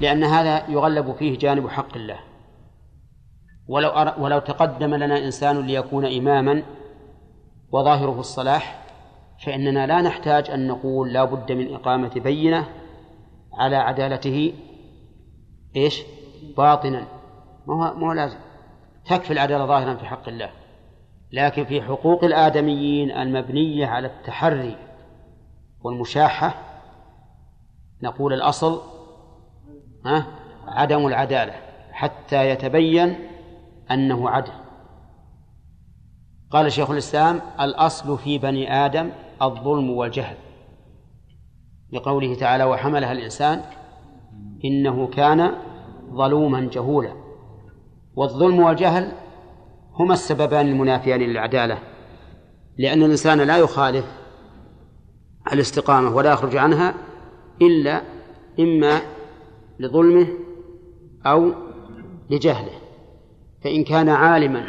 لأن 0.00 0.24
هذا 0.24 0.70
يغلب 0.70 1.12
فيه 1.12 1.38
جانب 1.38 1.68
حق 1.68 1.96
الله. 1.96 2.20
ولو 3.68 3.88
أر... 3.88 4.20
ولو 4.20 4.38
تقدم 4.38 4.94
لنا 4.94 5.18
إنسان 5.18 5.60
ليكون 5.60 6.06
إماما 6.06 6.62
وظاهره 7.72 8.20
الصلاح 8.20 8.83
فإننا 9.44 9.86
لا 9.86 10.02
نحتاج 10.02 10.50
أن 10.50 10.66
نقول 10.66 11.12
لا 11.12 11.24
بد 11.24 11.52
من 11.52 11.74
إقامة 11.74 12.10
بينة 12.16 12.68
على 13.52 13.76
عدالته 13.76 14.54
إيش؟ 15.76 16.02
باطنا. 16.56 17.06
ما 17.66 17.74
هو, 17.74 17.94
ما 17.94 18.14
لازم. 18.14 18.38
تكفي 19.04 19.32
العدالة 19.32 19.66
ظاهرا 19.66 19.94
في 19.94 20.06
حق 20.06 20.28
الله. 20.28 20.50
لكن 21.32 21.64
في 21.64 21.82
حقوق 21.82 22.24
الآدميين 22.24 23.10
المبنية 23.10 23.86
على 23.86 24.06
التحري 24.06 24.76
والمشاحة 25.80 26.54
نقول 28.02 28.32
الأصل 28.32 28.80
ها 30.06 30.26
عدم 30.66 31.06
العدالة 31.06 31.52
حتى 31.92 32.50
يتبين 32.50 33.16
أنه 33.90 34.30
عدل. 34.30 34.52
قال 36.50 36.72
شيخ 36.72 36.90
الإسلام 36.90 37.40
الأصل 37.60 38.18
في 38.18 38.38
بني 38.38 38.72
آدم 38.86 39.10
الظلم 39.42 39.90
والجهل 39.90 40.36
لقوله 41.92 42.34
تعالى 42.34 42.64
وحملها 42.64 43.12
الإنسان 43.12 43.62
إنه 44.64 45.06
كان 45.06 45.54
ظلوما 46.12 46.68
جهولا 46.72 47.12
والظلم 48.16 48.60
والجهل 48.60 49.12
هما 49.94 50.14
السببان 50.14 50.68
المنافيان 50.68 51.20
للعدالة 51.20 51.78
لأن 52.78 53.02
الإنسان 53.02 53.40
لا 53.40 53.56
يخالف 53.58 54.04
الاستقامة 55.52 56.16
ولا 56.16 56.32
يخرج 56.32 56.56
عنها 56.56 56.94
إلا 57.62 58.02
إما 58.60 59.00
لظلمه 59.78 60.26
أو 61.26 61.52
لجهله 62.30 62.72
فإن 63.64 63.84
كان 63.84 64.08
عالما 64.08 64.66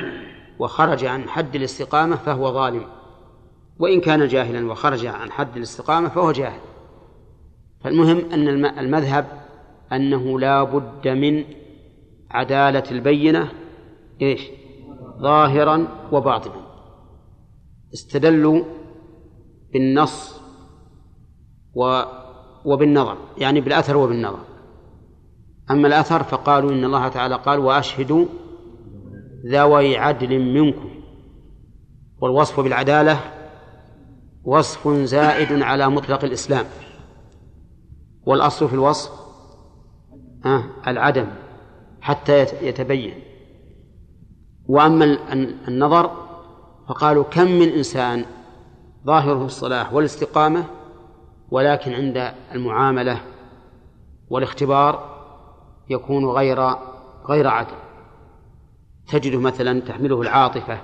وخرج 0.60 1.06
عن 1.06 1.30
حد 1.30 1.56
الاستقامة 1.56 2.16
فهو 2.16 2.54
ظالم. 2.54 2.86
وإن 3.80 4.02
كان 4.02 4.28
جاهلا 4.28 4.72
وخرج 4.72 5.06
عن 5.06 5.32
حد 5.32 5.58
الاستقامة 5.58 6.10
فهو 6.10 6.32
جاهل. 6.32 6.60
فالمهم 7.84 8.32
أن 8.32 8.66
المذهب 8.66 9.26
أنه 9.92 10.40
لا 10.40 10.64
بد 10.64 11.08
من 11.08 11.44
عدالة 12.32 12.84
البينة 12.92 13.52
إيش؟ 14.22 14.42
ظاهرا 15.22 15.88
وباطنا. 16.12 16.66
استدلوا 17.94 18.64
بالنص 19.74 20.42
و 21.76 22.02
وبالنظر 22.66 23.18
يعني 23.38 23.62
بالأثر 23.62 23.98
وبالنظر. 23.98 24.40
أما 25.72 25.88
الأثر 25.88 26.24
فقالوا 26.24 26.72
إن 26.72 26.86
الله 26.86 27.08
تعالى 27.08 27.36
قال 27.36 27.60
وأشهدوا 27.60 28.26
ذوي 29.46 29.98
عدل 29.98 30.40
منكم. 30.40 30.90
والوصف 32.22 32.60
بالعدالة 32.60 33.35
وصف 34.46 34.88
زائد 34.88 35.62
على 35.62 35.90
مطلق 35.90 36.24
الإسلام. 36.24 36.66
والأصل 38.26 38.68
في 38.68 38.74
الوصف 38.74 39.12
آه 40.46 40.64
العدم 40.88 41.28
حتى 42.02 42.42
يتبين. 42.42 43.14
وأما 44.68 45.18
النظر 45.68 46.12
فقالوا 46.88 47.24
كم 47.24 47.52
من 47.52 47.70
إنسان 47.70 48.26
ظاهره 49.06 49.46
الصلاح 49.46 49.94
والاستقامة 49.94 50.66
ولكن 51.52 51.94
عند 51.94 52.34
المعاملة 52.52 53.22
والاختبار 54.30 55.16
يكون 55.90 56.26
غير 56.26 56.76
غير 57.30 57.48
عدل. 57.48 57.76
تجده 59.08 59.40
مثلا 59.40 59.80
تحمله 59.80 60.22
العاطفة 60.22 60.80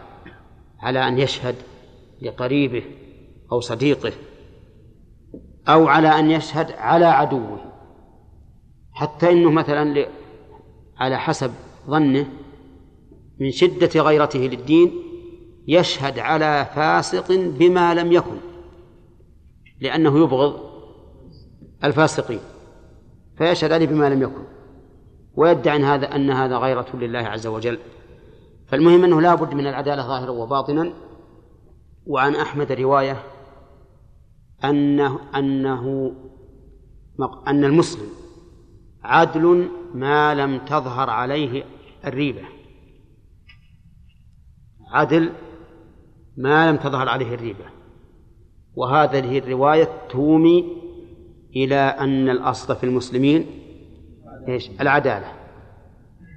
على 0.79 1.07
أن 1.07 1.19
يشهد 1.19 1.55
لقريبه 2.21 2.83
أو 3.51 3.59
صديقه 3.59 4.13
أو 5.67 5.87
على 5.87 6.07
أن 6.07 6.31
يشهد 6.31 6.71
على 6.71 7.05
عدوه. 7.05 7.59
حتى 8.91 9.31
إنه 9.31 9.51
مثلا 9.51 10.07
على 10.97 11.19
حسب 11.19 11.51
ظنه 11.87 12.27
من 13.39 13.51
شدة 13.51 14.01
غيرته 14.01 14.39
للدين 14.39 14.91
يشهد 15.67 16.19
على 16.19 16.69
فاسق 16.75 17.31
بما 17.31 17.93
لم 17.93 18.11
يكن 18.11 18.37
لأنه 19.79 20.23
يبغض 20.23 20.71
الفاسقين 21.83 22.39
فيشهد 23.37 23.71
عليه 23.71 23.87
بما 23.87 24.09
لم 24.09 24.21
يكن. 24.21 24.43
ويدعي 25.35 25.75
أن 25.75 25.83
هذا 25.83 26.15
أن 26.15 26.31
هذا 26.31 26.57
غيرة 26.57 26.87
لله 26.93 27.19
عز 27.19 27.47
وجل. 27.47 27.79
فالمهم 28.67 29.03
أنه 29.03 29.21
لا 29.21 29.35
بد 29.35 29.53
من 29.53 29.67
العدالة 29.67 30.07
ظاهرا 30.07 30.31
وباطنا. 30.31 30.93
وعن 32.07 32.35
أحمد 32.35 32.71
رواية 32.71 33.23
أنه 34.63 35.19
أنه 35.35 36.13
أن 37.47 37.63
المسلم 37.63 38.09
عدل 39.03 39.69
ما 39.93 40.35
لم 40.35 40.57
تظهر 40.57 41.09
عليه 41.09 41.63
الريبة. 42.05 42.41
عدل 44.87 45.31
ما 46.37 46.71
لم 46.71 46.77
تظهر 46.77 47.09
عليه 47.09 47.33
الريبة. 47.33 47.65
وهذه 48.75 49.37
الرواية 49.37 49.89
تومي 50.09 50.77
إلى 51.55 51.75
أن 51.75 52.29
الأصل 52.29 52.75
في 52.75 52.83
المسلمين 52.83 53.45
إيش؟ 54.47 54.69
العدالة. 54.81 55.33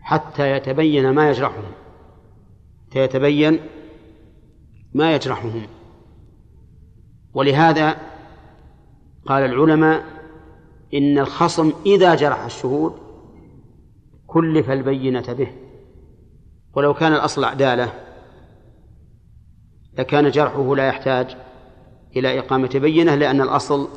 حتى 0.02 0.50
يتبين 0.50 1.10
ما 1.10 1.30
يجرحهم. 1.30 1.72
حتى 2.88 3.00
يتبين 3.00 3.60
ما 4.94 5.14
يجرحهم. 5.14 5.62
ولهذا 7.34 8.13
قال 9.26 9.42
العلماء 9.42 10.04
إن 10.94 11.18
الخصم 11.18 11.72
إذا 11.86 12.14
جرح 12.14 12.44
الشهود 12.44 12.94
كلف 14.26 14.70
البينة 14.70 15.32
به 15.32 15.48
ولو 16.74 16.94
كان 16.94 17.12
الأصل 17.12 17.44
عدالة 17.44 17.92
لكان 19.98 20.30
جرحه 20.30 20.76
لا 20.76 20.86
يحتاج 20.86 21.36
إلى 22.16 22.38
إقامة 22.38 22.70
بينة 22.74 23.14
لأن 23.14 23.40
الأصل 23.40 23.88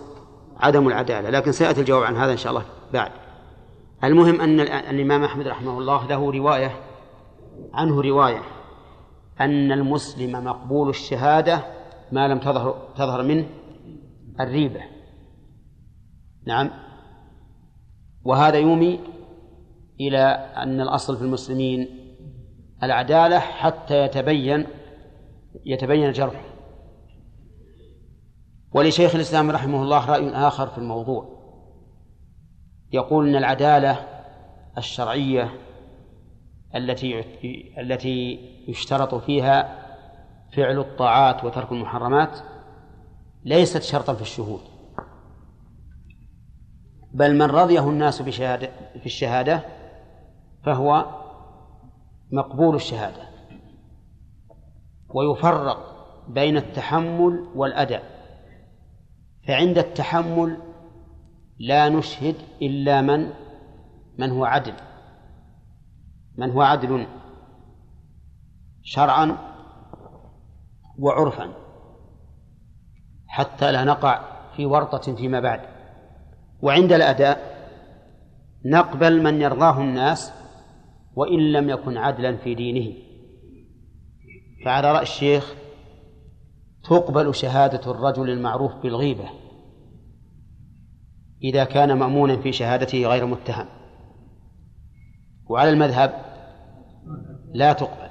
عدم 0.58 0.88
العدالة. 0.88 1.30
لكن 1.30 1.52
سيأتي 1.52 1.82
الجواب 1.82 2.04
عن 2.04 2.16
هذا 2.16 2.32
إن 2.32 2.38
شاء 2.38 2.52
الله 2.52 2.66
بعد. 2.94 3.12
المهم 4.04 4.42
أن 4.42 4.60
الإمام 4.60 5.24
أحمد 5.24 5.48
رحمه 5.48 5.80
الله 5.80 6.08
له 6.08 6.32
رواية 6.32 6.72
عنه 7.74 8.02
رواية 8.02 8.42
أن 9.42 9.72
المسلم 9.72 10.44
مقبول 10.44 10.90
الشهادة 10.90 11.64
ما 12.12 12.28
لم 12.28 12.40
تظهر 12.40 12.78
تظهر 12.96 13.24
منه 13.24 13.46
الريبة. 14.40 14.82
نعم. 16.48 16.70
وهذا 18.24 18.58
يومي 18.58 19.00
إلى 20.00 20.24
أن 20.58 20.82
الأصل 20.82 21.18
في 21.18 21.24
المسلمين 21.24 21.88
العدالة 22.84 23.40
حتى 23.40 24.06
يتبين 24.06 24.68
يتبين 25.66 26.12
جرحه. 26.12 26.44
ولشيخ 28.72 29.16
الإسلام 29.16 29.52
رحمه 29.52 29.84
الله 29.84 30.06
رأي 30.06 30.30
آخر 30.30 30.68
في 30.68 30.78
الموضوع. 30.78 31.38
يقول 32.94 33.28
أن 33.30 33.36
العدالة 33.36 34.06
الشرعية 34.78 35.52
التي 36.76 37.24
التي 37.80 38.40
يشترط 38.68 39.16
فيها 39.16 39.86
فعل 40.54 40.80
الطاعات 40.80 41.44
وترك 41.44 41.72
المحرمات 41.72 42.40
ليست 43.46 43.82
شرطا 43.82 44.14
في 44.14 44.22
الشهود. 44.22 44.77
بل 47.14 47.36
من 47.36 47.46
رضيه 47.46 47.90
الناس 47.90 48.22
بشهادة 48.22 48.70
في 49.00 49.06
الشهادة 49.06 49.62
فهو 50.64 51.06
مقبول 52.32 52.76
الشهادة. 52.76 53.28
ويفرق 55.10 55.78
بين 56.28 56.58
التحمل 56.58 57.48
والأداء. 57.56 58.04
فعند 59.48 59.78
التحمل 59.78 60.58
لا 61.60 61.90
نشهد 61.90 62.36
إلا 62.62 63.02
من 63.02 63.30
من 64.18 64.30
هو 64.32 64.46
عدل. 64.46 64.74
من 66.38 66.52
هو 66.52 66.62
عدل؟ 66.62 67.08
شرعا 68.84 69.38
وعرفا. 71.00 71.54
حتى 73.28 73.72
لا 73.72 73.84
نقع 73.84 74.22
في 74.56 74.66
ورطة 74.66 75.16
فيما 75.16 75.40
بعد. 75.40 75.77
وعند 76.62 76.94
الأداء 76.94 77.58
نقبل 78.66 79.24
من 79.24 79.42
يرضاه 79.42 79.82
الناس 79.82 80.34
وإن 81.16 81.52
لم 81.52 81.70
يكن 81.70 81.98
عدلا 81.98 82.38
في 82.38 82.56
دينه. 82.56 82.94
فعلى 84.66 84.92
رأي 84.92 85.02
الشيخ 85.02 85.54
تقبل 86.84 87.36
شهادة 87.36 87.92
الرجل 87.92 88.30
المعروف 88.30 88.76
بالغيبة 88.76 89.30
إذا 91.44 91.64
كان 91.64 91.94
مأمونا 91.94 92.38
في 92.38 92.52
شهادته 92.52 93.06
غير 93.06 93.26
متهم. 93.26 93.66
وعلى 95.50 95.70
المذهب 95.70 96.14
لا 97.54 97.74
تقبل. 97.74 98.10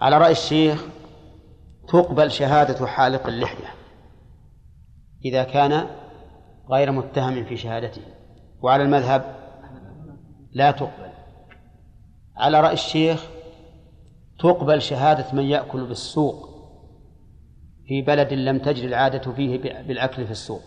على 0.00 0.18
رأي 0.18 0.32
الشيخ 0.32 0.84
تقبل 1.88 2.30
شهادة 2.30 2.86
حالق 2.86 3.26
اللحية 3.26 3.74
إذا 5.24 5.44
كان 5.44 5.86
غير 6.70 6.92
متهم 6.92 7.44
في 7.44 7.56
شهادته. 7.56 8.02
وعلى 8.62 8.82
المذهب 8.82 9.36
لا 10.52 10.70
تقبل. 10.70 11.10
على 12.36 12.60
رأي 12.60 12.72
الشيخ 12.72 13.26
تقبل 14.38 14.82
شهادة 14.82 15.32
من 15.32 15.44
يأكل 15.44 15.86
بالسوق 15.86 16.50
في 17.86 18.02
بلد 18.02 18.32
لم 18.32 18.58
تجري 18.58 18.86
العادة 18.86 19.32
فيه 19.32 19.58
بالأكل 19.82 20.24
في 20.24 20.30
السوق. 20.30 20.62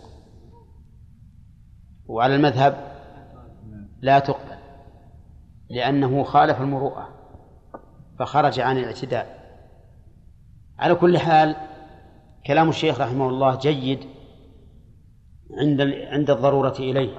وعلى 2.06 2.36
المذهب 2.36 2.94
لا 4.00 4.18
تقبل 4.18 4.58
لأنه 5.70 6.22
خالف 6.22 6.60
المروءة 6.60 7.08
فخرج 8.18 8.60
عن 8.60 8.78
الاعتداء. 8.78 9.44
على 10.78 10.94
كل 10.94 11.18
حال 11.18 11.56
كلام 12.46 12.68
الشيخ 12.68 13.00
رحمه 13.00 13.28
الله 13.28 13.56
جيد 13.56 14.13
عند 15.50 15.80
عند 15.80 16.30
الضرورة 16.30 16.74
إليه. 16.78 17.18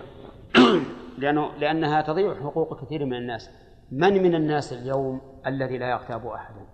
لأنه 1.20 1.56
لأنها 1.58 2.02
تضيع 2.02 2.36
حقوق 2.36 2.86
كثير 2.86 3.06
من 3.06 3.14
الناس. 3.14 3.50
من 3.92 4.24
من 4.24 4.36
الناس 4.36 4.74
اليوم 4.74 5.22
الذي 5.48 5.78
لا 5.78 5.90
يغتاب 5.90 6.28
أحدا؟ 6.28 6.66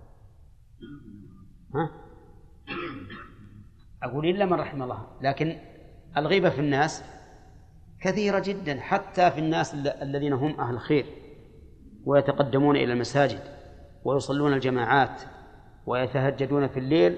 ها؟ 1.75 1.89
أقول 4.03 4.25
إلا 4.25 4.45
من 4.45 4.53
رحم 4.53 4.83
الله. 4.83 5.07
لكن 5.21 5.57
الغيبة 6.17 6.49
في 6.49 6.59
الناس 6.59 7.03
كثيرة 8.01 8.39
جدا 8.39 8.79
حتى 8.79 9.31
في 9.31 9.39
الناس 9.39 9.73
الذين 10.01 10.33
هم 10.33 10.59
أهل 10.59 10.79
خير 10.79 11.05
ويتقدمون 12.05 12.75
إلى 12.75 12.93
المساجد 12.93 13.41
ويصلون 14.03 14.53
الجماعات 14.53 15.21
ويتهجدون 15.85 16.67
في 16.67 16.79
الليل 16.79 17.17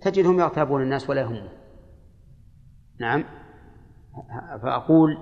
تجدهم 0.00 0.40
يغتابون 0.40 0.82
الناس 0.82 1.10
ولا 1.10 1.20
يهمهم. 1.20 1.48
نعم؟ 3.00 3.24
فأقول 4.62 5.18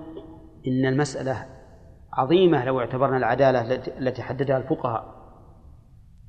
إن 0.67 0.85
المسألة 0.85 1.45
عظيمة 2.13 2.65
لو 2.65 2.79
اعتبرنا 2.79 3.17
العدالة 3.17 3.75
التي 3.97 4.21
حددها 4.21 4.57
الفقهاء. 4.57 5.15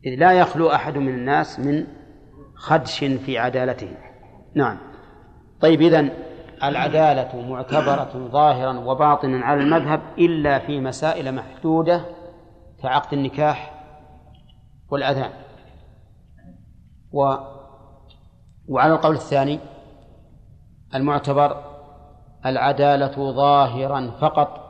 إذ 0.07 0.15
لا 0.15 0.33
يخلو 0.33 0.71
أحد 0.71 0.99
من 0.99 1.15
الناس 1.15 1.61
من 1.61 1.87
خدش 2.55 3.05
في 3.05 3.39
عدالته. 3.39 3.97
نعم. 4.55 4.79
طيب 5.61 5.81
إذن 5.81 6.11
العدالة 6.63 7.49
معتبرة 7.49 8.29
ظاهرا 8.29 8.79
وباطنا 8.79 9.45
على 9.45 9.61
المذهب 9.61 10.01
إلا 10.19 10.59
في 10.59 10.81
مسائل 10.81 11.35
محدودة 11.35 12.01
كعقد 12.83 13.13
النكاح 13.13 13.85
والأذان. 14.91 15.31
و 17.13 17.35
وعلى 18.69 18.95
القول 18.95 19.15
الثاني 19.15 19.59
المعتبر 20.95 21.76
العدالة 22.47 23.33
ظاهرا 23.33 24.11
فقط. 24.21 24.67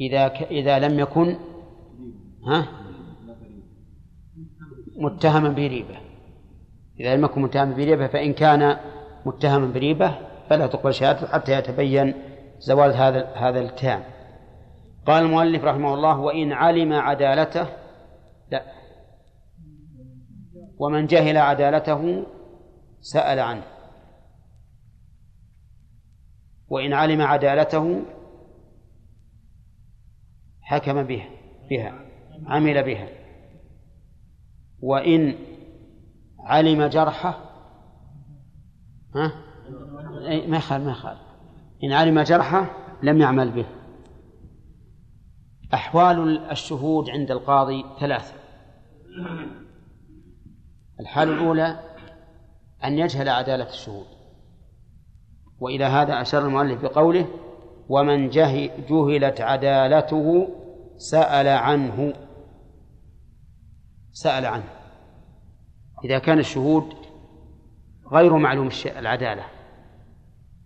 إذا 0.00 0.28
ك... 0.28 0.42
إذا 0.42 0.78
لم 0.78 0.98
يكن 0.98 1.36
ها؟ 2.46 2.66
متهما 4.96 5.48
بريبة. 5.48 5.96
إذا 7.00 7.16
لم 7.16 7.24
يكن 7.24 7.42
متهما 7.42 7.74
بريبة 7.74 8.06
فإن 8.06 8.32
كان 8.32 8.76
متهما 9.26 9.66
بريبة 9.66 10.14
فلا 10.48 10.66
تقبل 10.66 10.94
شهادته 10.94 11.26
حتى 11.26 11.52
يتبين 11.52 12.14
زوال 12.58 12.94
هذا 12.94 13.26
هذا 13.34 13.60
الاتهام 13.60 14.02
قال 15.06 15.24
المؤلف 15.24 15.64
رحمه 15.64 15.94
الله 15.94 16.20
وإن 16.20 16.52
علم 16.52 16.92
عدالته 16.92 17.66
لا. 18.50 18.62
ومن 20.78 21.06
جهل 21.06 21.36
عدالته 21.36 22.26
سأل 23.00 23.38
عنه. 23.38 23.62
وإن 26.68 26.92
علم 26.92 27.22
عدالته 27.22 28.02
حكم 30.60 31.02
بها 31.02 31.28
بها 31.70 32.00
عمل 32.46 32.82
بها. 32.82 33.08
وإن 34.80 35.38
علم 36.38 36.86
جرحه 36.86 37.38
ها؟ 39.14 39.32
ما 40.46 40.56
يخال 40.56 40.84
ما 40.84 40.90
يخال 40.90 41.16
إن 41.84 41.92
علم 41.92 42.20
جرحه 42.20 42.70
لم 43.02 43.20
يعمل 43.20 43.50
به. 43.50 43.66
أحوال 45.74 46.38
الشهود 46.50 47.10
عند 47.10 47.30
القاضي 47.30 47.84
ثلاثة. 48.00 48.34
الحالة 51.00 51.32
الأولى 51.32 51.80
أن 52.84 52.98
يجهل 52.98 53.28
عدالة 53.28 53.68
الشهود. 53.68 54.15
وإلى 55.60 55.84
هذا 55.84 56.20
أشار 56.20 56.46
المؤلف 56.46 56.82
بقوله 56.82 57.26
ومن 57.88 58.28
جهلت 58.28 59.40
عدالته 59.40 60.48
سأل 60.96 61.48
عنه. 61.48 62.12
سأل 64.12 64.46
عنه. 64.46 64.68
إذا 66.04 66.18
كان 66.18 66.38
الشهود 66.38 66.94
غير 68.12 68.36
معلوم 68.36 68.68
العدالة 68.98 69.44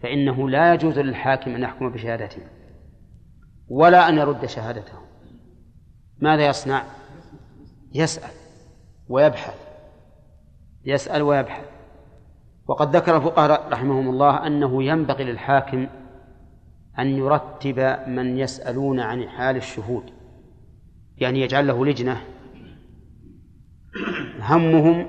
فإنه 0.03 0.49
لا 0.49 0.74
يجوز 0.74 0.99
للحاكم 0.99 1.55
أن 1.55 1.62
يحكم 1.62 1.93
بشهادته 1.93 2.43
ولا 3.68 4.09
أن 4.09 4.18
يرد 4.18 4.47
شهادته 4.47 4.99
ماذا 6.18 6.47
يصنع؟ 6.47 6.82
يسأل 7.95 8.30
ويبحث. 9.09 9.55
يسأل 10.84 11.22
ويبحث. 11.22 11.70
وقد 12.71 12.97
ذكر 12.97 13.16
الفقهاء 13.16 13.68
رحمهم 13.73 14.09
الله 14.09 14.47
أنه 14.47 14.83
ينبغي 14.83 15.25
للحاكم 15.25 15.87
أن 16.99 17.07
يرتب 17.07 17.99
من 18.07 18.39
يسألون 18.39 19.01
عن 19.01 19.29
حال 19.29 19.57
الشهود 19.57 20.11
يعني 21.16 21.41
يجعل 21.41 21.66
له 21.66 21.87
لجنة 21.87 22.21
همهم 24.41 25.07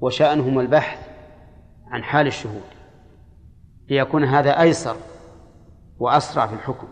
وشأنهم 0.00 0.60
البحث 0.60 0.98
عن 1.86 2.02
حال 2.02 2.26
الشهود 2.26 2.62
ليكون 3.88 4.24
هذا 4.24 4.60
أيسر 4.60 4.96
وأسرع 5.98 6.46
في 6.46 6.54
الحكم. 6.54 6.86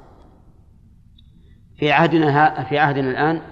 في 1.76 1.92
عهدنا 1.92 2.64
في 2.64 2.78
عهدنا 2.78 3.10
الآن 3.10 3.42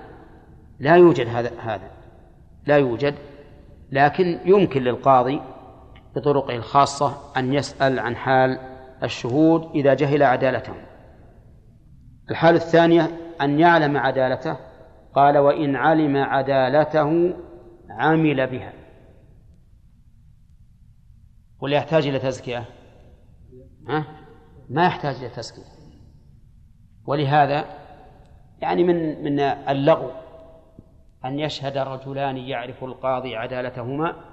لا 0.80 0.96
يوجد 0.96 1.26
هذا 1.26 1.50
هذا 1.60 1.90
لا 2.66 2.76
يوجد 2.76 3.14
لكن 3.92 4.38
يمكن 4.44 4.82
للقاضي 4.82 5.40
بطرقه 6.16 6.56
الخاصة 6.56 7.32
أن 7.36 7.54
يسأل 7.54 7.98
عن 7.98 8.16
حال 8.16 8.58
الشهود 9.02 9.70
إذا 9.74 9.94
جهل 9.94 10.22
عدالتهم. 10.22 10.76
الحالة 12.30 12.56
الثانية 12.56 13.10
أن 13.40 13.60
يعلم 13.60 13.96
عدالته 13.96 14.56
قال 15.14 15.38
وإن 15.38 15.76
علم 15.76 16.16
عدالته 16.16 17.34
عمل 17.90 18.46
بها. 18.46 18.72
ولا 21.60 21.76
يحتاج 21.76 22.06
إلى 22.06 22.18
تزكية؟ 22.18 22.64
ها؟ 23.88 24.04
ما 24.70 24.86
يحتاج 24.86 25.16
إلى 25.16 25.28
تزكية. 25.28 25.80
ولهذا 27.06 27.64
يعني 28.60 28.84
من 28.84 29.24
من 29.24 29.40
اللغو 29.40 30.10
أن 31.24 31.38
يشهد 31.38 31.78
رجلان 31.78 32.36
يعرف 32.36 32.84
القاضي 32.84 33.36
عدالتهما 33.36 34.29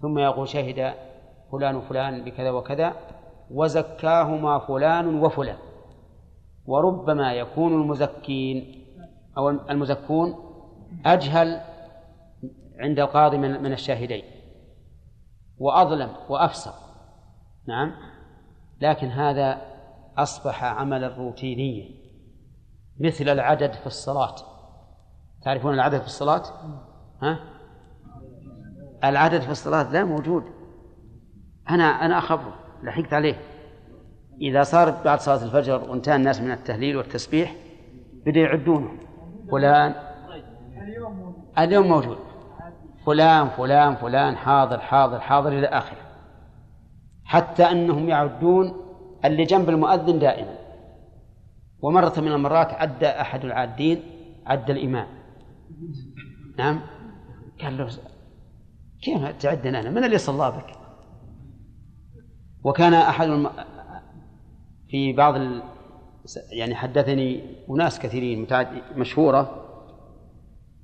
ثم 0.00 0.18
يقول 0.18 0.48
شهد 0.48 0.94
فلان 1.52 1.76
وفلان 1.76 2.24
بكذا 2.24 2.50
وكذا 2.50 2.94
وزكاهما 3.50 4.58
فلان 4.58 5.20
وفلان 5.20 5.56
وربما 6.66 7.32
يكون 7.32 7.72
المزكين 7.72 8.84
أو 9.38 9.50
المزكون 9.50 10.34
أجهل 11.06 11.60
عند 12.78 12.98
القاضي 12.98 13.38
من 13.38 13.62
من 13.62 13.72
الشاهدين 13.72 14.24
وأظلم 15.58 16.10
وأفسق 16.28 16.74
نعم 17.68 17.92
لكن 18.80 19.06
هذا 19.06 19.62
أصبح 20.18 20.64
عملا 20.64 21.08
روتينيا 21.08 21.88
مثل 23.00 23.28
العدد 23.28 23.72
في 23.72 23.86
الصلاة 23.86 24.34
تعرفون 25.42 25.74
العدد 25.74 26.00
في 26.00 26.06
الصلاة؟ 26.06 26.42
ها؟ 27.22 27.55
العدد 29.08 29.40
في 29.40 29.50
الصلاة 29.50 29.92
لا 29.92 30.04
موجود. 30.04 30.44
أنا 31.70 31.84
أنا 31.84 32.18
أخبره 32.18 32.54
لحقت 32.82 33.12
عليه. 33.12 33.40
إذا 34.40 34.62
صارت 34.62 35.04
بعد 35.04 35.20
صلاة 35.20 35.44
الفجر 35.44 35.90
وانتهى 35.90 36.16
الناس 36.16 36.40
من 36.40 36.50
التهليل 36.50 36.96
والتسبيح 36.96 37.56
بدأوا 38.26 38.46
يعدونهم 38.46 38.98
فلان 39.50 39.94
اليوم 41.58 41.86
موجود. 41.88 42.18
فلان 43.06 43.48
فلان 43.48 43.94
فلان 43.94 44.36
حاضر 44.36 44.78
حاضر 44.78 45.20
حاضر 45.20 45.48
إلى 45.48 45.66
آخره. 45.66 45.98
حتى 47.24 47.62
أنهم 47.62 48.08
يعدون 48.08 48.74
اللي 49.24 49.44
جنب 49.44 49.68
المؤذن 49.68 50.18
دائما. 50.18 50.56
ومرة 51.82 52.12
من 52.16 52.32
المرات 52.32 52.72
عدى 52.72 53.06
أحد 53.06 53.44
العادين 53.44 54.02
عد 54.46 54.70
الإمام. 54.70 55.06
نعم؟ 56.58 56.80
قال 57.62 57.78
له 57.78 57.88
كيف 59.02 59.24
تعدنا 59.42 59.80
أنا. 59.80 59.90
من 59.90 60.04
اللي 60.04 60.18
صلى 60.18 60.50
بك؟ 60.50 60.76
وكان 62.64 62.94
أحد 62.94 63.28
الم... 63.28 63.50
في 64.88 65.12
بعض 65.12 65.34
ال... 65.34 65.62
يعني 66.52 66.74
حدثني 66.74 67.56
أناس 67.70 67.98
كثيرين 67.98 68.42
متعد... 68.42 68.68
مشهورة. 68.96 69.62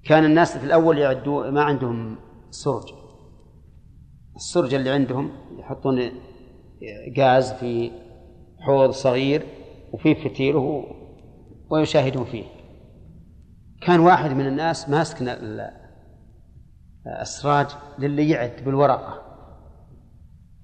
كان 0.04 0.24
الناس 0.24 0.56
في 0.58 0.64
الأول 0.64 0.98
يعدوا 0.98 1.50
ما 1.50 1.62
عندهم 1.62 2.16
سرج. 2.50 2.92
السرج 4.36 4.74
اللي 4.74 4.90
عندهم 4.90 5.30
يحطون 5.58 6.10
غاز 7.18 7.52
في 7.52 7.90
حوض 8.60 8.90
صغير 8.90 9.46
وفيه 9.92 10.14
فتيل 10.14 10.82
ويشاهدون 11.70 12.24
فيه. 12.24 12.44
كان 13.80 14.00
واحد 14.00 14.30
من 14.30 14.46
الناس 14.46 14.88
ماسك 14.88 15.22
السراج 17.06 17.66
للي 17.98 18.30
يعد 18.30 18.64
بالورقة. 18.64 19.22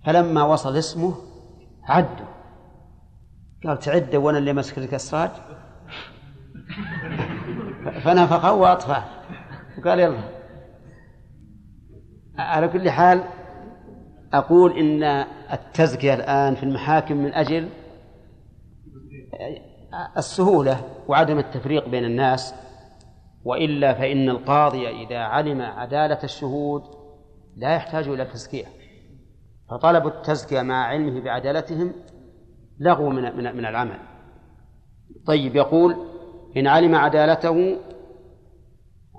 فلما 0.07 0.43
وصل 0.43 0.77
اسمه 0.77 1.15
عدوا. 1.85 2.27
قال 3.65 3.79
تعد 3.79 4.17
وأنا 4.17 4.39
اللي 4.39 4.53
ماسك 4.53 4.79
لك 4.79 4.95
السراج 4.95 5.31
فنفخه 8.05 8.53
واطفاه 8.53 9.05
وقال 9.79 10.01
يلا. 10.01 10.39
على 12.39 12.69
كل 12.69 12.91
حال 12.91 13.25
أقول 14.33 14.79
إن 14.79 15.03
التزكية 15.53 16.15
الآن 16.15 16.55
في 16.55 16.63
المحاكم 16.63 17.17
من 17.17 17.35
أجل 17.35 17.69
السهولة 20.17 20.81
وعدم 21.09 21.39
التفريق 21.39 21.89
بين 21.89 22.05
الناس 22.05 22.55
وإلا 23.45 23.95
فإن 23.95 24.29
القاضي 24.29 24.89
إذا 24.89 25.19
علم 25.19 25.63
عدالة 25.63 26.19
الشهود 26.25 26.83
لا 27.57 27.75
يحتاج 27.75 28.09
إلى 28.09 28.25
تزكية 28.25 28.67
فطلب 29.71 30.07
التزكية 30.07 30.63
مع 30.63 30.85
علمه 30.85 31.21
بعدالتهم 31.21 31.93
لغو 32.79 33.11
من 33.11 33.37
من 33.37 33.57
من 33.57 33.67
العمل. 33.67 33.99
طيب 35.27 35.57
يقول 35.57 35.97
إن 36.57 36.67
علم 36.67 36.95
عدالته 36.95 37.77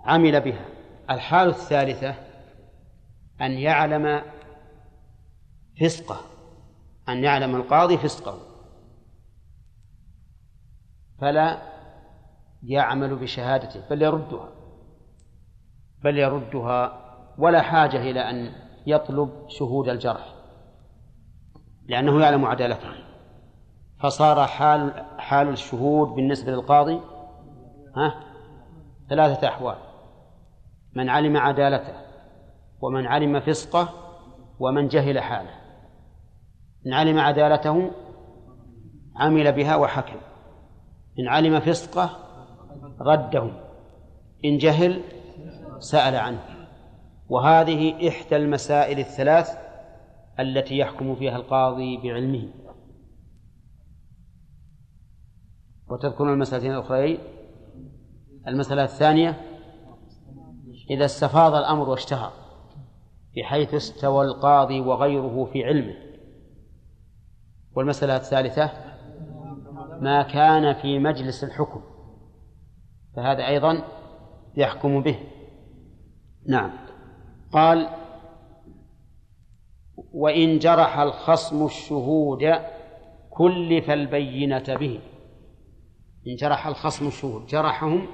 عمل 0.06 0.42
بها. 0.42 0.66
الحال 1.10 1.50
الثالثة 1.50 2.16
أن 3.42 3.52
يعلم 3.52 4.22
فسقه 5.82 6.22
أن 7.10 7.24
يعلم 7.24 7.56
القاضي 7.56 7.98
فسقه. 7.98 8.40
فلا 11.22 11.79
يعمل 12.64 13.16
بشهادته 13.16 13.90
بل 13.90 14.02
يردها. 14.02 14.50
بل 16.04 16.18
يردها 16.18 17.10
ولا 17.38 17.62
حاجة 17.62 17.98
إلى 17.98 18.30
أن 18.30 18.52
يطلب 18.88 19.30
شهود 19.48 19.90
الجرح 19.90 20.36
لأنه 21.88 22.22
يعلم 22.22 22.46
عدالته 22.46 22.90
فصار 24.00 24.48
حال 24.48 25.06
حال 25.18 25.50
الشهود 25.50 26.08
بالنسبة 26.08 26.52
للقاضي 26.52 27.02
ها 27.96 28.24
ثلاثة 29.10 29.48
أحوال. 29.48 29.78
من 30.96 31.10
علم 31.10 31.38
عدالته 31.38 31.94
ومن 32.82 33.08
علم 33.08 33.40
فسقه 33.40 33.90
ومن 34.60 34.88
جهل 34.88 35.20
حاله. 35.20 35.54
إن 36.88 36.94
علم 36.94 37.20
عدالته 37.20 37.92
عمل 39.16 39.52
بها 39.52 39.76
وحكم. 39.76 40.20
إن 41.20 41.28
علم 41.28 41.60
فسقه 41.60 42.29
رده 43.02 43.52
إن 44.46 44.58
جهل 44.58 45.02
سأل 45.80 46.16
عنه. 46.16 46.44
وهذه 47.30 48.08
إحدى 48.10 48.36
المسائل 48.36 49.00
الثلاث 49.00 49.50
التي 50.40 50.78
يحكم 50.78 51.16
فيها 51.16 51.36
القاضي 51.36 51.98
بعلمه. 51.98 52.50
وتذكرون 55.90 56.34
المسألتين 56.34 56.72
الأخرين؟ 56.72 57.20
المسألة 58.48 58.84
الثانية 58.84 59.42
إذا 60.90 61.06
استفاض 61.06 61.54
الأمر 61.54 61.90
واشتهر 61.90 62.32
بحيث 63.38 63.74
استوى 63.74 64.26
القاضي 64.26 64.80
وغيره 64.80 65.46
في 65.54 65.64
علمه. 65.64 65.96
والمسألة 67.76 68.16
الثالثة 68.16 68.72
ما 70.02 70.24
كان 70.24 70.74
في 70.74 71.00
مجلس 71.00 71.44
الحكم. 71.44 71.82
فهذا 73.20 73.48
أيضا 73.48 73.82
يحكم 74.58 75.02
به. 75.02 75.20
نعم. 76.48 76.72
قال 77.52 77.90
وإن 80.14 80.60
جرح 80.60 81.00
الخصم 81.00 81.66
الشهود 81.66 82.54
كلف 83.30 83.90
البينة 83.90 84.76
به. 84.76 85.00
إن 86.28 86.36
جرح 86.36 86.68
الخصم 86.68 87.08
الشهود 87.08 87.46
جرحهم 87.46 88.08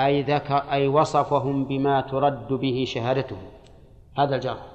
أي 0.00 0.22
ذكر 0.22 0.56
أي 0.72 0.88
وصفهم 0.88 1.64
بما 1.64 2.00
ترد 2.00 2.52
به 2.52 2.84
شهادتهم 2.86 3.46
هذا 4.18 4.34
الجرح. 4.34 4.66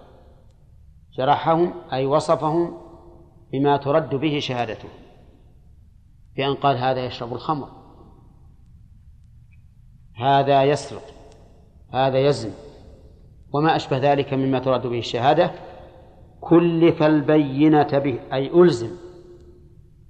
جرحهم 1.17 1.73
أي 1.93 2.05
وصفهم 2.05 2.77
بما 3.51 3.77
ترد 3.77 4.15
به 4.15 4.39
شهادتهم 4.39 4.91
بأن 6.37 6.53
قال 6.53 6.77
هذا 6.77 7.05
يشرب 7.05 7.33
الخمر. 7.33 7.78
هذا 10.19 10.63
يسرق 10.63 11.03
هذا 11.93 12.19
يزن 12.19 12.51
وما 13.53 13.75
أشبه 13.75 13.97
ذلك 13.97 14.33
مما 14.33 14.59
ترد 14.59 14.87
به 14.87 14.99
الشهادة. 14.99 15.51
كلف 16.41 17.03
البينة 17.03 17.99
به 17.99 18.19
أي 18.33 18.61
ألزم 18.61 18.91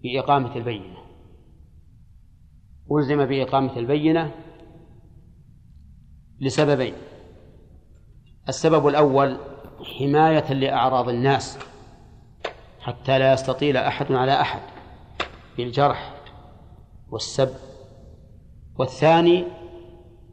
بإقامة 0.03 0.55
البينة. 0.55 0.97
ألزم 2.91 3.25
بإقامة 3.25 3.77
البينة 3.77 4.31
لسببين. 6.39 6.93
السبب 8.49 8.87
الأول 8.87 9.37
حماية 9.99 10.53
لأعراض 10.53 11.09
الناس 11.09 11.59
حتى 12.79 13.19
لا 13.19 13.33
يستطيل 13.33 13.77
أحد 13.77 14.11
على 14.11 14.41
أحد 14.41 14.61
بالجرح 15.57 16.13
والسب. 17.09 17.49
والثاني 18.75 19.58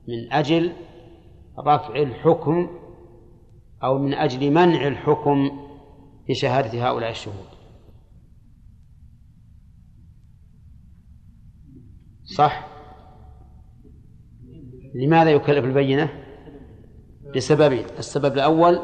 من 0.08 0.32
أجل 0.32 0.72
رفع 1.58 1.96
الحكم 1.96 2.68
أو 3.84 3.98
من 3.98 4.14
أجل 4.14 4.50
منع 4.50 4.86
الحكم 4.86 5.50
بشهادة 6.28 6.88
هؤلاء 6.88 7.10
الشهود. 7.10 7.46
صح؟ 12.24 12.66
لماذا 14.94 15.30
يكلف 15.30 15.64
البينة؟ 15.64 16.08
لسببين 17.34 17.84
السبب 17.98 18.34
الأول 18.34 18.78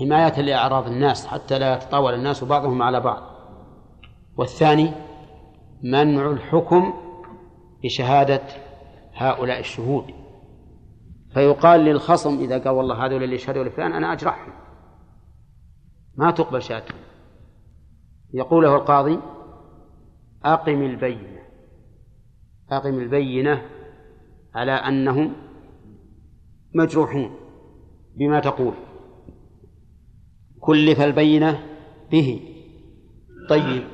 حماية 0.00 0.40
لأعراض 0.40 0.86
الناس 0.86 1.26
حتى 1.26 1.58
لا 1.58 1.74
يتطاول 1.74 2.14
الناس 2.14 2.44
بعضهم 2.44 2.82
على 2.82 3.00
بعض. 3.00 3.22
والثاني 4.36 4.90
منع 5.82 6.30
الحكم 6.30 6.92
بشهادة 7.84 8.65
هؤلاء 9.16 9.60
الشهود. 9.60 10.04
فيقال 11.34 11.80
للخصم 11.80 12.38
إذا 12.38 12.58
قال 12.58 12.68
والله 12.68 13.06
هذول 13.06 13.22
اللي 13.22 13.34
يشهدوا 13.34 13.64
لفلان 13.64 13.92
أنا 13.92 14.12
أجرحهم. 14.12 14.52
ما 16.16 16.30
تقبل 16.30 16.62
شهادتهم 16.62 16.98
يقول 18.34 18.64
له 18.64 18.76
القاضي 18.76 19.18
أقم 20.44 20.82
البينة. 20.82 21.42
أقم 22.70 22.98
البينة 22.98 23.62
على 24.54 24.72
أنهم 24.72 25.32
مجروحون 26.74 27.36
بما 28.16 28.40
تقول. 28.40 28.74
كلف 30.60 31.00
البينة 31.00 31.66
به. 32.10 32.40
طيب. 33.48 33.84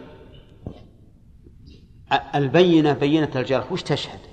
البينة 2.35 2.93
بينة 2.93 3.31
الجرح 3.37 3.73
وش 3.73 3.83
تشهد؟ 3.83 4.32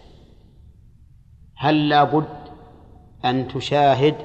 هل 1.60 1.90
لابد 1.90 2.28
أن 3.26 3.48
تشاهد 3.48 4.16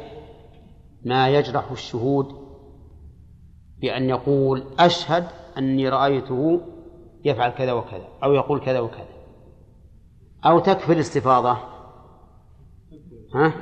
ما 1.04 1.28
يجرح 1.28 1.70
الشهود 1.70 2.26
بأن 3.80 4.08
يقول 4.08 4.64
أشهد 4.78 5.26
أني 5.58 5.88
رأيته 5.88 6.60
يفعل 7.24 7.50
كذا 7.50 7.72
وكذا 7.72 8.08
أو 8.24 8.32
يقول 8.32 8.60
كذا 8.60 8.80
وكذا 8.80 9.14
أو 10.46 10.58
تكفي 10.58 10.92
الاستفاضة؟ 10.92 11.56
ها؟ 13.34 13.52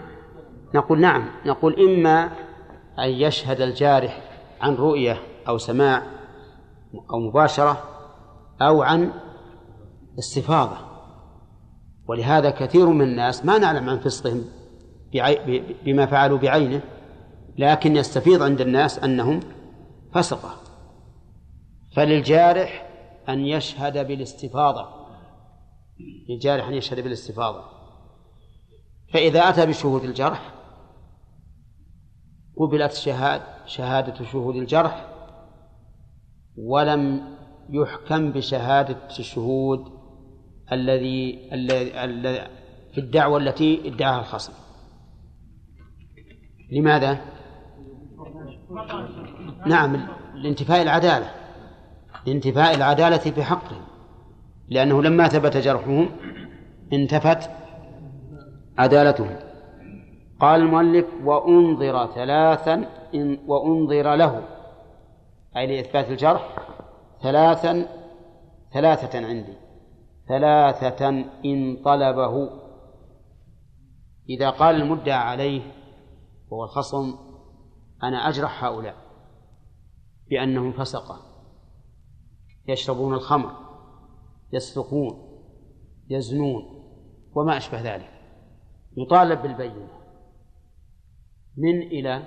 نقول 0.75 1.01
نعم. 1.01 1.29
نقول 1.47 1.81
إما 1.81 2.25
أن 2.99 3.09
يشهد 3.09 3.61
الجارح 3.61 4.23
عن 4.61 4.75
رؤية 4.75 5.23
أو 5.49 5.59
سماع 5.59 6.03
أو 7.11 7.19
مباشرة 7.19 7.83
أو 8.63 8.83
عن 8.83 9.13
استفاضة. 10.19 10.92
ولهذا 12.09 12.51
كثير 12.51 12.87
من 12.87 13.05
الناس 13.05 13.45
ما 13.45 13.59
نعلم 13.59 13.89
عن 13.89 13.99
فسقهم 13.99 14.45
بما 15.85 16.07
فعلوا 16.07 16.39
بعينه 16.39 16.81
لكن 17.59 17.97
يستفيض 17.97 18.43
عند 18.43 18.61
الناس 18.61 18.99
أنهم 18.99 19.41
فسقة. 20.15 20.55
فللجارح 21.97 22.89
أن 23.29 23.41
يشهد 23.41 24.07
بالاستفاضة. 24.07 24.89
للجارح 26.29 26.69
أن 26.69 26.75
يشهد 26.75 27.01
بالاستفاضة. 27.01 27.65
فإذا 29.13 29.49
أتى 29.49 29.67
بشهود 29.67 30.05
الجرح 30.05 30.55
قبلت 32.57 32.93
شهاد 32.93 33.43
شهادة 33.67 34.25
شهود 34.25 34.57
الجرح 34.57 35.09
ولم 36.57 37.35
يحكم 37.71 38.33
بشهادة 38.33 38.99
الشهود 39.19 40.02
الذي 40.73 41.49
في 42.93 42.99
الدعوة 42.99 43.39
التي 43.39 43.89
ادعاها 43.89 44.21
الخصم 44.21 44.53
لماذا؟ 46.73 47.21
نعم 49.67 50.09
لانتفاء 50.35 50.83
العدالة 50.83 51.31
لانتفاء 52.27 52.75
العدالة 52.75 53.17
في 53.17 53.45
حقهم 53.45 53.83
لأنه 54.69 55.03
لما 55.03 55.29
ثبت 55.29 55.57
جرحهم 55.57 56.11
انتفت 56.93 57.51
عدالتهم. 58.79 59.37
قال 60.41 60.61
المؤلف 60.61 61.07
وأنظر 61.25 62.07
ثلاثا 62.07 62.75
إن 63.15 63.39
وأنظر 63.47 64.15
له 64.15 64.43
أي 65.57 65.67
لإثبات 65.67 66.11
الجرح 66.11 66.57
ثلاثا 67.23 67.87
ثلاثة 68.73 69.27
عندي. 69.27 69.62
ثلاثة 70.33 71.09
إن 71.45 71.83
طلبه. 71.85 72.51
إذا 74.29 74.51
قال 74.51 74.83
المدعى 74.83 75.13
عليه 75.13 75.63
وهو 76.51 76.65
الخصم 76.65 77.15
أنا 78.03 78.29
أجرح 78.29 78.65
هؤلاء 78.65 78.97
بأنهم 80.31 80.73
فسقة 80.73 81.21
يشربون 82.69 83.15
الخمر 83.15 83.51
يسرقون 84.53 85.43
يزنون 86.11 86.63
وما 87.35 87.57
أشبه 87.57 87.95
ذلك. 87.95 88.11
يطالب 88.97 89.43
بالبينة. 89.43 89.89
من 91.57 91.83
إلى؟ 91.83 92.23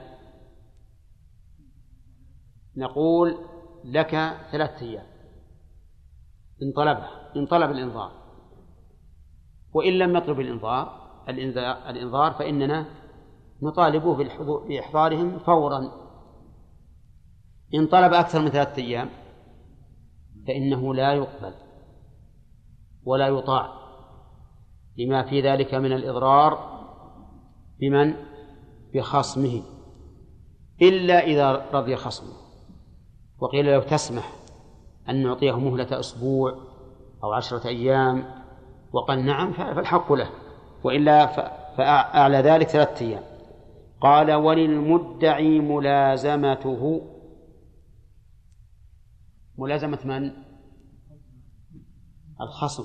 نقول 2.78 3.38
لك 3.84 4.10
ثلاثة 4.52 4.86
أيام. 4.86 5.15
إن 6.64 6.72
طلبها 6.76 7.32
إن 7.36 7.46
طلب 7.46 7.72
الإنظار 7.72 8.12
وإن 9.74 9.94
لم 9.94 10.16
يطلب 10.16 10.40
الإنظار 10.40 11.06
الإنظار 11.90 12.34
فإننا 12.34 12.86
نطالبه 13.62 14.16
بإحضارهم 14.68 15.40
فورا. 15.40 15.92
إن 17.74 17.88
طلب 17.88 18.14
أكثر 18.14 18.42
من 18.42 18.50
ثلاثة 18.50 18.82
أيام 18.82 19.10
فإنه 20.48 20.94
لا 20.96 21.14
يقبل 21.14 21.54
ولا 23.04 23.28
يطاع. 23.28 23.74
لما 24.98 25.24
في 25.24 25.42
ذلك 25.42 25.74
من 25.74 25.92
الإضرار 25.92 26.76
بمن؟ 27.80 28.14
بخصمه. 28.94 29.64
إلا 30.82 31.20
إذا 31.20 31.52
رضي 31.52 31.96
خصمه. 31.96 32.34
وقيل 33.40 33.66
لو 33.66 33.82
تسمح. 33.82 34.45
أن 35.10 35.24
نعطيه 35.24 35.60
مهلة 35.60 36.00
أسبوع 36.00 36.54
أو 37.24 37.34
عشرة 37.34 37.68
أيام. 37.68 38.26
وقال 38.92 39.26
نعم 39.26 39.54
فالحق 39.54 40.14
له. 40.14 40.30
وإلا 40.84 41.26
فأعلى 41.78 42.38
ذلك 42.38 42.68
ثلاثة 42.68 43.06
أيام. 43.06 43.24
قال 44.02 44.34
وللمدعي 44.34 45.60
ملازمته. 45.60 47.02
ملازمة 49.58 50.00
من؟ 50.06 50.32
الخصم 52.42 52.84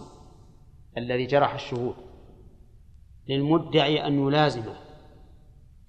الذي 0.97 1.27
جرح 1.27 1.55
الشهود. 1.55 1.95
للمدعي 3.29 4.07
أن 4.07 4.27
يلازمه. 4.27 4.75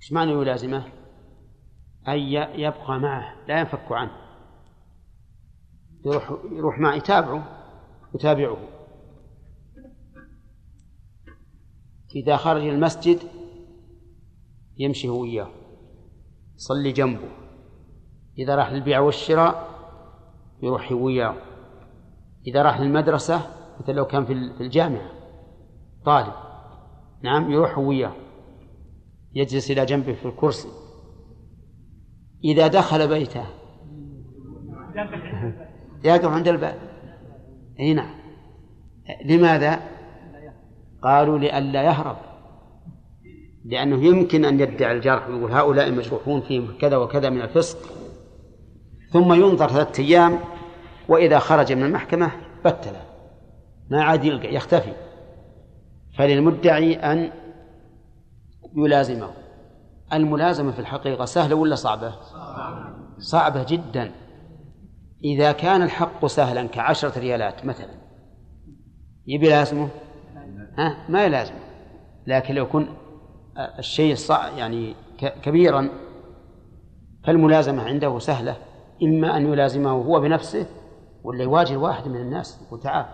إيش 0.01 0.13
معنى 0.13 0.31
يلازمه؟ 0.31 0.83
أي 2.07 2.33
يبقى 2.33 2.99
معه 2.99 3.35
لا 3.47 3.59
ينفك 3.59 3.91
عنه. 3.91 4.20
يروح 6.05 6.33
يروح 6.51 6.79
معه 6.79 6.95
يتابعه 6.95 7.61
يتابعه. 8.15 8.57
إذا 12.15 12.37
خرج 12.37 12.63
المسجد 12.63 13.19
يمشي 14.77 15.09
هو 15.09 15.21
وياه 15.21 15.49
يصلي 16.55 16.91
جنبه. 16.91 17.29
إذا 18.37 18.55
راح 18.55 18.71
للبيع 18.71 18.99
والشراء 18.99 19.71
يروح 20.63 20.91
وياه. 20.91 21.35
إذا 22.47 22.63
راح 22.63 22.81
للمدرسة 22.81 23.41
مثل 23.79 23.93
لو 23.93 24.05
كان 24.05 24.25
في 24.25 24.33
الجامعة 24.33 25.11
طالب 26.05 26.33
نعم 27.23 27.51
يروح 27.51 27.77
وياه. 27.77 28.13
يجلس 29.33 29.71
إلى 29.71 29.85
جنبه 29.85 30.13
في 30.13 30.25
الكرسي. 30.25 30.69
إذا 32.43 32.67
دخل 32.67 33.07
بيته 33.07 33.45
يقف 36.03 36.25
عند 36.25 36.47
الباب 36.47 36.75
إي 37.79 37.93
نعم. 37.93 38.15
لماذا؟ 39.25 39.79
قالوا 41.03 41.37
لئلا 41.37 41.83
يهرب. 41.83 42.17
لأنه 43.65 44.05
يمكن 44.05 44.45
أن 44.45 44.59
يدعي 44.59 44.91
الجرح 44.91 45.27
ويقول 45.27 45.51
هؤلاء 45.51 45.91
مجروحون 45.91 46.41
فيهم 46.41 46.77
كذا 46.81 46.97
وكذا 46.97 47.29
من 47.29 47.41
الفسق. 47.41 47.77
ثم 49.11 49.33
ينظر 49.33 49.67
ثلاثة 49.67 50.03
أيام 50.03 50.39
وإذا 51.09 51.39
خرج 51.39 51.73
من 51.73 51.83
المحكمة 51.83 52.31
بتله. 52.65 53.01
ما 53.89 54.03
عاد 54.03 54.25
يلقى 54.25 54.55
يختفي. 54.55 54.93
فللمدعي 56.17 56.95
أن 56.95 57.31
يلازمه. 58.75 59.29
الملازمة 60.13 60.71
في 60.71 60.79
الحقيقة 60.79 61.25
سهلة 61.25 61.55
ولا 61.55 61.75
صعبة؟ 61.75 62.13
صعبة 63.19 63.65
جدا. 63.69 64.11
إذا 65.23 65.51
كان 65.51 65.81
الحق 65.81 66.25
سهلا 66.25 66.67
كعشرة 66.67 67.19
ريالات 67.19 67.65
مثلا 67.65 67.93
يبي 69.27 69.49
لازمه 69.49 69.89
ها؟ 70.77 71.05
ما 71.09 71.25
يلازمه. 71.25 71.59
لكن 72.27 72.55
لو 72.55 72.63
يكون 72.63 72.87
الشيء 73.79 74.15
صع 74.15 74.49
يعني 74.49 74.95
كبيرا 75.43 75.89
فالملازمة 77.23 77.83
عنده 77.83 78.19
سهلة. 78.19 78.57
إما 79.03 79.37
أن 79.37 79.53
يلازمه 79.53 79.91
هو 79.91 80.19
بنفسه 80.19 80.65
ولا 81.23 81.43
يواجه 81.43 81.77
واحد 81.77 82.07
من 82.07 82.21
الناس 82.21 82.61
يقول 82.67 82.79
تعال 82.79 83.05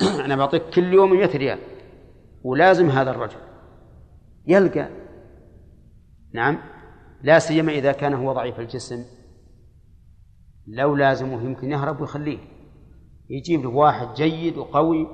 أنا 0.24 0.36
بعطيك 0.36 0.62
كل 0.62 0.92
يوم 0.92 1.10
100 1.10 1.36
ريال 1.36 1.58
ولازم 2.42 2.90
هذا 2.90 3.10
الرجل. 3.10 3.38
يلقى. 4.46 4.88
نعم. 6.34 6.58
لا 7.22 7.38
سيما 7.38 7.72
إذا 7.72 7.92
كان 7.92 8.14
هو 8.14 8.32
ضعيف 8.32 8.60
الجسم. 8.60 9.04
لو 10.66 10.96
لازمه 10.96 11.42
يمكن 11.44 11.70
يهرب 11.70 12.00
ويخليه. 12.00 12.38
يجيب 13.30 13.62
له 13.62 13.68
واحد 13.68 14.14
جيد 14.14 14.58
وقوي 14.58 15.08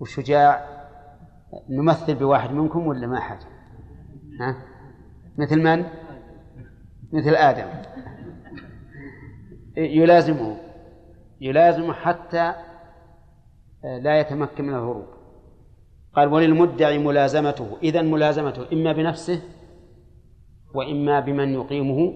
وشجاع. 0.00 0.74
نمثل 1.70 2.14
بواحد 2.14 2.50
منكم 2.52 2.86
ولا 2.86 3.06
ما 3.06 3.20
حاجة؟ 3.20 3.46
ها؟ 4.40 4.56
مثل 5.38 5.62
من؟ 5.62 5.84
مثل 7.12 7.34
آدم. 7.34 7.68
يلازمه. 9.76 10.56
يلازمه 11.40 11.92
حتى 11.92 12.54
لا 14.02 14.20
يتمكن 14.20 14.64
من 14.64 14.74
الهروب. 14.74 15.06
قال 16.14 16.32
وللمدعي 16.32 16.98
ملازمته. 16.98 17.76
إذا 17.82 18.02
ملازمته 18.02 18.72
إما 18.72 18.92
بنفسه 18.92 19.42
وإما 20.74 21.20
بمن 21.20 21.54
يقيمه 21.54 22.12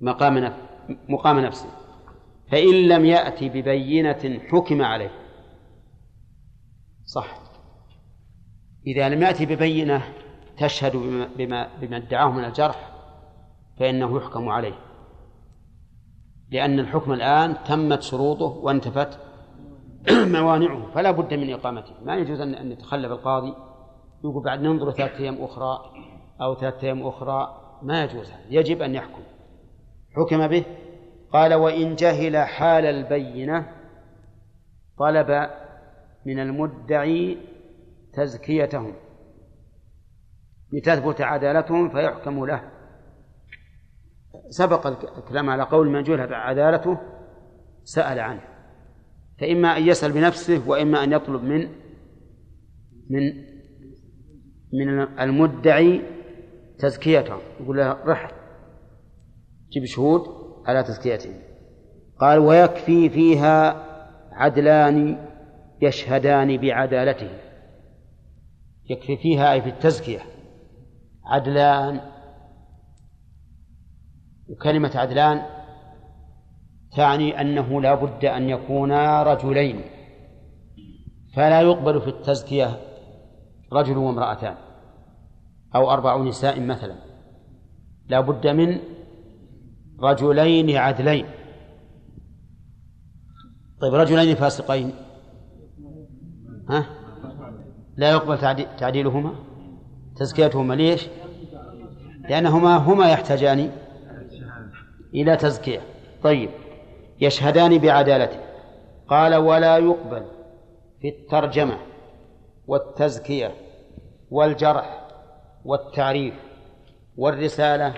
مقام 0.00 0.38
نفسه. 0.38 0.63
مقام 1.08 1.38
نفسه. 1.38 1.68
فإن 2.50 2.88
لم 2.88 3.04
يأتي 3.04 3.48
ببينة 3.48 4.40
حكم 4.50 4.82
عليه. 4.82 5.10
صح. 7.04 7.38
إذا 8.86 9.08
لم 9.08 9.22
يأتي 9.22 9.46
ببينة 9.46 10.02
تشهد 10.58 10.96
بما, 11.36 11.68
بما 11.80 11.96
ادعاه 11.96 12.30
من 12.30 12.44
الجرح 12.44 12.90
فإنه 13.78 14.16
يحكم 14.16 14.48
عليه. 14.48 14.78
لأن 16.50 16.78
الحكم 16.78 17.12
الآن 17.12 17.56
تمت 17.64 18.02
شروطه 18.02 18.46
وانتفت 18.46 19.18
موانعه 20.10 20.90
فلا 20.94 21.10
بد 21.10 21.34
من 21.34 21.52
إقامته. 21.52 21.92
ما 22.04 22.16
يجوز 22.16 22.40
أن 22.40 22.72
يتخلف 22.72 23.12
القاضي 23.12 23.54
يقول 24.24 24.44
بعد 24.44 24.60
ننظر 24.60 24.90
ثلاثة 24.90 25.18
أيام 25.18 25.44
أخرى 25.44 25.78
أو 26.42 26.54
ثلاثة 26.54 26.82
أيام 26.82 27.06
أخرى. 27.06 27.60
ما 27.82 28.04
يجوز 28.04 28.32
يجب 28.50 28.82
أن 28.82 28.94
يحكم. 28.94 29.22
حكم 30.16 30.48
به؟ 30.48 30.64
قال 31.32 31.54
وإن 31.54 31.94
جهل 31.94 32.36
حال 32.36 32.84
البينة 32.84 33.72
طلب 34.98 35.50
من 36.26 36.38
المدعي 36.38 37.38
تزكيتهم. 38.12 38.94
لتثبت 40.72 41.20
عدالتهم 41.20 41.90
فيحكم 41.90 42.46
له. 42.46 42.70
سبق 44.48 44.86
الكلام 45.18 45.50
على 45.50 45.62
قول 45.62 45.88
من 45.88 46.02
جهل 46.02 46.34
عدالته 46.34 46.98
سأل 47.84 48.18
عنه. 48.18 48.40
فإما 49.40 49.76
أن 49.76 49.82
يسأل 49.82 50.12
بنفسه 50.12 50.68
وإما 50.68 51.04
أن 51.04 51.12
يطلب 51.12 51.42
من 51.42 51.68
من 53.10 53.54
من 54.72 55.00
المدعي 55.20 56.02
تزكيته 56.78 57.38
يقول 57.60 57.76
له 57.76 57.92
رح. 57.92 58.43
جيب 59.72 59.84
شهود 59.84 60.22
على 60.66 60.82
تزكيته 60.82 61.34
قال 62.20 62.38
ويكفي 62.38 63.10
فيها 63.10 63.84
عدلان 64.32 65.26
يشهدان 65.82 66.56
بعدالته. 66.56 67.30
يكفي 68.90 69.16
فيها 69.16 69.52
أي 69.52 69.62
في 69.62 69.68
التزكية. 69.68 70.20
عدلان 71.24 72.00
وكلمة 74.48 74.90
عدلان 74.94 75.42
تعني 76.96 77.40
أنه 77.40 77.80
لا 77.80 77.94
بد 77.94 78.24
أن 78.24 78.48
يكونا 78.48 79.22
رجلين 79.22 79.80
فلا 81.34 81.60
يقبل 81.60 82.00
في 82.00 82.08
التزكية 82.08 82.80
رجل 83.72 83.96
وامرأتان 83.96 84.54
أو 85.74 85.90
أربع 85.90 86.22
نساء 86.22 86.60
مثلا. 86.60 86.94
لا 88.08 88.20
بد 88.20 88.46
من 88.46 88.78
رجلين 90.04 90.76
عدلين. 90.76 91.26
طيب 93.80 93.94
رجلين 93.94 94.34
فاسقين. 94.34 94.94
ها؟ 96.68 96.86
لا 97.96 98.10
يقبل 98.10 98.38
تعديلهما. 98.78 99.34
تزكيتهما 100.16 100.74
ليش؟ 100.74 101.08
لأنهما 102.28 102.76
هما 102.76 103.10
يحتاجان 103.10 103.70
إلى 105.14 105.36
تزكية. 105.36 105.80
طيب 106.22 106.50
يشهدان 107.20 107.78
بعدالته. 107.78 108.40
قال 109.08 109.34
ولا 109.34 109.78
يقبل 109.78 110.24
في 111.00 111.08
الترجمة 111.08 111.78
والتزكية 112.66 113.54
والجرح 114.30 115.08
والتعريف 115.64 116.34
والرسالة 117.16 117.94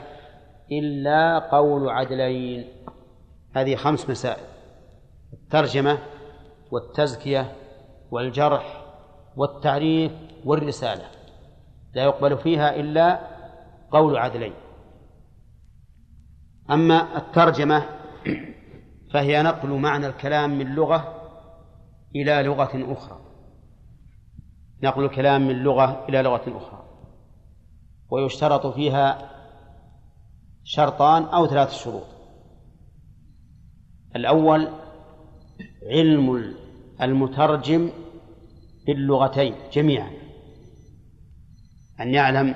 إلا 0.73 1.39
قول 1.39 1.89
عدلين. 1.89 2.69
هذه 3.57 3.77
خمس 3.77 4.11
مسائل 4.11 4.45
الترجمة 5.33 5.99
والتزكية 6.71 7.53
والجرح 8.11 8.85
والتعريف 9.37 10.13
والرسالة. 10.45 11.05
لا 11.95 12.03
يقبل 12.03 12.39
فيها 12.39 12.77
إلا 12.77 13.21
قول 13.91 14.17
عدلين. 14.17 14.53
أما 16.71 17.17
الترجمة 17.17 17.87
فهي 19.13 19.43
نقل 19.43 19.69
معنى 19.69 20.07
الكلام 20.07 20.59
من 20.59 20.75
لغة 20.75 21.13
إلى 22.17 22.43
لغة 22.43 22.93
أخرى. 22.93 23.21
نقل 24.83 25.05
الكلام 25.05 25.49
من 25.49 25.55
لغة 25.63 26.07
إلى 26.09 26.23
لغة 26.23 26.57
أخرى. 26.57 26.83
ويشترط 28.11 28.67
فيها 28.67 29.36
شرطان 30.69 31.23
أو 31.23 31.47
ثلاث 31.47 31.73
شروط. 31.73 32.07
الأول 34.17 34.69
علم 35.91 36.55
المترجم 37.03 37.91
باللغتين 38.87 39.55
جميعا. 39.73 40.11
أن 42.01 42.15
يعلم 42.15 42.55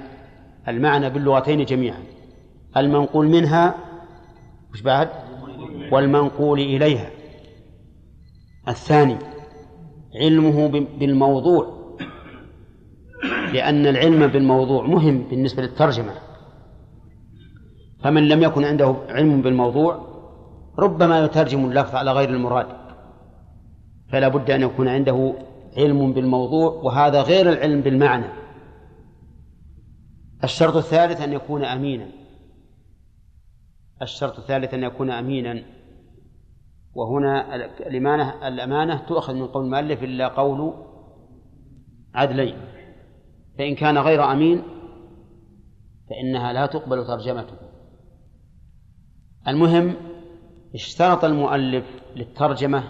المعنى 0.68 1.10
باللغتين 1.10 1.64
جميعا. 1.64 2.02
المنقول 2.76 3.28
منها 3.28 3.74
وش 4.72 4.80
بعد؟ 4.80 5.08
والمنقول 5.92 6.60
إليها. 6.60 7.10
الثاني 8.68 9.16
علمه 10.14 10.68
بالموضوع. 10.98 11.80
لأن 13.52 13.86
العلم 13.86 14.26
بالموضوع 14.26 14.86
مهم 14.86 15.22
بالنسبة 15.22 15.62
للترجمة. 15.62 16.29
فمن 18.02 18.28
لم 18.28 18.42
يكن 18.42 18.64
عنده 18.64 18.96
علم 19.08 19.42
بالموضوع 19.42 20.10
ربما 20.78 21.24
يترجم 21.24 21.64
اللفظ 21.64 21.94
على 21.94 22.12
غير 22.12 22.28
المراد. 22.28 22.66
فلا 24.12 24.28
بد 24.28 24.50
أن 24.50 24.62
يكون 24.62 24.88
عنده 24.88 25.34
علم 25.76 26.12
بالموضوع 26.12 26.72
وهذا 26.72 27.22
غير 27.22 27.52
العلم 27.52 27.80
بالمعنى. 27.80 28.26
الشرط 30.44 30.76
الثالث 30.76 31.20
أن 31.20 31.32
يكون 31.32 31.64
أمينا. 31.64 32.06
الشرط 34.02 34.38
الثالث 34.38 34.74
أن 34.74 34.82
يكون 34.82 35.10
أمينا. 35.10 35.62
وهنا 36.94 37.54
الأمانة 37.86 38.48
الأمانة 38.48 39.06
تؤخذ 39.08 39.34
من 39.34 39.46
قول 39.46 39.64
المؤلف 39.64 40.02
إلا 40.02 40.28
قول 40.28 40.74
عدلين. 42.14 42.56
فإن 43.58 43.74
كان 43.74 43.98
غير 43.98 44.32
أمين 44.32 44.62
فإنها 46.10 46.52
لا 46.52 46.66
تقبل 46.66 47.06
ترجمته. 47.06 47.69
المهم 49.50 49.94
اشترط 50.74 51.24
المؤلف 51.24 51.84
للترجمة 52.16 52.84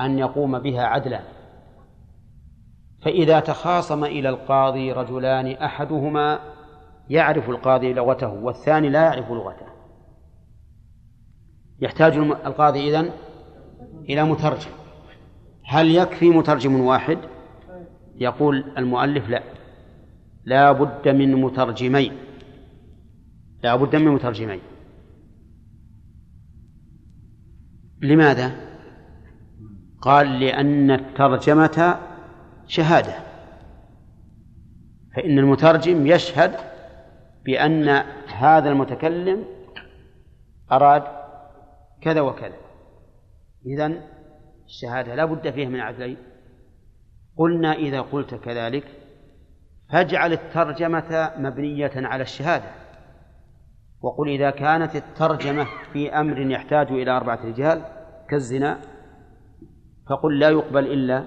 أن 0.00 0.18
يقوم 0.18 0.58
بها 0.58 0.82
عدلا. 0.82 1.20
فإذا 3.02 3.40
تخاصم 3.40 4.04
إلى 4.04 4.28
القاضي 4.28 4.92
رجلان 4.92 5.46
أحدهما 5.46 6.38
يعرف 7.10 7.50
القاضي 7.50 7.92
لغته 7.92 8.32
والثاني 8.32 8.88
لا 8.88 9.02
يعرف 9.02 9.30
لغته. 9.30 9.66
يحتاج 11.80 12.16
القاضي 12.18 12.88
إذن 12.88 13.10
إلى 14.08 14.24
مترجم. 14.24 14.70
هل 15.64 15.94
يكفي 15.94 16.30
مترجم 16.30 16.80
واحد؟ 16.80 17.18
يقول 18.16 18.64
المؤلف 18.78 19.28
لا. 19.28 19.42
لا 20.44 20.72
بد 20.72 21.08
من 21.08 21.34
مترجمين. 21.34 22.12
لا 23.62 23.76
بد 23.76 23.96
من 23.96 24.08
مترجمين. 24.08 24.60
لماذا؟ 28.02 28.52
قال 30.00 30.40
لأن 30.40 30.90
الترجمة 30.90 31.98
شهادة. 32.66 33.14
فإن 35.16 35.38
المترجم 35.38 36.06
يشهد 36.06 36.56
بأن 37.44 37.88
هذا 38.36 38.70
المتكلم 38.70 39.44
أراد 40.72 41.02
كذا 42.00 42.20
وكذا. 42.20 42.56
إذن 43.66 44.00
الشهادة 44.66 45.14
لا 45.14 45.24
بد 45.24 45.50
فيها 45.50 45.68
من 45.68 45.80
عدلين. 45.80 46.16
قلنا 47.36 47.72
إذا 47.72 48.00
قلت 48.00 48.34
كذلك 48.34 48.84
فاجعل 49.90 50.32
الترجمة 50.32 51.30
مبنية 51.36 51.92
على 51.96 52.22
الشهادة. 52.22 52.81
وقل 54.02 54.28
إذا 54.28 54.50
كانت 54.50 54.96
الترجمة 54.96 55.66
في 55.92 56.10
أمر 56.10 56.38
يحتاج 56.38 56.86
إلى 56.92 57.10
أربعة 57.10 57.38
رجال 57.44 57.82
كالزنا 58.28 58.78
فقل 60.08 60.38
لا 60.38 60.50
يقبل 60.50 60.86
إلا 60.86 61.24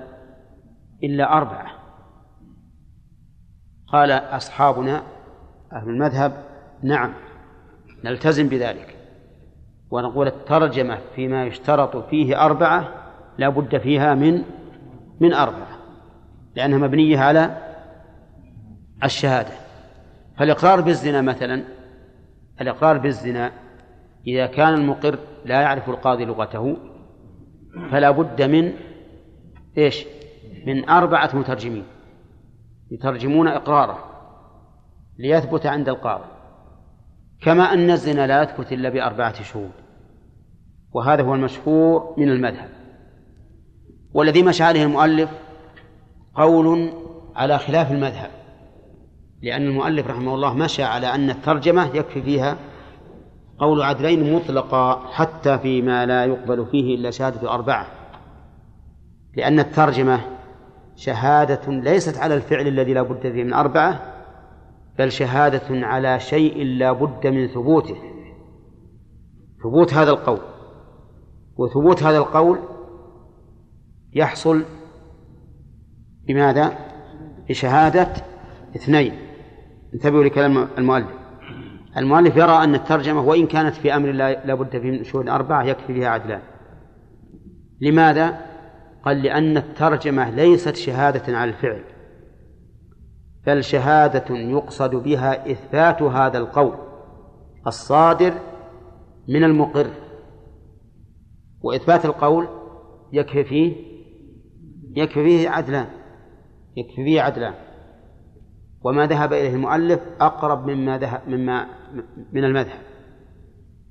إلا 1.03 1.33
أربعة. 1.37 1.71
قال 3.87 4.11
أصحابنا 4.11 5.03
أهل 5.73 5.89
المذهب 5.89 6.43
نعم 6.83 7.13
نلتزم 8.03 8.49
بذلك. 8.49 8.95
ونقول 9.91 10.27
الترجمة 10.27 10.97
فيما 11.15 11.45
يشترط 11.45 11.97
فيه 11.97 12.45
أربعة 12.45 12.91
لا 13.37 13.49
بد 13.49 13.77
فيها 13.77 14.15
من 14.15 14.43
من 15.19 15.33
أربعة 15.33 15.77
لأنها 16.55 16.77
مبنية 16.77 17.19
على 17.19 17.57
الشهادة. 19.03 19.53
فالإقرار 20.37 20.81
بالزنا 20.81 21.21
مثلا 21.21 21.74
الإقرار 22.61 22.97
بالزنا 22.97 23.51
إذا 24.27 24.45
كان 24.45 24.73
المقر 24.73 25.19
لا 25.45 25.61
يعرف 25.61 25.89
القاضي 25.89 26.25
لغته 26.25 26.77
فلا 27.91 28.11
بد 28.11 28.41
من 28.41 28.73
إيش؟ 29.77 30.05
من 30.67 30.89
أربعة 30.89 31.29
مترجمين 31.33 31.83
يترجمون 32.91 33.47
إقراره 33.47 33.99
ليثبت 35.17 35.65
عند 35.65 35.89
القاضي. 35.89 36.23
كما 37.41 37.73
أن 37.73 37.91
الزنا 37.91 38.27
لا 38.27 38.43
يثبت 38.43 38.73
إلا 38.73 38.89
بأربعة 38.89 39.43
شهود 39.43 39.71
وهذا 40.91 41.23
هو 41.23 41.35
المشهور 41.35 42.15
من 42.17 42.29
المذهب. 42.29 42.69
والذي 44.13 44.43
مشى 44.43 44.63
عليه 44.63 44.83
المؤلف 44.83 45.29
قول 46.35 46.93
على 47.35 47.59
خلاف 47.59 47.91
المذهب. 47.91 48.31
لأن 49.45 49.67
المؤلف 49.67 50.07
رحمه 50.07 50.35
الله 50.35 50.53
مشى 50.53 50.83
على 50.83 51.15
أن 51.15 51.29
الترجمة 51.29 51.95
يكفي 51.95 52.21
فيها 52.21 52.57
قول 53.59 53.81
عدلين 53.81 54.33
مطلقا 54.33 55.07
حتى 55.11 55.57
فيما 55.57 56.05
لا 56.05 56.25
يقبل 56.25 56.65
فيه 56.65 56.95
إلا 56.95 57.11
شهادة 57.11 57.51
أربعة 57.51 57.87
لأن 59.35 59.59
الترجمة 59.59 60.21
شهادة 60.95 61.71
ليست 61.71 62.17
على 62.17 62.35
الفعل 62.35 62.67
الذي 62.67 62.93
لا 62.93 63.01
بد 63.01 63.21
فيه 63.21 63.43
من 63.43 63.53
أربعة 63.53 64.13
بل 64.99 65.11
شهادة 65.11 65.87
على 65.87 66.19
شيء 66.19 66.63
لا 66.63 66.91
بد 66.91 67.27
من 67.27 67.47
ثبوته. 67.47 67.97
ثبوت 69.63 69.93
هذا 69.93 70.11
القول. 70.11 70.39
وثبوت 71.57 72.03
هذا 72.03 72.17
القول 72.17 72.59
يحصل 74.13 74.63
بماذا؟ 76.27 76.77
بشهادة 77.49 78.13
اثنين. 78.75 79.24
انتبهوا 79.95 80.23
لكلام 80.23 80.67
المؤلف. 80.77 81.07
المؤلف 81.97 82.35
يرى 82.35 82.63
أن 82.63 82.75
الترجمة 82.75 83.21
وإن 83.21 83.47
كانت 83.47 83.75
في 83.75 83.95
أمر 83.95 84.11
لا 84.11 84.55
بد 84.55 84.69
فيه 84.69 84.91
من 84.91 85.03
شهود 85.03 85.29
أربعة 85.29 85.63
يكفي 85.63 85.93
بها 85.93 86.07
عدلان. 86.07 86.41
لماذا؟ 87.81 88.45
قال 89.05 89.23
لأن 89.23 89.57
الترجمة 89.57 90.29
ليست 90.29 90.75
شهادة 90.75 91.37
على 91.37 91.49
الفعل 91.49 91.83
بل 93.47 93.63
شهادة 93.63 94.35
يقصد 94.35 94.95
بها 94.95 95.51
إثبات 95.51 96.01
هذا 96.01 96.37
القول 96.37 96.77
الصادر 97.67 98.33
من 99.29 99.43
المقر. 99.43 99.87
وإثبات 101.61 102.05
القول 102.05 102.47
يكفي 103.13 103.43
فيه 103.43 103.75
يكفي 104.95 105.23
فيه 105.23 105.49
عدلان. 105.49 105.87
يكفي 106.77 106.95
فيه 106.95 107.21
عدلان. 107.21 107.53
وما 108.85 109.07
ذهب 109.07 109.33
إليه 109.33 109.55
المؤلف 109.55 109.99
أقرب 110.21 110.67
مما 110.67 110.97
ذهب 110.97 111.21
مما 111.27 111.67
من 112.33 112.43
المذهب. 112.43 112.81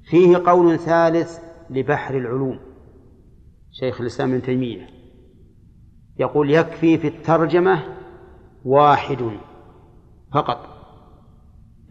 فيه 0.04 0.36
قول 0.36 0.78
ثالث 0.78 1.38
لبحر 1.70 2.16
العلوم 2.16 2.60
شيخ 3.70 4.00
الإسلام 4.00 4.32
ابن 4.32 4.42
تيمية. 4.42 4.86
يقول 6.18 6.50
يكفي 6.50 6.98
في 6.98 7.08
الترجمة 7.08 7.82
واحد 8.64 9.30
فقط 10.34 10.58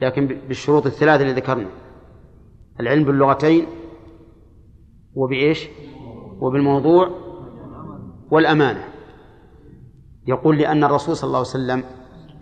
لكن 0.01 0.27
بالشروط 0.27 0.85
الثلاثة 0.85 1.21
اللي 1.23 1.34
ذكرنا. 1.34 1.69
العلم 2.80 3.03
باللغتين 3.03 3.67
وبإيش؟ 5.15 5.67
وبالموضوع 6.39 7.09
والأمانة. 8.31 8.84
يقول 10.27 10.57
لأن 10.57 10.84
الرسول 10.84 11.15
صلى 11.15 11.27
الله 11.27 11.39
عليه 11.39 11.47
وسلم 11.49 11.84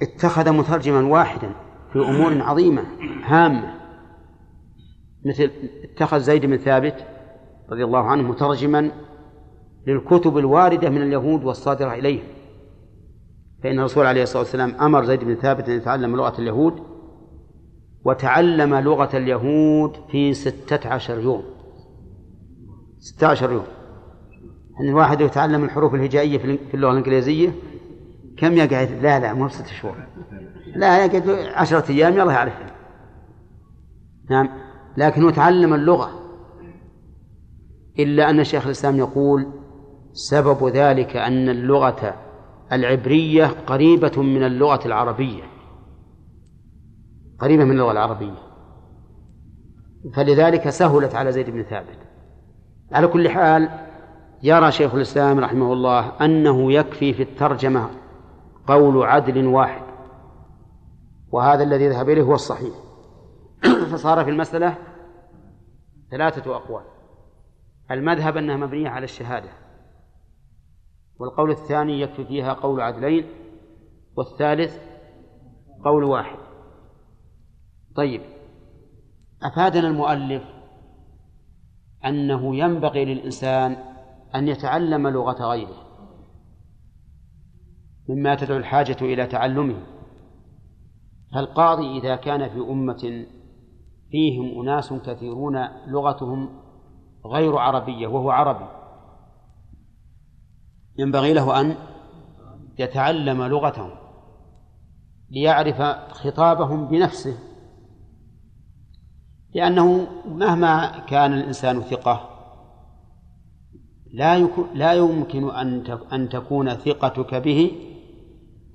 اتخذ 0.01 0.51
مترجما 0.51 1.07
واحدا 1.07 1.51
في 1.93 1.99
أمور 1.99 2.41
عظيمة 2.41 2.83
هامة. 3.23 3.73
مثل 5.25 5.51
اتخذ 5.83 6.19
زيد 6.19 6.45
بن 6.45 6.57
ثابت 6.57 7.05
رضي 7.71 7.83
الله 7.83 7.99
عنه 7.99 8.23
مترجما 8.23 8.91
للكتب 9.87 10.37
الواردة 10.37 10.89
من 10.89 11.01
اليهود 11.01 11.43
والصادرة 11.43 11.93
إليهم 11.93 12.23
فإن 13.63 13.79
الرسول 13.79 14.05
عليه 14.05 14.23
الصلاة 14.23 14.43
والسلام 14.43 14.75
أمر 14.81 15.05
زيد 15.05 15.23
بن 15.23 15.35
ثابت 15.35 15.69
أن 15.69 15.77
يتعلم 15.77 16.15
لغة 16.15 16.41
اليهود 16.41 16.73
وتعلم 18.05 18.75
لغة 18.75 19.17
اليهود 19.17 19.95
في 20.11 20.33
ستة 20.33 20.89
عشر 20.89 21.19
يوم. 21.19 21.43
ستة 22.99 23.27
عشر 23.27 23.51
يوم. 23.51 23.65
أن 24.81 24.89
الواحد 24.89 25.21
يتعلم 25.21 25.63
الحروف 25.63 25.93
الهجائية 25.93 26.37
في 26.37 26.73
اللغة 26.73 26.91
الإنجليزية 26.91 27.53
كم 28.41 28.57
يقعد؟ 28.57 28.91
لا 28.91 29.19
لا 29.19 29.33
مو 29.33 29.47
ست 29.47 29.67
شهور. 29.67 29.95
لا 30.75 31.05
يقعد 31.05 31.29
عشرة 31.29 31.91
أيام 31.91 32.13
يلا 32.13 32.31
يعرفها 32.31 32.71
نعم. 34.29 34.49
لكن 34.97 35.23
هو 35.23 35.29
تعلم 35.29 35.73
اللغة. 35.73 36.11
إلا 37.99 38.29
أن 38.29 38.43
شيخ 38.43 38.65
الإسلام 38.65 38.97
يقول 38.97 39.47
سبب 40.13 40.67
ذلك 40.67 41.15
أن 41.15 41.49
اللغة 41.49 42.15
العبرية 42.71 43.45
قريبة 43.45 44.21
من 44.21 44.43
اللغة 44.43 44.87
العربية. 44.87 45.43
قريبة 47.39 47.63
من 47.63 47.71
اللغة 47.71 47.91
العربية. 47.91 48.41
فلذلك 50.13 50.69
سهلت 50.69 51.15
على 51.15 51.31
زيد 51.31 51.49
بن 51.49 51.63
ثابت. 51.63 51.97
على 52.91 53.07
كل 53.07 53.29
حال 53.29 53.69
يرى 54.43 54.71
شيخ 54.71 54.95
الإسلام 54.95 55.39
رحمه 55.39 55.73
الله 55.73 56.25
أنه 56.25 56.73
يكفي 56.73 57.13
في 57.13 57.23
الترجمة 57.23 58.00
قول 58.71 59.03
عدل 59.03 59.45
واحد 59.47 59.83
وهذا 61.31 61.63
الذي 61.63 61.89
ذهب 61.89 62.09
إليه 62.09 62.21
هو 62.21 62.33
الصحيح. 62.33 62.73
فصار 63.91 64.23
في 64.23 64.29
المسألة 64.29 64.77
ثلاثة 66.11 66.55
أقوال. 66.55 66.83
المذهب 67.91 68.37
أنها 68.37 68.57
مبنية 68.57 68.89
على 68.89 69.03
الشهادة 69.03 69.49
والقول 71.19 71.51
الثاني 71.51 72.01
يكفي 72.01 72.25
فيها 72.25 72.53
قول 72.53 72.81
عدلين 72.81 73.25
والثالث 74.15 74.79
قول 75.85 76.03
واحد. 76.03 76.37
طيب 77.95 78.21
أفادنا 79.43 79.87
المؤلف 79.87 80.43
أنه 82.05 82.55
ينبغي 82.55 83.05
للإنسان 83.05 83.77
أن 84.35 84.47
يتعلم 84.47 85.07
لغة 85.07 85.43
غيره. 85.45 85.80
مما 88.11 88.35
تدعو 88.35 88.57
الحاجة 88.57 88.97
إلى 89.01 89.27
تعلمه. 89.27 89.81
فالقاضي 91.33 91.99
إذا 91.99 92.15
كان 92.15 92.49
في 92.49 92.59
أمة 92.59 93.25
فيهم 94.11 94.61
أناس 94.61 94.93
كثيرون 94.93 95.67
لغتهم 95.87 96.49
غير 97.25 97.57
عربية 97.57 98.07
وهو 98.07 98.31
عربي 98.31 98.67
ينبغي 100.97 101.33
له 101.33 101.61
أن 101.61 101.75
يتعلم 102.79 103.43
لغتهم 103.43 103.91
ليعرف 105.29 105.81
خطابهم 106.11 106.87
بنفسه 106.87 107.37
لأنه 109.55 110.07
مهما 110.25 110.99
كان 110.99 111.33
الإنسان 111.33 111.81
ثقة 111.81 112.29
لا 114.73 114.93
يمكن 114.93 115.49
أن 116.13 116.29
تكون 116.29 116.73
ثقتك 116.73 117.35
به 117.35 117.90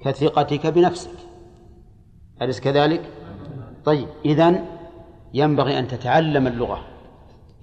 كثقتك 0.06 0.66
بنفسك. 0.66 1.18
أليس 2.42 2.60
كذلك؟ 2.60 3.10
طيب 3.84 4.08
إذن 4.24 4.64
ينبغي 5.34 5.78
أن 5.78 5.88
تتعلم 5.88 6.46
اللغة. 6.46 6.80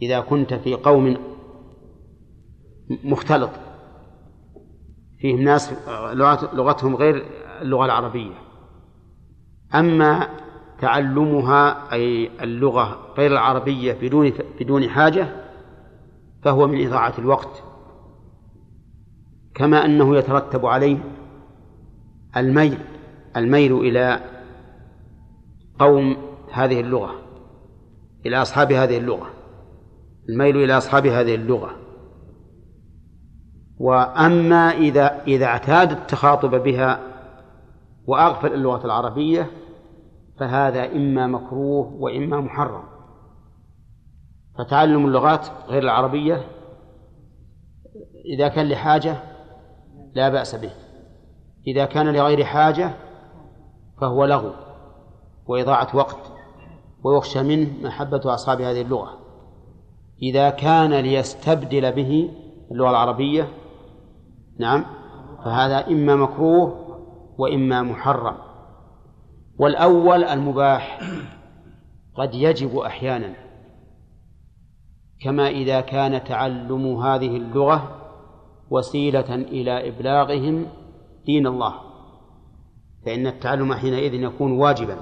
إذا 0.01 0.19
كنت 0.19 0.53
في 0.53 0.73
قوم 0.73 1.17
مختلط 3.03 3.49
فيهم 5.19 5.41
ناس 5.41 5.73
لغتهم 6.53 6.95
غير 6.95 7.25
اللغة 7.61 7.85
العربية. 7.85 8.35
أما 9.75 10.29
تعلمها 10.79 11.93
أي 11.93 12.29
اللغة 12.41 13.13
غير 13.17 13.31
العربية 13.31 13.93
بدون 13.93 14.33
بدون 14.59 14.89
حاجة 14.89 15.27
فهو 16.43 16.67
من 16.67 16.87
إضاعة 16.87 17.13
الوقت. 17.19 17.63
كما 19.55 19.85
أنه 19.85 20.17
يترتب 20.17 20.65
عليه 20.65 20.97
الميل 22.37 22.79
الميل 23.37 23.73
إلى 23.73 24.19
قوم 25.79 26.17
هذه 26.51 26.79
اللغة 26.79 27.15
إلى 28.25 28.41
أصحاب 28.41 28.71
هذه 28.71 28.97
اللغة 28.97 29.29
الميل 30.29 30.57
إلى 30.57 30.77
أصحاب 30.77 31.07
هذه 31.07 31.35
اللغة. 31.35 31.75
وأما 33.77 34.71
إذا 34.71 35.23
إذا 35.27 35.45
اعتاد 35.45 35.91
التخاطب 35.91 36.63
بها 36.63 36.99
وأغفل 38.07 38.53
اللغة 38.53 38.85
العربية 38.85 39.51
فهذا 40.39 40.91
إما 40.91 41.27
مكروه 41.27 41.93
وإما 41.93 42.41
محرم. 42.41 42.83
فتعلم 44.57 45.05
اللغات 45.05 45.47
غير 45.67 45.83
العربية 45.83 46.47
إذا 48.35 48.47
كان 48.47 48.69
لحاجة 48.69 49.17
لا 50.13 50.29
بأس 50.29 50.55
به. 50.55 50.71
إذا 51.67 51.85
كان 51.85 52.13
لغير 52.13 52.43
حاجة 52.43 52.91
فهو 54.01 54.25
لغو 54.25 54.51
وإضاعة 55.47 55.95
وقت 55.95 56.31
ويخشى 57.03 57.43
منه 57.43 57.69
محبة 57.83 58.21
أصحاب 58.25 58.61
هذه 58.61 58.81
اللغة. 58.81 59.17
إذا 60.21 60.49
كان 60.49 60.93
ليستبدل 60.93 61.91
به 61.91 62.31
اللغة 62.71 62.89
العربية 62.89 63.47
نعم 64.59 64.85
فهذا 65.45 65.87
إما 65.87 66.15
مكروه 66.15 66.97
وإما 67.37 67.81
محرم. 67.81 68.35
والأول 69.59 70.23
المباح 70.23 70.99
قد 72.15 72.33
يجب 72.33 72.77
أحيانا 72.77 73.33
كما 75.21 75.47
إذا 75.47 75.81
كان 75.81 76.23
تعلم 76.23 76.95
هذه 77.01 77.37
اللغة 77.37 77.95
وسيلة 78.69 79.35
إلى 79.35 79.89
إبلاغهم 79.89 80.65
دين 81.25 81.47
الله 81.47 81.73
فإن 83.05 83.27
التعلم 83.27 83.73
حينئذ 83.73 84.13
يكون 84.13 84.51
واجبا 84.51 84.97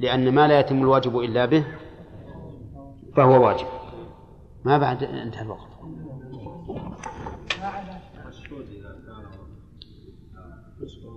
لأن 0.00 0.34
ما 0.34 0.48
لا 0.48 0.60
يتم 0.60 0.78
الواجب 0.78 1.18
إلا 1.18 1.44
به 1.46 1.64
فهو 3.16 3.46
واجب 3.46 3.66
ما 4.64 4.78
بعد 4.78 5.02
انتهى 5.02 5.42
الوقت 5.42 5.74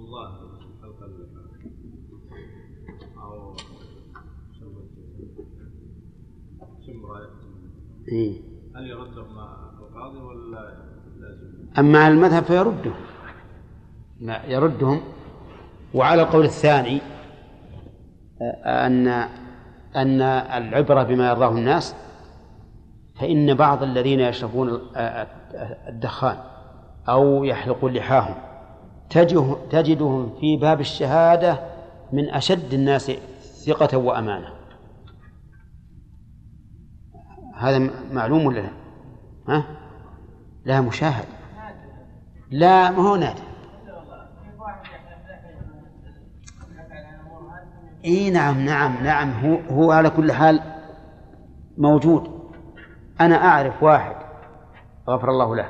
الله 0.08 0.30
أو 3.18 3.56
إيه؟ 8.12 8.42
هل 8.76 8.88
يردهم 8.90 9.36
مع 9.36 9.72
القاضي 9.80 10.18
ولا 10.18 10.88
لازم؟ 11.20 11.70
أما 11.78 12.08
المذهب 12.08 12.44
فيرده 12.44 12.94
يردهم 14.22 15.02
وعلى 15.94 16.22
القول 16.22 16.46
الثاني 16.46 17.02
أن 18.66 19.08
أن 19.96 20.22
العبرة 20.22 21.04
بما 21.04 21.30
يرضاه 21.30 21.52
الناس 21.52 21.96
فإن 23.16 23.54
بعض 23.54 23.84
الذين 23.84 24.20
يشربون 24.20 24.82
الدخان 25.90 26.38
أو 27.10 27.44
يحلقون 27.44 27.94
لحاهم 27.94 28.36
تجدهم 29.70 30.36
في 30.40 30.58
باب 30.58 30.80
الشهادة 30.80 31.60
من 32.14 32.30
أشد 32.30 32.74
الناس 32.74 33.12
ثقة 33.66 33.98
وأمانة 33.98 34.48
هذا 37.56 37.90
معلوم 38.12 38.46
ولا 38.46 38.60
لا؟ 38.60 38.70
ها؟ 39.48 39.64
لا 40.66 40.82
مشاهد 40.82 41.26
لا 42.52 42.92
ما 42.92 43.10
هو 43.10 43.16
نادر 43.16 43.47
إي 48.08 48.30
نعم 48.30 48.66
نعم 48.66 49.04
نعم 49.04 49.30
هو 49.32 49.56
هو 49.56 49.92
على 49.92 50.10
كل 50.10 50.32
حال 50.32 50.62
موجود. 51.78 52.38
أنا 53.22 53.36
أعرف 53.36 53.84
واحد 53.84 54.16
غفر 55.10 55.30
الله 55.30 55.56
له 55.56 55.70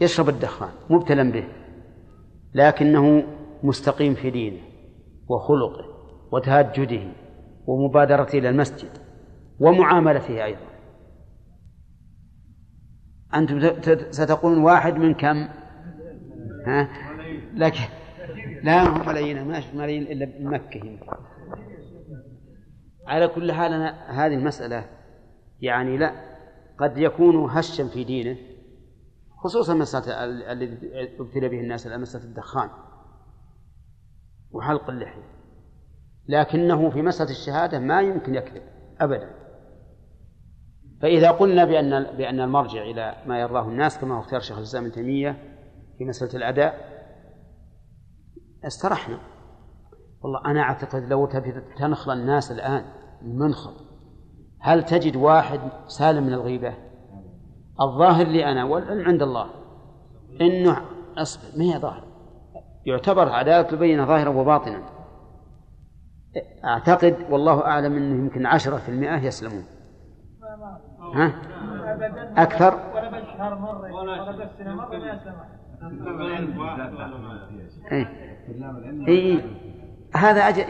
يشرب 0.00 0.28
الدخان 0.28 0.68
مبتلا 0.90 1.32
به 1.32 1.44
لكنه 2.54 3.24
مستقيم 3.62 4.14
في 4.14 4.30
دينه 4.30 4.60
وخلقه 5.28 5.84
وتهجده 6.32 7.02
ومبادرته 7.66 8.38
إلى 8.38 8.48
المسجد 8.48 8.90
ومعاملته 9.60 10.44
أيضا. 10.44 10.66
أنتم 13.34 13.60
ستقولون 14.10 14.64
واحد 14.64 14.94
من 14.94 15.14
كم؟ 15.14 15.48
ها؟ 16.66 16.88
لكن 17.54 17.84
لا 18.64 18.88
هم 18.88 19.08
ملايين 19.08 19.44
ما 19.48 19.62
ملايين 19.74 20.02
إلا 20.02 20.24
بمكة 20.24 20.98
على 23.06 23.28
كل 23.28 23.52
حال 23.52 23.72
أنا 23.72 24.10
هذه 24.26 24.34
المسألة 24.34 24.84
يعني 25.60 25.96
لا 25.96 26.12
قد 26.78 26.98
يكون 26.98 27.50
هشا 27.50 27.88
في 27.88 28.04
دينه 28.04 28.36
خصوصا 29.44 29.74
مسألة 29.74 30.24
الذي 30.52 30.78
ابتلى 31.20 31.48
به 31.48 31.60
الناس 31.60 31.86
الآن 31.86 32.00
مسألة 32.00 32.24
الدخان 32.24 32.70
وحلق 34.50 34.90
اللحية. 34.90 35.34
لكنه 36.28 36.90
في 36.90 37.02
مسألة 37.02 37.30
الشهادة 37.30 37.78
ما 37.78 38.00
يمكن 38.00 38.34
يكذب 38.34 38.62
أبدا. 39.00 39.30
فإذا 41.02 41.30
قلنا 41.30 41.64
بأن 41.64 42.16
بأن 42.16 42.40
المرجع 42.40 42.82
إلى 42.82 43.16
ما 43.26 43.40
يرضاه 43.40 43.68
الناس 43.68 43.98
كما 43.98 44.14
هو 44.14 44.20
اختيار 44.20 44.40
شيخ 44.40 44.56
الإسلام 44.56 44.84
ابن 44.84 44.94
تيمية 44.94 45.36
في 45.98 46.04
مسألة 46.04 46.34
الأداء 46.34 46.93
استرحنا. 48.66 49.18
والله 50.22 50.40
أنا 50.46 50.60
أعتقد 50.60 51.08
لو 51.08 51.26
تنخل 51.76 52.12
الناس 52.12 52.52
الآن 52.52 52.84
المنخل 53.22 53.72
هل 54.60 54.84
تجد 54.84 55.16
واحد 55.16 55.60
سالم 55.86 56.22
من 56.24 56.32
الغيبة؟ 56.32 56.74
الظاهر 57.80 58.26
لي 58.26 58.44
أنا 58.52 58.64
والعلم 58.64 59.04
عند 59.04 59.22
الله 59.22 59.46
إنه 60.40 60.80
أصبر 61.18 61.58
ما 61.58 61.64
هي 61.64 61.78
ظاهر؟ 61.78 62.04
يعتبر 62.86 63.28
عدالة 63.28 63.70
البينة 63.70 64.04
ظاهرا 64.04 64.28
وباطنا. 64.28 64.82
أعتقد 66.64 67.16
والله 67.30 67.66
أعلم 67.66 67.96
أنه 67.96 68.24
يمكن 68.24 68.46
عشرة 68.46 68.76
في 68.76 68.88
المئة 68.88 69.16
يسلمون. 69.16 69.64
ها؟ 71.14 71.32
أكثر؟ 72.36 72.78
إيه. 77.92 78.33
إيه. 79.08 79.40
هذا 80.14 80.48
أجل 80.48 80.62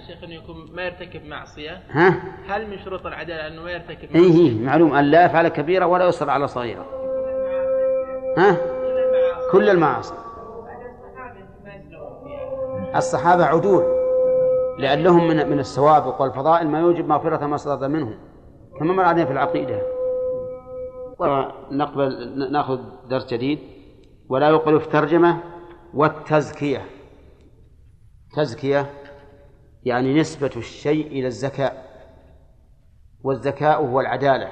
الشيخ 0.00 0.24
انه 0.24 0.34
يكون 0.34 0.72
ما 0.72 0.82
يرتكب 0.82 1.24
معصية 1.24 1.82
ها؟ 1.90 2.22
هل 2.48 2.70
من 2.70 2.78
شروط 2.78 3.06
العدالة 3.06 3.46
أنه 3.46 3.62
ما 3.62 3.70
يرتكب 3.70 4.12
معصية؟ 4.12 4.48
إيه 4.48 4.64
معلوم 4.64 4.94
أن 4.94 5.04
لا 5.04 5.24
يفعل 5.24 5.48
كبيرة 5.48 5.86
ولا 5.86 6.08
يصر 6.08 6.30
على 6.30 6.48
صغيرة 6.48 6.86
ها؟ 8.38 8.56
كل 9.52 9.70
المعاصي 9.70 10.14
الصحابة 12.96 13.44
عدول 13.44 13.84
لأن 14.78 15.02
لهم 15.02 15.28
من 15.28 15.50
من 15.50 15.58
السوابق 15.58 16.22
والفضائل 16.22 16.68
ما 16.68 16.80
يوجب 16.80 17.08
مغفرة 17.08 17.46
ما 17.46 17.56
صدر 17.56 17.88
منهم 17.88 18.14
كما 18.78 18.92
مر 18.92 19.04
علينا 19.04 19.26
في 19.26 19.32
العقيدة 19.32 19.82
ونقبل 21.18 22.52
نأخذ 22.52 22.80
درس 23.10 23.26
جديد 23.32 23.58
ولا 24.28 24.48
يقبل 24.48 24.80
في 24.80 24.86
الترجمة 24.86 25.38
والتزكية 25.94 26.97
تزكية 28.38 28.90
يعني 29.84 30.20
نسبة 30.20 30.50
الشيء 30.56 31.06
إلى 31.06 31.26
الزكاء 31.26 31.88
والذكاء 33.22 33.86
هو 33.86 34.00
العدالة 34.00 34.48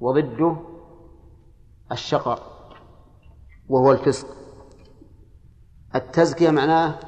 وضده 0.00 0.56
الشقاء 1.92 2.42
وهو 3.68 3.92
الفسق. 3.92 4.26
التزكية 5.94 6.50
معناه 6.50 6.98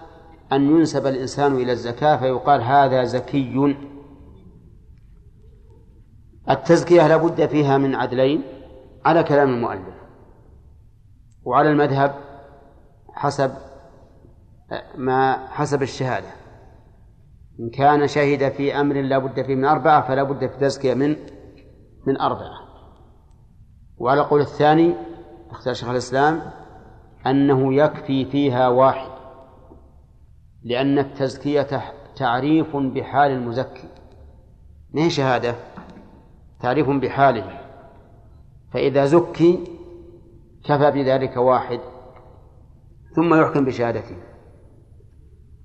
أن 0.52 0.62
ينسب 0.62 1.06
الإنسان 1.06 1.54
إلى 1.54 1.72
الزكاة 1.72 2.16
فيقال 2.16 2.62
هذا 2.62 3.04
زكي. 3.04 3.76
التزكية 6.50 7.06
لا 7.06 7.16
بد 7.16 7.46
فيها 7.46 7.78
من 7.78 7.94
عدلين 7.94 8.42
على 9.04 9.22
كلام 9.22 9.48
المؤلف 9.48 9.94
وعلى 11.44 11.70
المذهب 11.70 12.14
حسب 13.12 13.69
ما 14.96 15.46
حسب 15.48 15.82
الشهادة. 15.82 16.28
إن 17.60 17.70
كان 17.70 18.08
شهد 18.08 18.48
في 18.48 18.80
أمر 18.80 19.00
لا 19.00 19.18
بد 19.18 19.42
فيه 19.42 19.54
من 19.54 19.64
أربعة 19.64 20.08
فلا 20.08 20.22
بد 20.22 20.46
في 20.46 20.58
تزكية 20.60 20.94
من 20.94 21.16
من 22.06 22.20
أربعة. 22.20 22.60
وعلى 23.98 24.20
قول 24.20 24.40
الثاني 24.40 24.94
اختار 25.50 25.74
شيخ 25.74 25.88
الإسلام 25.88 26.42
أنه 27.26 27.74
يكفي 27.74 28.24
فيها 28.24 28.68
واحد 28.68 29.10
لأن 30.64 30.98
التزكية 30.98 31.82
تعريف 32.16 32.76
بحال 32.76 33.30
المزكي. 33.30 33.88
ما 34.94 35.02
هي 35.02 35.10
شهادة؟ 35.10 35.54
تعريف 36.60 36.90
بحاله. 36.90 37.60
فإذا 38.72 39.04
زكي 39.04 39.64
كفى 40.64 40.90
بذلك 40.90 41.36
واحد 41.36 41.80
ثم 43.16 43.34
يحكم 43.34 43.64
بشهادته. 43.64 44.29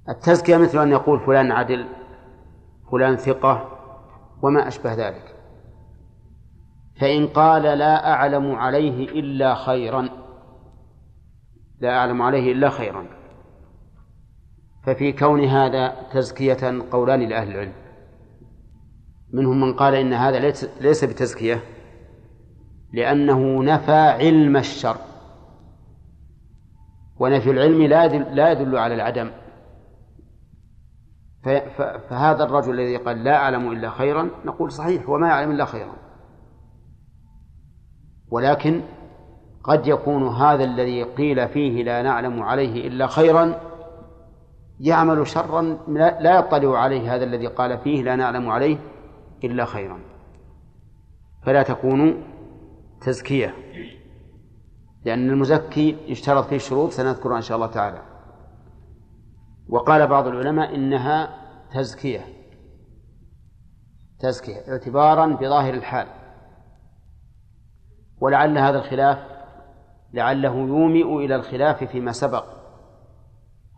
التزكية 0.10 0.57
مثل 0.57 0.82
أن 0.82 0.91
يقول 0.91 1.19
فلان 1.19 1.52
عدل 1.52 1.86
فلان 2.91 3.15
ثقة 3.15 3.72
وما 4.41 4.68
أشبه 4.68 4.94
ذلك. 4.94 5.36
فإن 6.99 7.27
قال 7.27 7.64
لا 7.64 8.14
أعلم 8.14 8.56
عليه 8.56 9.10
إلا 9.10 9.56
خيرا 9.56 10.10
لا 11.80 11.98
أعلم 11.98 12.22
عليه 12.22 12.52
إلا 12.52 12.69
خيرا. 12.69 13.06
ففي 14.84 15.11
كون 15.11 15.44
هذا 15.44 15.95
تزكية 16.14 16.84
قولان 16.91 17.19
لأهل 17.19 17.52
العلم. 17.52 17.73
منهم 19.34 19.61
من 19.61 19.73
قال 19.73 19.95
إن 19.95 20.14
هذا 20.14 20.40
ليس, 20.40 20.69
ليس 20.82 21.03
بتزكية 21.03 21.64
لأنه 22.94 23.64
نفى 23.64 23.91
علم 23.91 24.57
الشر. 24.57 24.98
ونفي 27.19 27.52
العلم 27.52 27.82
لا 27.84 28.06
يدل, 28.06 28.36
لا 28.36 28.52
يدل 28.52 28.77
على 28.77 28.95
العدم. 28.95 29.32
فهذا 32.09 32.43
الرجل 32.43 32.73
الذي 32.73 32.97
قال 32.97 33.23
لا 33.23 33.35
أعلم 33.35 33.72
إلا 33.72 33.89
خيرا 33.89 34.30
نقول 34.45 34.72
صحيح 34.72 35.09
وما 35.09 35.27
يعلم 35.27 35.51
إلا 35.51 35.65
خيرا. 35.65 35.93
ولكن 38.31 38.81
قد 39.63 39.88
يكون 39.88 40.27
هذا 40.27 40.63
الذي 40.63 41.03
قيل 41.03 41.47
فيه 41.47 41.84
لا 41.84 42.01
نعلم 42.01 42.43
عليه 42.43 42.88
إلا 42.88 43.07
خيرا 43.07 43.59
يعمل 44.80 45.27
شرا 45.27 45.77
لا 46.19 46.39
يطلع 46.39 46.80
عليه 46.80 47.15
هذا 47.15 47.23
الذي 47.23 47.47
قال 47.47 47.77
فيه 47.77 48.03
لا 48.03 48.15
نعلم 48.15 48.49
عليه 48.49 48.77
إلا 49.43 49.65
خيرا. 49.65 49.99
فلا 51.45 51.63
تكون 51.63 52.23
تزكية 53.01 53.55
لأن 55.05 55.30
المزكي 55.30 55.97
يشترط 56.07 56.45
فيه 56.45 56.57
شروط 56.57 56.91
سنذكرها 56.91 57.38
إن 57.38 57.41
شاء 57.41 57.55
الله 57.55 57.67
تعالى. 57.67 58.14
وقال 59.69 60.07
بعض 60.07 60.27
العلماء 60.27 60.75
إنها 60.75 61.29
تزكية 61.73 62.25
تزكية 64.19 64.71
اعتبارا 64.71 65.25
بظاهر 65.25 65.73
الحال. 65.73 66.07
ولعل 68.21 68.57
هذا 68.57 68.77
الخلاف 68.77 69.17
لعله 70.13 70.55
يومئ 70.55 71.25
إلى 71.25 71.35
الخلاف 71.35 71.83
فيما 71.83 72.11
سبق. 72.11 72.45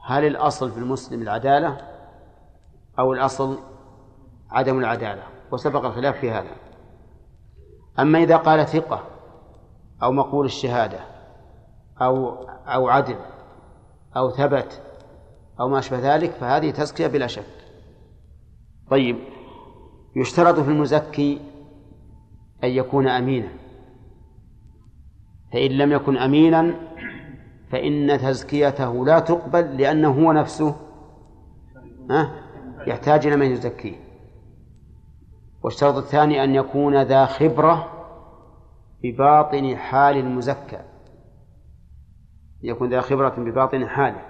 هل 0.05 0.26
الأصل 0.26 0.72
في 0.72 0.77
المسلم 0.77 1.22
العدالة 1.22 1.77
أو 2.99 3.14
الأصل 3.14 3.59
عدم 4.51 4.80
العدالة؟ 4.80 5.23
وسبق 5.51 5.85
الخلاف 5.85 6.18
في 6.18 6.31
هذا. 6.31 6.51
أما 7.99 8.19
إذا 8.19 8.38
قال 8.38 8.68
ثقة 8.68 9.03
أو 10.03 10.11
مقول 10.11 10.45
الشهادة 10.45 10.99
أو 12.01 12.30
أو 12.68 12.89
عدل 12.89 13.18
أو 14.18 14.30
ثبت 14.30 14.86
أو 15.59 15.69
ما 15.69 15.79
أشبه 15.79 16.15
ذلك 16.15 16.31
فهذه 16.31 16.71
تزكية 16.71 17.07
بلا 17.07 17.27
شك. 17.27 17.45
طيب 18.89 19.17
يشترط 20.15 20.59
في 20.59 20.71
المزكي 20.71 21.41
أن 22.63 22.69
يكون 22.69 23.07
أمينا. 23.07 23.49
فإن 25.53 25.71
لم 25.71 25.91
يكن 25.91 26.17
أمينا 26.17 26.75
فإن 27.71 28.19
تزكيته 28.19 29.05
لا 29.05 29.19
تقبل 29.19 29.77
لأنه 29.77 30.09
هو 30.09 30.31
نفسه 30.31 30.75
يحتاج 32.88 33.27
إلى 33.27 33.35
من 33.35 33.45
يزكيه. 33.45 33.95
والشرط 35.63 35.95
الثاني 35.95 36.43
أن 36.43 36.55
يكون 36.55 37.01
ذا 37.01 37.25
خبرة 37.25 37.91
بباطن 39.03 39.75
حال 39.77 40.17
المزكى. 40.17 40.79
يكون 42.63 42.89
ذا 42.89 43.01
خبرة 43.01 43.29
بباطن 43.38 43.88
حاله. 43.88 44.21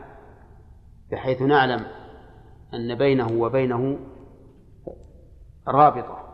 بحيث 1.11 1.41
نعلم 1.41 1.85
أن 2.73 2.95
بينه 2.95 3.31
وبينه 3.31 3.99
رابطة 5.67 6.27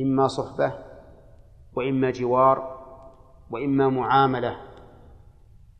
إما 0.00 0.28
صحبة 0.28 0.72
وإما 1.72 2.10
جوار 2.10 2.82
وإما 3.50 3.88
معاملة 3.88 4.56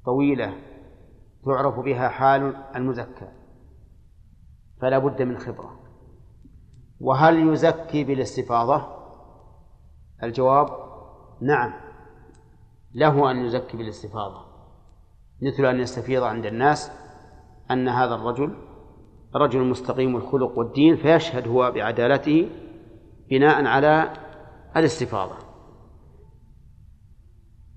طويلة 0.05 0.55
تعرف 1.45 1.79
بها 1.79 2.09
حال 2.09 2.57
المزكى 2.77 3.29
فلا 4.81 4.99
بد 4.99 5.23
من 5.23 5.39
خبرة. 5.39 5.81
وهل 7.01 7.53
يزكي 7.53 8.05
بالاستفاضة؟ 8.05 9.03
الجواب 10.23 10.69
نعم 11.41 11.73
له 12.95 13.31
أن 13.31 13.45
يزكي 13.45 13.77
بالاستفاضة 13.77 14.47
مثل 15.43 15.67
أن 15.67 15.81
يستفيض 15.81 16.23
عند 16.23 16.47
الناس 16.47 16.91
أن 17.73 17.89
هذا 17.89 18.15
الرجل 18.15 18.55
رجل 19.35 19.61
مستقيم 19.61 20.17
الخلق 20.17 20.59
والدين 20.59 20.97
فيشهد 20.97 21.49
هو 21.49 21.71
بعدالته 21.71 22.49
بناء 23.31 23.67
على 23.67 24.13
الاستفاضة 24.77 25.35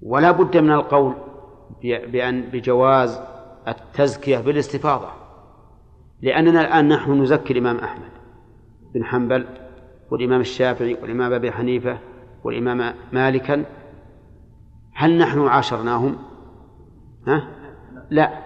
ولا 0.02 0.32
بد 0.32 0.58
من 0.58 0.72
القول 0.72 1.14
بأن 1.84 2.42
بجواز 2.42 3.20
التزكية 3.68 4.38
بالاستفاضة 4.38 5.10
لأننا 6.22 6.62
الآن 6.62 6.88
نحن 6.88 7.22
نزكي 7.22 7.54
الإمام 7.54 7.78
أحمد 7.78 8.12
بن 8.94 9.04
حنبل 9.04 9.46
والإمام 10.12 10.42
الشافعي 10.42 10.94
والإمام 10.94 11.34
أبي 11.34 11.52
حنيفة 11.52 11.98
والإمام 12.44 12.94
مالكا 13.14 13.66
هل 14.94 15.18
نحن 15.18 15.48
عاشرناهم؟ 15.48 16.16
ها؟ 17.28 17.48
لا 18.10 18.45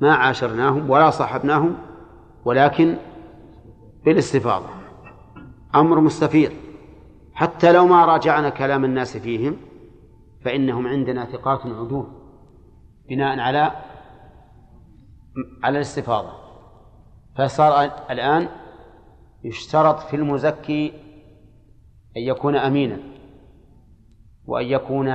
ما 0.00 0.14
عاشرناهم 0.14 0.90
ولا 0.90 1.10
صاحبناهم 1.10 1.76
ولكن 2.44 2.96
بالاستفاضة. 4.04 4.68
أمر 5.74 6.00
مستفيض. 6.00 6.52
حتى 7.34 7.72
لو 7.72 7.86
ما 7.86 8.04
راجعنا 8.04 8.48
كلام 8.50 8.84
الناس 8.84 9.16
فيهم 9.16 9.56
فإنهم 10.44 10.86
عندنا 10.86 11.24
ثقات 11.24 11.66
عدول 11.66 12.06
بناء 13.08 13.38
على 13.38 13.72
على 15.62 15.76
الاستفاضة. 15.76 16.32
فصار 17.36 17.90
الآن 18.10 18.48
يشترط 19.44 19.98
في 19.98 20.16
المزكي 20.16 20.92
أن 22.16 22.22
يكون 22.22 22.56
أمينا 22.56 22.98
وأن 24.46 24.66
يكون 24.66 25.08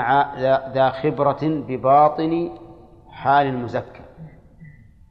ذا 0.73 0.89
خبرة 0.89 1.39
بباطن 1.43 2.51
حال 3.09 3.47
المزكى. 3.47 4.04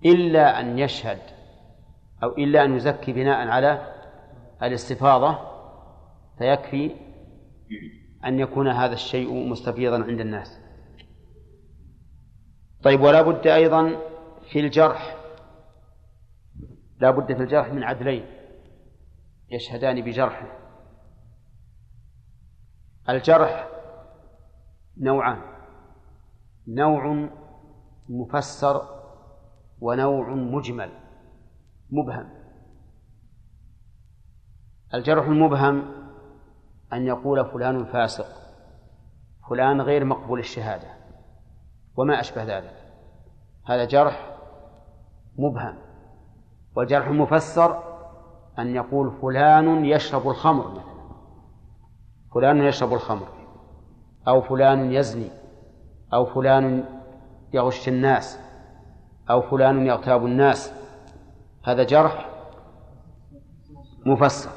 إلا 0.05 0.60
أن 0.60 0.78
يشهد 0.78 1.18
أو 2.22 2.28
إلا 2.28 2.64
أن 2.64 2.76
يزكي 2.76 3.12
بناء 3.12 3.48
على 3.48 3.94
الاستفاضة 4.62 5.39
فيكفي 6.39 6.97
أن 8.24 8.39
يكون 8.39 8.68
هذا 8.68 8.93
الشيء 8.93 9.48
مستفيضا 9.48 10.02
عند 10.05 10.20
الناس. 10.20 10.60
طيب 12.82 13.01
ولا 13.01 13.22
بد 13.22 13.47
أيضا 13.47 13.97
في 14.51 14.60
الجرح 14.60 15.16
لا 17.01 17.10
بد 17.10 17.32
في 17.36 17.43
الجرح 17.43 17.72
من 17.72 17.82
عدلين 17.82 18.26
يشهدان 19.51 20.01
بجرحه 20.01 20.59
الجرح 23.09 23.68
نوعان 24.97 25.40
نوع 26.68 27.28
مفسر 28.09 29.03
ونوع 29.85 30.28
مجمل 30.28 30.90
مبهم. 31.90 32.28
الجرح 34.94 35.27
المبهم 35.27 35.82
أن 36.93 37.06
يقول 37.06 37.44
فلان 37.44 37.85
فاسق 37.85 38.27
فلان 39.48 39.81
غير 39.81 40.05
مقبول 40.05 40.39
الشهادة 40.39 40.89
وما 41.97 42.20
أشبه 42.20 42.44
ذلك. 42.44 42.93
هذا 43.66 43.85
جرح 43.85 44.36
مبهم 45.39 45.78
والجرح 46.77 47.06
المفسر 47.06 47.82
أن 48.59 48.74
يقول 48.74 49.12
فلان 49.23 49.85
يشرب 49.85 50.28
الخمر 50.28 50.70
مثلا. 50.70 50.94
فلان 52.35 52.62
يشرب 52.62 52.93
الخمر 52.93 53.28
أو 54.28 54.40
فلان 54.40 54.93
يزني 54.93 55.31
أو 56.12 56.24
فلان 56.24 56.85
يغش 57.52 57.89
الناس. 57.89 58.44
أو 59.31 59.43
فلان 59.43 59.87
يغتاب 59.87 60.25
الناس. 60.27 60.75
هذا 61.65 61.83
جرح 61.83 62.31
مفسر. 64.07 64.51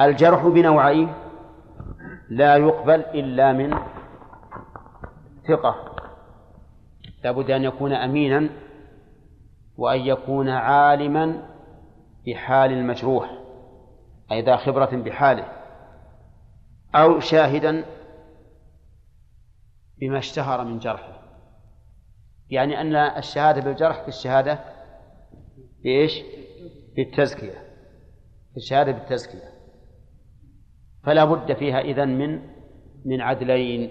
الجرح 0.00 0.46
بنوعين 0.46 1.14
لا 2.30 2.56
يقبل 2.56 3.00
إلا 3.00 3.52
من 3.52 3.78
ثقة. 5.48 5.74
لابد 7.24 7.50
أن 7.50 7.64
يكون 7.64 7.92
أمينا 7.92 8.48
وأن 9.76 10.00
يكون 10.00 10.48
عالما 10.48 11.48
بحال 12.26 12.72
المجروح 12.72 13.38
أي 14.32 14.42
ذا 14.42 14.56
خبرة 14.56 14.90
بحاله. 14.96 15.44
أو 16.94 17.20
شاهدا 17.20 17.84
بما 20.00 20.18
اشتهر 20.18 20.64
من 20.64 20.78
جرحه. 20.78 21.21
يعني 22.52 22.80
أن 22.80 22.96
الشهادة 22.96 23.60
بالجرح 23.60 24.04
كالشهادة 24.04 24.58
بإيش؟ 25.84 26.22
بالتزكية. 26.96 27.62
الشهادة 28.56 28.92
بالتزكية. 28.92 29.48
فلا 31.04 31.24
بد 31.24 31.52
فيها 31.52 31.80
إذن 31.80 32.08
من 32.08 32.40
من 33.04 33.20
عدلين. 33.20 33.90